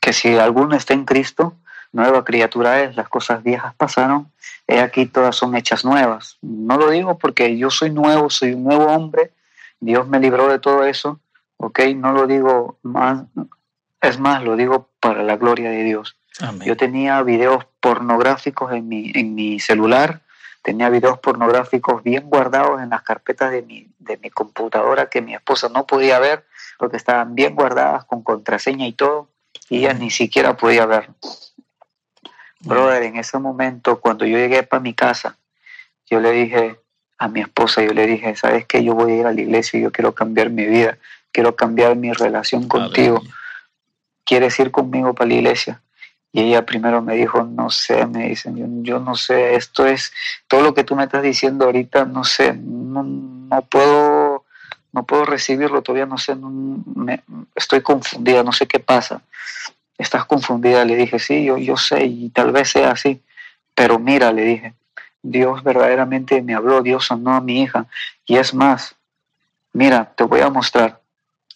que 0.02 0.12
si 0.12 0.38
alguno 0.38 0.76
está 0.76 0.94
en 0.94 1.06
Cristo, 1.06 1.56
nueva 1.92 2.24
criatura 2.24 2.82
es, 2.82 2.96
las 2.96 3.10
cosas 3.10 3.44
viejas 3.44 3.74
pasaron, 3.76 4.32
he 4.68 4.80
aquí 4.80 5.06
todas 5.06 5.36
son 5.36 5.56
hechas 5.56 5.86
nuevas. 5.86 6.38
No 6.42 6.78
lo 6.78 6.90
digo 6.90 7.18
porque 7.18 7.58
yo 7.58 7.70
soy 7.70 7.90
nuevo, 7.90 8.30
soy 8.30 8.54
un 8.54 8.64
nuevo 8.64 8.86
hombre, 8.86 9.32
Dios 9.80 10.08
me 10.08 10.20
libró 10.20 10.48
de 10.48 10.60
todo 10.60 10.84
eso, 10.84 11.20
¿ok? 11.58 11.80
No 11.96 12.12
lo 12.12 12.28
digo 12.28 12.78
más, 12.84 13.24
es 14.02 14.20
más, 14.20 14.44
lo 14.44 14.56
digo 14.56 14.90
para 15.00 15.24
la 15.24 15.38
gloria 15.38 15.70
de 15.70 15.84
Dios. 15.84 16.16
Amén. 16.40 16.68
Yo 16.68 16.78
tenía 16.78 17.22
videos 17.24 17.66
pornográficos 17.80 18.72
en 18.74 18.88
mi, 18.88 19.12
en 19.16 19.36
mi 19.36 19.60
celular, 19.60 20.22
tenía 20.62 20.90
videos 20.90 21.20
pornográficos 21.20 22.04
bien 22.04 22.30
guardados 22.30 22.82
en 22.82 22.90
las 22.90 23.02
carpetas 23.02 23.52
de 23.52 23.62
mi, 23.62 23.88
de 24.00 24.18
mi 24.18 24.30
computadora 24.30 25.10
que 25.10 25.22
mi 25.22 25.34
esposa 25.34 25.70
no 25.70 25.86
podía 25.86 26.20
ver 26.20 26.46
porque 26.78 26.98
estaban 26.98 27.36
bien 27.36 27.56
guardadas 27.56 28.06
con 28.06 28.22
contraseña 28.22 28.86
y 28.88 28.94
todo, 28.94 29.30
y 29.70 29.80
ella 29.80 29.94
ni 29.94 30.12
siquiera 30.12 30.56
podía 30.56 30.86
ver. 30.86 31.10
Brother, 32.62 33.04
en 33.04 33.18
ese 33.18 33.38
momento, 33.38 34.00
cuando 34.00 34.26
yo 34.26 34.38
llegué 34.38 34.64
para 34.64 34.82
mi 34.82 34.94
casa, 34.94 35.38
yo 36.10 36.20
le 36.20 36.32
dije 36.32 36.80
a 37.18 37.28
mi 37.28 37.42
esposa, 37.42 37.84
yo 37.84 37.94
le 37.94 38.06
dije, 38.08 38.36
¿sabes 38.36 38.66
qué? 38.66 38.84
Yo 38.84 38.94
voy 38.94 39.12
a 39.12 39.16
ir 39.16 39.26
a 39.28 39.32
la 39.34 39.42
iglesia 39.42 39.80
y 39.80 39.84
yo 39.84 39.92
quiero 39.92 40.14
cambiar 40.14 40.50
mi 40.50 40.66
vida, 40.66 40.98
quiero 41.32 41.56
cambiar 41.56 41.96
mi 41.96 42.12
relación 42.14 42.68
contigo. 42.68 43.22
¿quieres 44.28 44.60
ir 44.60 44.72
conmigo 44.72 45.14
para 45.14 45.30
la 45.30 45.34
iglesia? 45.36 45.82
Y 46.34 46.42
ella 46.42 46.66
primero 46.66 47.02
me 47.02 47.16
dijo, 47.16 47.44
no 47.44 47.70
sé, 47.70 48.06
me 48.06 48.28
dicen, 48.28 48.58
yo, 48.58 48.66
yo 48.84 49.00
no 49.00 49.16
sé, 49.16 49.56
esto 49.56 49.86
es, 49.88 50.12
todo 50.48 50.62
lo 50.62 50.74
que 50.74 50.84
tú 50.84 50.96
me 50.96 51.06
estás 51.06 51.24
diciendo 51.24 51.66
ahorita, 51.66 52.06
no 52.06 52.24
sé, 52.26 52.54
no, 52.54 53.04
no 53.04 53.62
puedo, 53.62 54.44
no 54.92 55.06
puedo 55.06 55.24
recibirlo, 55.26 55.82
todavía 55.82 56.06
no 56.06 56.18
sé, 56.18 56.36
no- 56.36 56.84
me- 56.96 57.24
estoy 57.56 57.82
confundida, 57.82 58.44
no 58.44 58.52
sé 58.52 58.68
qué 58.68 58.80
pasa. 58.80 59.22
Estás 59.98 60.26
confundida, 60.26 60.86
le 60.86 60.96
dije, 60.96 61.20
sí, 61.20 61.44
yo, 61.46 61.58
yo 61.58 61.78
sé, 61.78 62.06
y 62.06 62.30
tal 62.30 62.52
vez 62.52 62.70
sea 62.70 62.92
así, 62.92 63.22
pero 63.74 64.00
mira, 64.00 64.32
le 64.32 64.44
dije, 64.44 64.74
Dios 65.22 65.64
verdaderamente 65.64 66.42
me 66.42 66.54
habló, 66.54 66.82
Dios 66.82 67.08
sanó 67.08 67.34
a 67.34 67.42
mi 67.42 67.62
hija, 67.62 67.86
y 68.26 68.38
es 68.38 68.54
más, 68.54 68.96
mira, 69.74 70.12
te 70.16 70.24
voy 70.24 70.42
a 70.42 70.50
mostrar, 70.50 71.00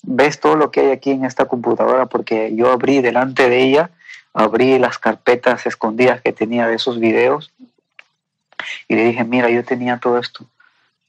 ves 0.03 0.39
todo 0.39 0.55
lo 0.55 0.71
que 0.71 0.81
hay 0.81 0.91
aquí 0.91 1.11
en 1.11 1.25
esta 1.25 1.45
computadora 1.45 2.05
porque 2.07 2.55
yo 2.55 2.71
abrí 2.71 3.01
delante 3.01 3.49
de 3.49 3.63
ella, 3.63 3.89
abrí 4.33 4.79
las 4.79 4.97
carpetas 4.97 5.65
escondidas 5.65 6.21
que 6.21 6.33
tenía 6.33 6.67
de 6.67 6.75
esos 6.75 6.99
videos 6.99 7.51
y 8.87 8.95
le 8.95 9.05
dije, 9.05 9.23
mira, 9.23 9.49
yo 9.49 9.63
tenía 9.63 9.97
todo 9.97 10.17
esto, 10.17 10.45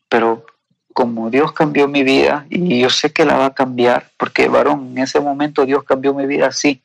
pero 0.08 0.44
como 0.92 1.30
Dios 1.30 1.52
cambió 1.52 1.88
mi 1.88 2.02
vida 2.02 2.46
y 2.50 2.80
yo 2.80 2.90
sé 2.90 3.12
que 3.12 3.24
la 3.24 3.36
va 3.36 3.46
a 3.46 3.54
cambiar, 3.54 4.10
porque 4.16 4.48
varón, 4.48 4.92
en 4.92 4.98
ese 4.98 5.20
momento 5.20 5.64
Dios 5.64 5.84
cambió 5.84 6.12
mi 6.12 6.26
vida 6.26 6.48
así, 6.48 6.82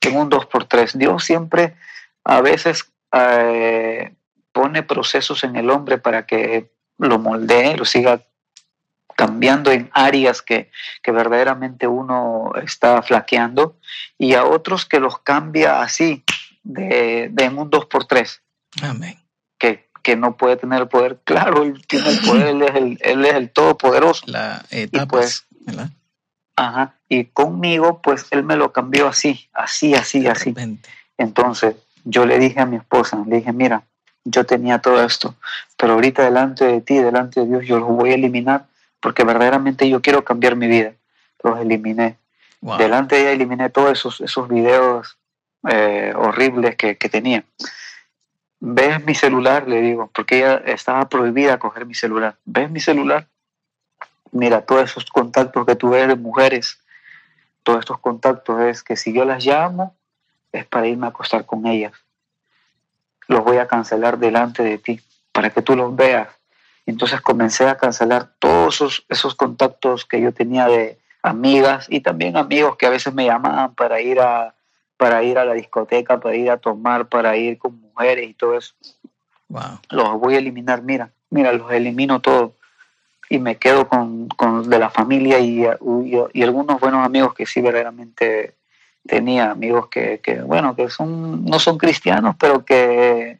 en 0.00 0.16
un 0.16 0.30
2x3. 0.30 0.92
Dios 0.92 1.24
siempre 1.24 1.76
a 2.24 2.40
veces 2.40 2.90
eh, 3.12 4.14
pone 4.52 4.82
procesos 4.82 5.44
en 5.44 5.56
el 5.56 5.70
hombre 5.70 5.98
para 5.98 6.26
que 6.26 6.70
lo 6.98 7.18
moldee, 7.18 7.76
lo 7.76 7.84
siga 7.84 8.22
cambiando 9.16 9.70
en 9.70 9.90
áreas 9.92 10.40
que, 10.40 10.70
que 11.02 11.12
verdaderamente 11.12 11.86
uno 11.86 12.52
está 12.62 13.02
flaqueando 13.02 13.76
y 14.16 14.34
a 14.34 14.44
otros 14.44 14.86
que 14.86 14.98
los 14.98 15.18
cambia 15.18 15.82
así, 15.82 16.24
de, 16.62 17.28
de 17.30 17.44
en 17.44 17.58
un 17.58 17.70
2x3 17.70 18.40
Amén. 18.82 19.18
que, 19.58 19.90
que 20.02 20.16
no 20.16 20.36
puede 20.36 20.56
tener 20.56 20.80
el 20.82 20.88
poder. 20.88 21.20
Claro, 21.24 21.62
él 21.62 21.86
tiene 21.86 22.08
el 22.08 22.20
poder, 22.20 22.46
él 22.46 22.62
es 22.62 22.74
el, 22.74 22.98
él 23.02 23.24
es 23.26 23.34
el 23.34 23.50
todopoderoso. 23.50 24.24
La 24.26 24.64
etapas, 24.70 25.08
pues, 25.08 25.46
¿verdad? 25.66 25.90
Ajá. 26.60 26.94
Y 27.08 27.24
conmigo, 27.24 28.02
pues 28.02 28.26
él 28.32 28.44
me 28.44 28.54
lo 28.54 28.70
cambió 28.70 29.08
así, 29.08 29.48
así, 29.54 29.94
así, 29.94 30.20
De 30.20 30.30
así. 30.30 30.50
repente. 30.50 30.90
Entonces, 31.16 31.74
yo 32.04 32.26
le 32.26 32.38
dije 32.38 32.60
a 32.60 32.66
mi 32.66 32.76
esposa, 32.76 33.22
le 33.26 33.36
dije, 33.36 33.52
mira, 33.52 33.82
yo 34.24 34.44
tenía 34.44 34.78
todo 34.78 35.02
esto, 35.02 35.34
pero 35.78 35.94
ahorita 35.94 36.22
delante 36.22 36.66
de 36.66 36.82
ti, 36.82 36.98
delante 36.98 37.40
de 37.40 37.46
Dios, 37.46 37.66
yo 37.66 37.78
los 37.80 37.88
voy 37.88 38.10
a 38.10 38.14
eliminar 38.14 38.66
porque 39.00 39.24
verdaderamente 39.24 39.88
yo 39.88 40.02
quiero 40.02 40.22
cambiar 40.22 40.54
mi 40.54 40.66
vida. 40.66 40.92
Los 41.42 41.58
eliminé. 41.60 42.18
Wow. 42.60 42.76
Delante 42.76 43.14
de 43.14 43.22
ella 43.22 43.30
eliminé 43.32 43.70
todos 43.70 43.92
esos, 43.92 44.20
esos 44.20 44.46
videos 44.46 45.16
eh, 45.66 46.12
horribles 46.14 46.76
que, 46.76 46.98
que 46.98 47.08
tenía. 47.08 47.42
¿Ves 48.60 49.02
mi 49.06 49.14
celular? 49.14 49.66
Le 49.66 49.80
digo, 49.80 50.10
porque 50.14 50.40
ella 50.40 50.56
estaba 50.66 51.08
prohibida 51.08 51.58
coger 51.58 51.86
mi 51.86 51.94
celular. 51.94 52.36
¿Ves 52.44 52.70
mi 52.70 52.80
celular? 52.80 53.26
Mira, 54.32 54.62
todos 54.62 54.90
esos 54.90 55.06
contactos 55.06 55.66
que 55.66 55.76
tú 55.76 55.90
ves 55.90 56.06
de 56.08 56.16
mujeres, 56.16 56.78
todos 57.62 57.80
estos 57.80 57.98
contactos 57.98 58.60
es 58.62 58.82
que 58.82 58.96
si 58.96 59.12
yo 59.12 59.24
las 59.24 59.44
llamo, 59.44 59.96
es 60.52 60.66
para 60.66 60.86
irme 60.86 61.06
a 61.06 61.10
acostar 61.10 61.46
con 61.46 61.66
ellas. 61.66 61.92
Los 63.26 63.44
voy 63.44 63.58
a 63.58 63.66
cancelar 63.66 64.18
delante 64.18 64.62
de 64.62 64.78
ti, 64.78 65.00
para 65.32 65.50
que 65.50 65.62
tú 65.62 65.76
los 65.76 65.94
veas. 65.94 66.28
Entonces 66.86 67.20
comencé 67.20 67.68
a 67.68 67.76
cancelar 67.76 68.32
todos 68.38 68.76
esos, 68.76 69.04
esos 69.08 69.34
contactos 69.34 70.04
que 70.04 70.20
yo 70.20 70.32
tenía 70.32 70.66
de 70.66 70.98
amigas 71.22 71.86
y 71.88 72.00
también 72.00 72.36
amigos 72.36 72.76
que 72.76 72.86
a 72.86 72.90
veces 72.90 73.12
me 73.12 73.26
llamaban 73.26 73.74
para 73.74 74.00
ir 74.00 74.20
a, 74.20 74.54
para 74.96 75.22
ir 75.22 75.38
a 75.38 75.44
la 75.44 75.54
discoteca, 75.54 76.18
para 76.18 76.36
ir 76.36 76.50
a 76.50 76.56
tomar, 76.56 77.08
para 77.08 77.36
ir 77.36 77.58
con 77.58 77.80
mujeres 77.80 78.28
y 78.28 78.34
todo 78.34 78.56
eso. 78.56 78.74
Wow. 79.48 79.80
Los 79.90 80.20
voy 80.20 80.34
a 80.36 80.38
eliminar, 80.38 80.82
mira, 80.82 81.10
mira, 81.28 81.52
los 81.52 81.70
elimino 81.72 82.20
todos 82.20 82.52
y 83.30 83.38
me 83.38 83.56
quedo 83.56 83.88
con, 83.88 84.28
con 84.28 84.68
de 84.68 84.78
la 84.78 84.90
familia 84.90 85.38
y, 85.38 85.62
y, 85.64 86.18
y 86.34 86.42
algunos 86.42 86.80
buenos 86.80 87.06
amigos 87.06 87.32
que 87.32 87.46
sí 87.46 87.60
verdaderamente 87.62 88.56
tenía 89.06 89.50
amigos 89.52 89.88
que, 89.88 90.20
que, 90.20 90.42
bueno 90.42 90.74
que 90.76 90.90
son 90.90 91.44
no 91.46 91.58
son 91.58 91.78
cristianos 91.78 92.34
pero 92.38 92.64
que 92.64 93.38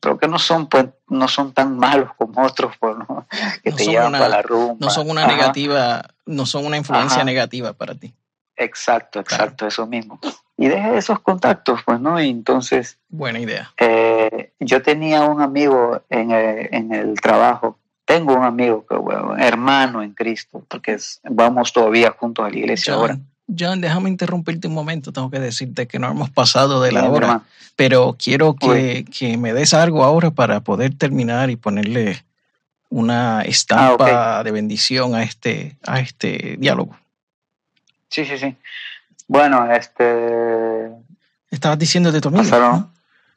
pero 0.00 0.16
que 0.18 0.28
no 0.28 0.38
son 0.38 0.68
pues 0.68 0.86
no 1.08 1.26
son 1.26 1.52
tan 1.52 1.76
malos 1.76 2.10
como 2.16 2.40
otros 2.42 2.76
pues, 2.78 2.96
¿no? 2.96 3.26
que 3.64 3.70
No 3.70 3.76
te 3.76 3.84
llevan 3.84 4.06
una- 4.08 4.18
para 4.18 4.30
la 4.30 4.42
rumba 4.42 4.76
No 4.78 4.88
son 4.90 5.10
una 5.10 5.22
Ajá, 5.24 5.32
negativa, 5.32 6.02
no 6.24 6.46
son 6.46 6.64
una 6.64 6.76
influencia 6.76 7.16
Ajá. 7.18 7.24
negativa 7.24 7.72
para 7.72 7.94
ti. 7.96 8.14
exacto 8.56 9.18
exacto 9.18 9.66
eso 9.66 9.84
mismo 9.86 10.20
y 10.56 10.68
dejé 10.68 10.96
esos 10.96 11.18
contactos 11.20 11.80
pues 11.84 12.00
no 12.00 12.20
y 12.22 12.30
entonces 12.30 12.98
Buena 13.08 13.40
idea. 13.40 13.72
eh, 13.78 14.52
yo 14.60 14.80
tenía 14.82 15.22
un 15.22 15.40
amigo 15.42 16.02
en 16.08 16.30
el, 16.30 16.68
en 16.72 16.92
el 16.94 17.20
trabajo 17.20 17.78
tengo 18.08 18.34
un 18.34 18.42
amigo 18.44 18.86
que 18.88 18.96
bueno, 18.96 19.36
hermano 19.36 20.02
en 20.02 20.14
Cristo 20.14 20.64
porque 20.66 20.94
es- 20.94 21.20
vamos 21.24 21.72
todavía 21.74 22.10
juntos 22.18 22.44
a 22.46 22.48
la 22.50 22.56
iglesia 22.56 22.94
ahora 22.94 23.18
John, 23.56 23.80
déjame 23.80 24.10
interrumpirte 24.10 24.68
un 24.68 24.74
momento. 24.74 25.10
Tengo 25.10 25.30
que 25.30 25.38
decirte 25.40 25.86
que 25.86 25.98
no 25.98 26.10
hemos 26.10 26.28
pasado 26.28 26.82
de 26.82 26.92
la 26.92 27.08
hora, 27.08 27.26
hermano. 27.28 27.44
pero 27.76 28.14
quiero 28.22 28.54
que, 28.54 29.06
que 29.06 29.38
me 29.38 29.54
des 29.54 29.72
algo 29.72 30.04
ahora 30.04 30.30
para 30.30 30.60
poder 30.60 30.94
terminar 30.98 31.48
y 31.48 31.56
ponerle 31.56 32.22
una 32.90 33.40
estampa 33.42 34.42
de 34.44 34.50
bendición 34.50 35.14
a 35.14 35.22
este, 35.22 35.78
a 35.86 35.98
este 36.00 36.56
diálogo. 36.58 36.94
sí 38.10 38.24
sí 38.26 38.36
sí 38.36 38.54
bueno 39.26 39.70
este 39.72 40.90
Estabas 41.50 41.78
diciendo 41.78 42.12
de 42.12 42.20
tu 42.20 42.28
amigo. 42.28 42.44
Pasaron. 42.44 42.72
¿no? 42.80 42.92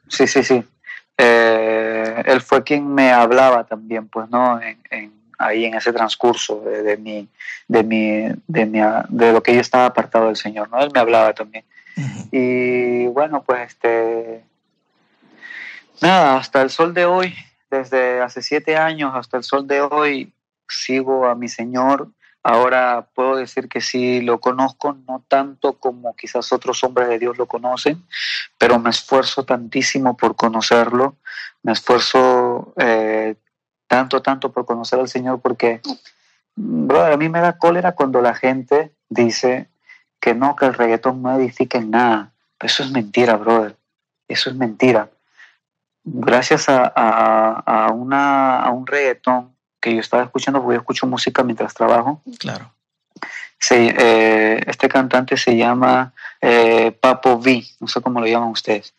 Sí, 0.08 0.26
sí, 0.26 0.42
sí. 0.42 0.62
Eh, 1.16 1.91
él 2.26 2.40
fue 2.40 2.62
quien 2.62 2.92
me 2.94 3.10
hablaba 3.12 3.64
también, 3.64 4.08
pues, 4.08 4.28
¿no? 4.30 4.60
En, 4.60 4.78
en- 4.90 5.22
ahí 5.38 5.64
en 5.64 5.74
ese 5.74 5.92
transcurso 5.92 6.60
de, 6.60 6.82
de 6.84 6.96
mi, 6.96 7.28
de 7.66 7.82
mi, 7.82 8.28
de 8.46 8.64
mi, 8.66 8.78
de 9.08 9.32
lo 9.32 9.42
que 9.42 9.52
yo 9.54 9.60
estaba 9.60 9.86
apartado 9.86 10.26
del 10.26 10.36
Señor, 10.36 10.70
¿no? 10.70 10.80
Él 10.80 10.90
me 10.94 11.00
hablaba 11.00 11.32
también. 11.32 11.64
Y 12.30 13.06
bueno, 13.08 13.42
pues, 13.42 13.66
este, 13.68 14.44
nada, 16.00 16.36
hasta 16.36 16.62
el 16.62 16.70
sol 16.70 16.94
de 16.94 17.06
hoy, 17.06 17.34
desde 17.70 18.20
hace 18.20 18.40
siete 18.40 18.76
años 18.76 19.12
hasta 19.14 19.36
el 19.36 19.42
sol 19.42 19.66
de 19.66 19.80
hoy, 19.80 20.32
sigo 20.68 21.26
a 21.26 21.34
mi 21.34 21.48
Señor. 21.48 22.08
Ahora 22.44 23.06
puedo 23.14 23.36
decir 23.36 23.68
que 23.68 23.80
sí 23.80 24.20
lo 24.20 24.40
conozco, 24.40 24.96
no 25.06 25.24
tanto 25.28 25.74
como 25.74 26.16
quizás 26.16 26.52
otros 26.52 26.82
hombres 26.82 27.08
de 27.08 27.20
Dios 27.20 27.38
lo 27.38 27.46
conocen, 27.46 28.04
pero 28.58 28.80
me 28.80 28.90
esfuerzo 28.90 29.44
tantísimo 29.44 30.16
por 30.16 30.34
conocerlo, 30.34 31.16
me 31.62 31.72
esfuerzo 31.72 32.74
eh, 32.76 33.36
tanto, 33.86 34.22
tanto 34.22 34.50
por 34.50 34.66
conocer 34.66 34.98
al 34.98 35.08
Señor, 35.08 35.40
porque, 35.40 35.80
brother, 36.56 37.12
a 37.12 37.16
mí 37.16 37.28
me 37.28 37.40
da 37.40 37.58
cólera 37.58 37.92
cuando 37.92 38.20
la 38.20 38.34
gente 38.34 38.92
dice 39.08 39.68
que 40.18 40.34
no, 40.34 40.56
que 40.56 40.66
el 40.66 40.74
reggaetón 40.74 41.22
no 41.22 41.36
edifica 41.36 41.78
en 41.78 41.90
nada. 41.90 42.32
Eso 42.58 42.82
es 42.82 42.90
mentira, 42.90 43.36
brother. 43.36 43.76
Eso 44.26 44.50
es 44.50 44.56
mentira. 44.56 45.10
Gracias 46.04 46.68
a, 46.68 46.92
a, 46.94 47.86
a 47.86 47.92
una, 47.92 48.60
a 48.60 48.70
un 48.70 48.86
reggaetón 48.86 49.51
que 49.82 49.92
yo 49.94 50.00
estaba 50.00 50.22
escuchando, 50.22 50.60
porque 50.62 50.76
yo 50.76 50.80
escucho 50.80 51.06
música 51.06 51.42
mientras 51.42 51.74
trabajo, 51.74 52.22
Claro. 52.38 52.72
se, 53.58 53.94
eh, 53.98 54.62
este 54.66 54.88
cantante 54.88 55.36
se 55.36 55.56
llama 55.56 56.14
eh, 56.40 56.92
Papo 56.92 57.34
V, 57.34 57.62
no 57.80 57.86
sé 57.88 58.00
cómo 58.00 58.20
lo 58.20 58.26
llaman 58.26 58.48
ustedes. 58.50 58.94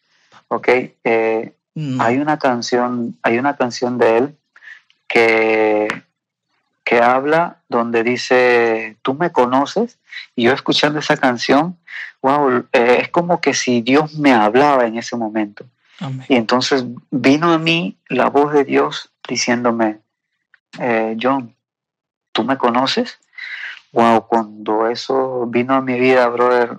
Ok, 0.49 0.67
eh, 1.03 1.53
No. 1.75 2.03
hay 2.03 2.17
una 2.19 2.37
canción, 2.37 3.17
hay 3.23 3.39
una 3.39 3.55
canción 3.55 3.97
de 3.97 4.17
él 4.17 4.35
que, 5.07 5.87
que 6.83 7.01
habla 7.01 7.57
donde 7.69 8.03
dice, 8.03 8.97
tú 9.01 9.13
me 9.15 9.31
conoces, 9.31 9.97
y 10.35 10.43
yo 10.43 10.51
escuchando 10.53 10.99
esa 10.99 11.17
canción, 11.17 11.77
wow, 12.21 12.65
eh, 12.73 12.97
es 13.01 13.09
como 13.09 13.41
que 13.41 13.53
si 13.53 13.81
Dios 13.81 14.13
me 14.15 14.33
hablaba 14.33 14.85
en 14.85 14.97
ese 14.97 15.15
momento. 15.17 15.65
Amén. 15.99 16.25
Y 16.29 16.35
entonces 16.35 16.83
vino 17.11 17.51
a 17.53 17.57
mí 17.57 17.97
la 18.09 18.29
voz 18.29 18.53
de 18.53 18.63
Dios 18.65 19.09
diciéndome, 19.27 19.99
eh, 20.79 21.15
John, 21.21 21.55
¿tú 22.31 22.43
me 22.43 22.57
conoces? 22.57 23.19
Wow, 23.91 24.27
cuando 24.27 24.87
eso 24.87 25.45
vino 25.47 25.75
a 25.75 25.81
mi 25.81 25.99
vida, 25.99 26.27
brother, 26.27 26.77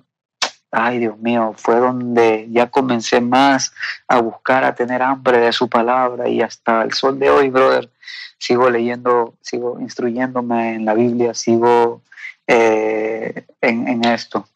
ay 0.73 0.99
Dios 0.99 1.19
mío, 1.19 1.55
fue 1.57 1.77
donde 1.77 2.49
ya 2.51 2.71
comencé 2.71 3.21
más 3.21 3.73
a 4.09 4.21
buscar, 4.21 4.65
a 4.65 4.75
tener 4.75 5.03
hambre 5.03 5.39
de 5.39 5.53
su 5.53 5.69
palabra 5.69 6.29
y 6.29 6.43
hasta 6.43 6.83
el 6.83 6.93
sol 6.93 7.19
de 7.19 7.31
hoy, 7.31 7.51
brother, 7.51 7.91
sigo 8.39 8.69
leyendo, 8.69 9.35
sigo 9.41 9.79
instruyéndome 9.81 10.75
en 10.75 10.85
la 10.85 10.95
Biblia, 10.95 11.35
sigo 11.35 12.03
eh, 12.47 13.47
en, 13.61 14.05
esto, 14.05 14.47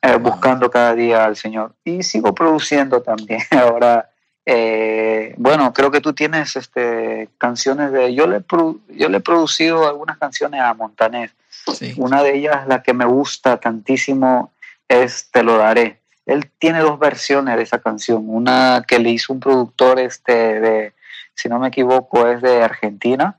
eh, 0.00 0.16
buscando 0.16 0.70
cada 0.70 0.94
día 0.94 1.24
al 1.24 1.36
Señor 1.36 1.74
y 1.84 2.02
sigo 2.02 2.34
produciendo 2.34 3.02
también. 3.02 3.40
Ahora, 3.50 4.09
eh, 4.52 5.34
bueno, 5.36 5.72
creo 5.72 5.92
que 5.92 6.00
tú 6.00 6.12
tienes 6.12 6.56
este, 6.56 7.28
canciones 7.38 7.92
de... 7.92 8.12
Yo 8.14 8.26
le, 8.26 8.42
yo 8.88 9.08
le 9.08 9.18
he 9.18 9.20
producido 9.20 9.86
algunas 9.86 10.18
canciones 10.18 10.60
a 10.60 10.74
Montaner. 10.74 11.30
Sí. 11.72 11.94
Una 11.96 12.24
de 12.24 12.36
ellas, 12.36 12.66
la 12.66 12.82
que 12.82 12.92
me 12.92 13.04
gusta 13.04 13.60
tantísimo, 13.60 14.52
es 14.88 15.30
Te 15.30 15.44
lo 15.44 15.56
daré. 15.56 16.00
Él 16.26 16.50
tiene 16.58 16.80
dos 16.80 16.98
versiones 16.98 17.56
de 17.56 17.62
esa 17.62 17.78
canción. 17.78 18.24
Una 18.26 18.84
que 18.88 18.98
le 18.98 19.10
hizo 19.10 19.32
un 19.32 19.38
productor, 19.38 20.00
este, 20.00 20.58
de, 20.60 20.94
si 21.32 21.48
no 21.48 21.60
me 21.60 21.68
equivoco, 21.68 22.26
es 22.26 22.42
de 22.42 22.60
Argentina. 22.60 23.38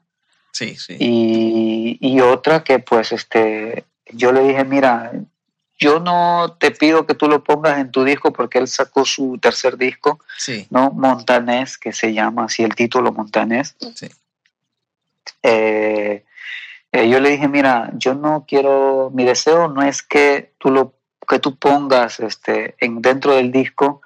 Sí, 0.54 0.78
sí. 0.78 0.96
Y, 0.98 1.98
y 2.00 2.22
otra 2.22 2.64
que 2.64 2.80
pues 2.80 3.12
este, 3.12 3.84
yo 4.14 4.32
le 4.32 4.44
dije, 4.44 4.64
mira, 4.64 5.12
yo 5.82 6.00
no 6.00 6.56
te 6.60 6.70
pido 6.72 7.08
que 7.08 7.16
tú 7.16 7.28
lo 7.28 7.44
pongas 7.44 7.80
en 7.80 7.92
tu 7.92 8.04
disco 8.04 8.32
porque 8.32 8.60
él 8.60 8.68
sacó 8.68 9.04
su 9.04 9.40
tercer 9.42 9.78
disco, 9.78 10.20
Sí, 10.38 10.68
¿no? 10.70 10.92
Montanés, 10.92 11.78
que 11.78 11.92
se 11.92 12.14
llama 12.14 12.46
así 12.46 12.64
el 12.64 12.76
título 12.76 13.12
Montanés. 13.12 13.76
sí. 13.96 14.08
Eh, 15.44 16.24
eh, 16.92 17.10
yo 17.10 17.20
le 17.20 17.30
dije, 17.32 17.48
mira, 17.48 17.90
yo 17.96 18.14
no 18.14 18.46
quiero, 18.48 19.10
mi 19.14 19.24
deseo 19.24 19.70
no 19.70 19.82
es 19.82 20.04
que 20.04 20.54
tú 20.60 20.70
lo 20.70 20.94
que 21.28 21.40
tú 21.40 21.56
pongas 21.56 22.20
este, 22.20 22.76
en, 22.80 23.02
dentro 23.02 23.36
del 23.36 23.52
disco 23.52 24.02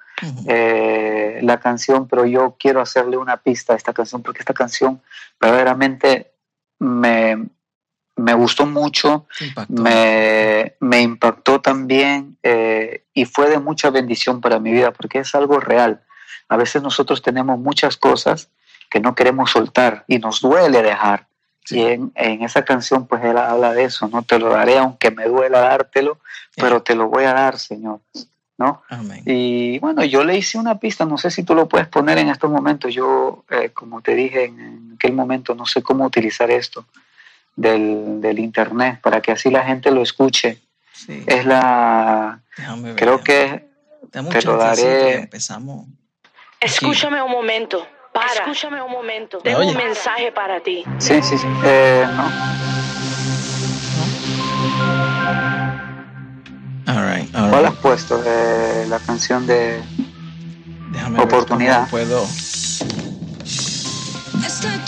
eh, 0.46 1.40
la 1.42 1.58
canción, 1.58 2.08
pero 2.08 2.24
yo 2.24 2.56
quiero 2.58 2.80
hacerle 2.80 3.16
una 3.18 3.36
pista 3.38 3.74
a 3.74 3.76
esta 3.76 3.92
canción 3.92 4.22
porque 4.22 4.40
esta 4.40 4.54
canción 4.54 5.02
verdaderamente 5.40 6.32
me, 6.78 7.48
me 8.16 8.32
gustó 8.32 8.66
mucho, 8.66 9.26
me, 9.68 10.74
me 10.80 11.02
impactó 11.02 11.60
también 11.60 12.38
eh, 12.42 13.04
y 13.12 13.26
fue 13.26 13.50
de 13.50 13.58
mucha 13.58 13.90
bendición 13.90 14.40
para 14.40 14.58
mi 14.58 14.72
vida 14.72 14.90
porque 14.90 15.18
es 15.18 15.34
algo 15.34 15.60
real. 15.60 16.02
A 16.48 16.56
veces 16.56 16.82
nosotros 16.82 17.22
tenemos 17.22 17.58
muchas 17.58 17.96
cosas 17.96 18.48
que 18.90 19.00
no 19.00 19.14
queremos 19.14 19.50
soltar 19.50 20.04
y 20.08 20.18
nos 20.18 20.40
duele 20.40 20.82
dejar. 20.82 21.26
Sí. 21.64 21.78
Y 21.78 21.82
en, 21.82 22.12
en 22.14 22.42
esa 22.42 22.64
canción 22.64 23.06
pues 23.06 23.22
él 23.22 23.36
habla 23.36 23.74
de 23.74 23.84
eso, 23.84 24.08
no 24.08 24.22
te 24.22 24.38
lo 24.38 24.48
daré 24.48 24.78
aunque 24.78 25.10
me 25.10 25.26
duela 25.26 25.60
dártelo, 25.60 26.18
pero 26.56 26.82
te 26.82 26.94
lo 26.94 27.08
voy 27.08 27.24
a 27.24 27.34
dar, 27.34 27.58
Señor. 27.58 28.00
¿No? 28.58 28.82
Amén. 28.88 29.22
Y 29.26 29.78
bueno, 29.80 30.02
yo 30.04 30.24
le 30.24 30.38
hice 30.38 30.56
una 30.56 30.80
pista, 30.80 31.04
no 31.04 31.18
sé 31.18 31.30
si 31.30 31.42
tú 31.42 31.54
lo 31.54 31.68
puedes 31.68 31.88
poner 31.88 32.16
en 32.16 32.30
estos 32.30 32.50
momentos. 32.50 32.94
Yo, 32.94 33.44
eh, 33.50 33.68
como 33.74 34.00
te 34.00 34.14
dije 34.14 34.44
en, 34.46 34.58
en 34.58 34.92
aquel 34.94 35.12
momento, 35.12 35.54
no 35.54 35.66
sé 35.66 35.82
cómo 35.82 36.06
utilizar 36.06 36.50
esto 36.50 36.86
del, 37.56 38.20
del 38.20 38.38
internet 38.38 39.00
para 39.00 39.20
que 39.20 39.32
así 39.32 39.50
la 39.50 39.64
gente 39.64 39.90
lo 39.90 40.02
escuche. 40.02 40.60
Sí. 40.92 41.24
Es 41.26 41.44
la, 41.44 42.40
Déjame 42.56 42.88
ver. 42.92 42.96
creo 42.96 43.22
que, 43.22 43.66
te 44.10 44.42
lo 44.44 44.56
daré. 44.56 45.14
empezamos. 45.22 45.86
Escúchame 46.60 47.20
un 47.22 47.30
momento. 47.30 47.86
Para. 48.12 48.32
Escúchame 48.32 48.80
un 48.80 48.90
momento. 48.90 49.38
Tengo 49.38 49.60
un 49.60 49.76
mensaje 49.76 50.32
para 50.32 50.60
ti. 50.60 50.84
sí, 50.98 51.20
sí, 51.22 51.36
sí, 51.36 51.46
eh, 51.64 52.06
no, 52.16 52.24
All 56.88 57.04
right, 57.04 57.34
all 57.34 57.50
¿cuál 57.50 57.66
has 57.66 57.74
puesto? 57.76 58.22
Eh, 58.24 58.86
la 58.88 58.98
canción 59.00 59.46
de, 59.46 59.82
Déjame 60.92 61.18
ver 61.18 61.26
Oportunidad. 61.26 61.76
cómo 61.78 61.90
puedo. 61.90 62.22
Esta 64.46 64.84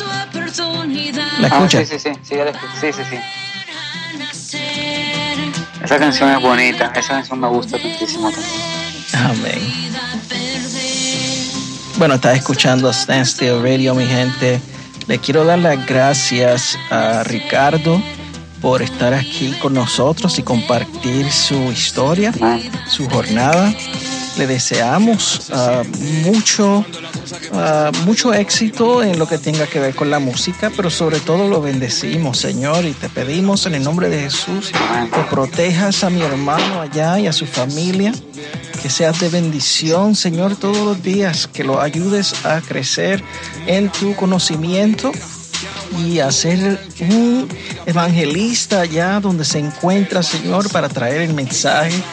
¿La 1.41 1.49
ah, 1.49 1.57
escuchas? 1.57 1.89
sí, 1.89 1.99
sí, 1.99 2.11
sí, 2.11 2.21
sí, 2.23 2.35
la 2.37 2.53
sí, 2.53 2.93
sí, 2.93 3.03
sí. 3.11 4.57
Esa 5.85 5.99
canción 5.99 6.31
es 6.31 6.41
bonita, 6.41 6.93
esa 6.97 7.09
canción 7.15 7.41
me 7.41 7.49
gusta 7.49 7.79
tantísimo 7.79 8.31
también. 8.31 8.55
Amén. 9.13 9.93
Bueno, 11.99 12.15
estás 12.15 12.39
escuchando 12.39 12.91
Stand 12.91 13.27
Still 13.27 13.63
Radio, 13.63 13.95
mi 13.95 14.07
gente. 14.07 14.61
Le 15.07 15.19
quiero 15.19 15.45
dar 15.45 15.59
las 15.59 15.85
gracias 15.87 16.79
a 16.91 17.25
Ricardo 17.25 18.03
por 18.63 18.83
estar 18.83 19.13
aquí 19.13 19.53
con 19.61 19.75
nosotros 19.75 20.39
y 20.39 20.43
compartir 20.43 21.31
su 21.31 21.71
historia, 21.71 22.33
su 22.89 23.09
jornada. 23.09 23.75
Le 24.39 24.47
deseamos 24.47 25.51
ah, 25.53 25.83
mucho, 26.23 26.85
ah, 27.53 27.91
mucho 28.05 28.33
éxito 28.33 29.03
en 29.03 29.19
lo 29.19 29.27
que 29.27 29.37
tenga 29.37 29.67
que 29.67 29.81
ver 29.81 29.97
con 29.97 30.11
la 30.11 30.21
música, 30.21 30.71
pero 30.77 30.91
sobre 30.91 31.19
todo 31.19 31.49
lo 31.49 31.61
bendecimos, 31.61 32.39
Señor, 32.39 32.85
y 32.85 32.93
te 32.93 33.09
pedimos 33.09 33.67
en 33.67 33.75
el 33.75 33.83
nombre 33.83 34.09
de 34.09 34.21
Jesús 34.21 34.71
que 35.13 35.21
protejas 35.29 36.05
a 36.05 36.11
mi 36.11 36.23
hermano 36.23 36.81
allá 36.81 37.19
y 37.19 37.27
a 37.27 37.33
su 37.33 37.47
familia, 37.47 38.13
que 38.81 38.89
seas 38.89 39.19
de 39.19 39.29
bendición, 39.29 40.15
Señor, 40.15 40.55
todos 40.55 40.79
los 40.79 41.03
días, 41.03 41.49
que 41.53 41.65
lo 41.65 41.81
ayudes 41.81 42.45
a 42.45 42.61
crecer 42.61 43.25
en 43.67 43.91
tu 43.91 44.15
conocimiento 44.15 45.11
y 46.07 46.21
a 46.21 46.31
ser 46.31 46.79
un 47.01 47.49
evangelista 47.87 48.83
allá 48.83 49.19
donde 49.19 49.45
se 49.45 49.59
encuentra, 49.59 50.23
Señor, 50.23 50.71
para 50.71 50.89
traer 50.89 51.23
el 51.23 51.35
mensaje 51.35 52.05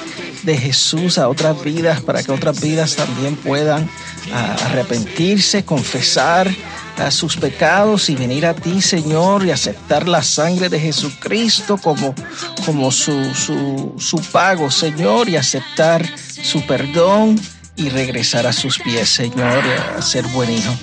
de 0.45 0.57
Jesús 0.57 1.17
a 1.17 1.27
otras 1.27 1.61
vidas, 1.63 2.01
para 2.01 2.23
que 2.23 2.31
otras 2.31 2.61
vidas 2.61 2.95
también 2.95 3.35
puedan 3.35 3.89
ah, 4.31 4.55
arrepentirse, 4.65 5.65
confesar 5.65 6.49
ah, 6.97 7.11
sus 7.11 7.35
pecados 7.35 8.09
y 8.09 8.15
venir 8.15 8.45
a 8.45 8.53
ti, 8.53 8.81
Señor, 8.81 9.45
y 9.45 9.51
aceptar 9.51 10.07
la 10.07 10.21
sangre 10.21 10.69
de 10.69 10.79
Jesucristo 10.79 11.77
como, 11.77 12.13
como 12.65 12.91
su, 12.91 13.33
su, 13.97 14.21
pago, 14.31 14.69
Señor, 14.69 15.27
y 15.27 15.35
aceptar 15.35 16.05
su 16.17 16.65
perdón 16.65 17.39
y 17.75 17.89
regresar 17.89 18.47
a 18.47 18.53
sus 18.53 18.79
pies, 18.79 19.09
Señor, 19.09 19.63
a 19.97 20.01
ser 20.01 20.25
buen 20.27 20.51
hijo. 20.51 20.73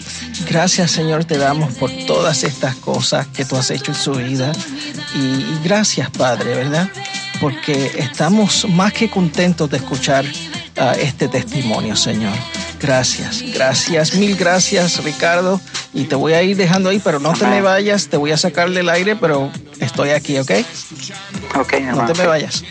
Gracias, 0.49 0.91
Señor, 0.91 1.25
te 1.25 1.39
damos 1.39 1.73
por 1.75 1.91
todas 2.07 2.43
estas 2.45 2.75
cosas 2.77 3.29
que 3.29 3.45
tú 3.45 3.57
has 3.57 3.71
hecho 3.71 3.93
en 3.93 3.97
su 3.97 4.13
vida. 4.13 4.53
Y 5.15 5.65
gracias, 5.65 6.11
Padre, 6.11 6.55
¿verdad? 6.55 6.91
Porque 7.43 7.91
estamos 7.99 8.67
más 8.69 8.93
que 8.93 9.11
contentos 9.11 9.69
de 9.69 9.79
escuchar 9.79 10.25
ah, 10.79 10.95
este 10.97 11.27
testimonio, 11.27 11.97
Señor. 11.97 12.33
Gracias, 12.81 13.43
gracias, 13.53 14.15
mil 14.15 14.37
gracias, 14.37 15.03
Ricardo. 15.03 15.61
Y 15.93 16.05
te 16.05 16.15
voy 16.15 16.35
a 16.35 16.43
ir 16.45 16.57
dejando 16.57 16.89
ahí, 16.89 17.01
pero 17.03 17.19
no 17.19 17.33
te 17.33 17.45
me 17.49 17.61
vayas, 17.61 18.07
te 18.07 18.17
voy 18.17 18.31
a 18.31 18.37
sacar 18.37 18.71
del 18.71 18.89
aire, 18.89 19.17
pero 19.17 19.51
estoy 19.81 20.11
aquí, 20.11 20.39
¿ok? 20.39 20.53
Ok, 21.59 21.73
No 21.81 21.89
hermano. 21.91 22.13
te 22.13 22.19
me 22.23 22.27
vayas. 22.29 22.63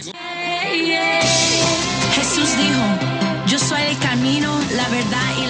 Jesús 2.16 2.58
dijo, 2.58 2.82
yo 3.48 3.60
soy 3.60 3.82
el 3.90 3.98
camino, 4.00 4.58
la 4.76 4.88
verdad 4.88 5.32
y 5.38 5.41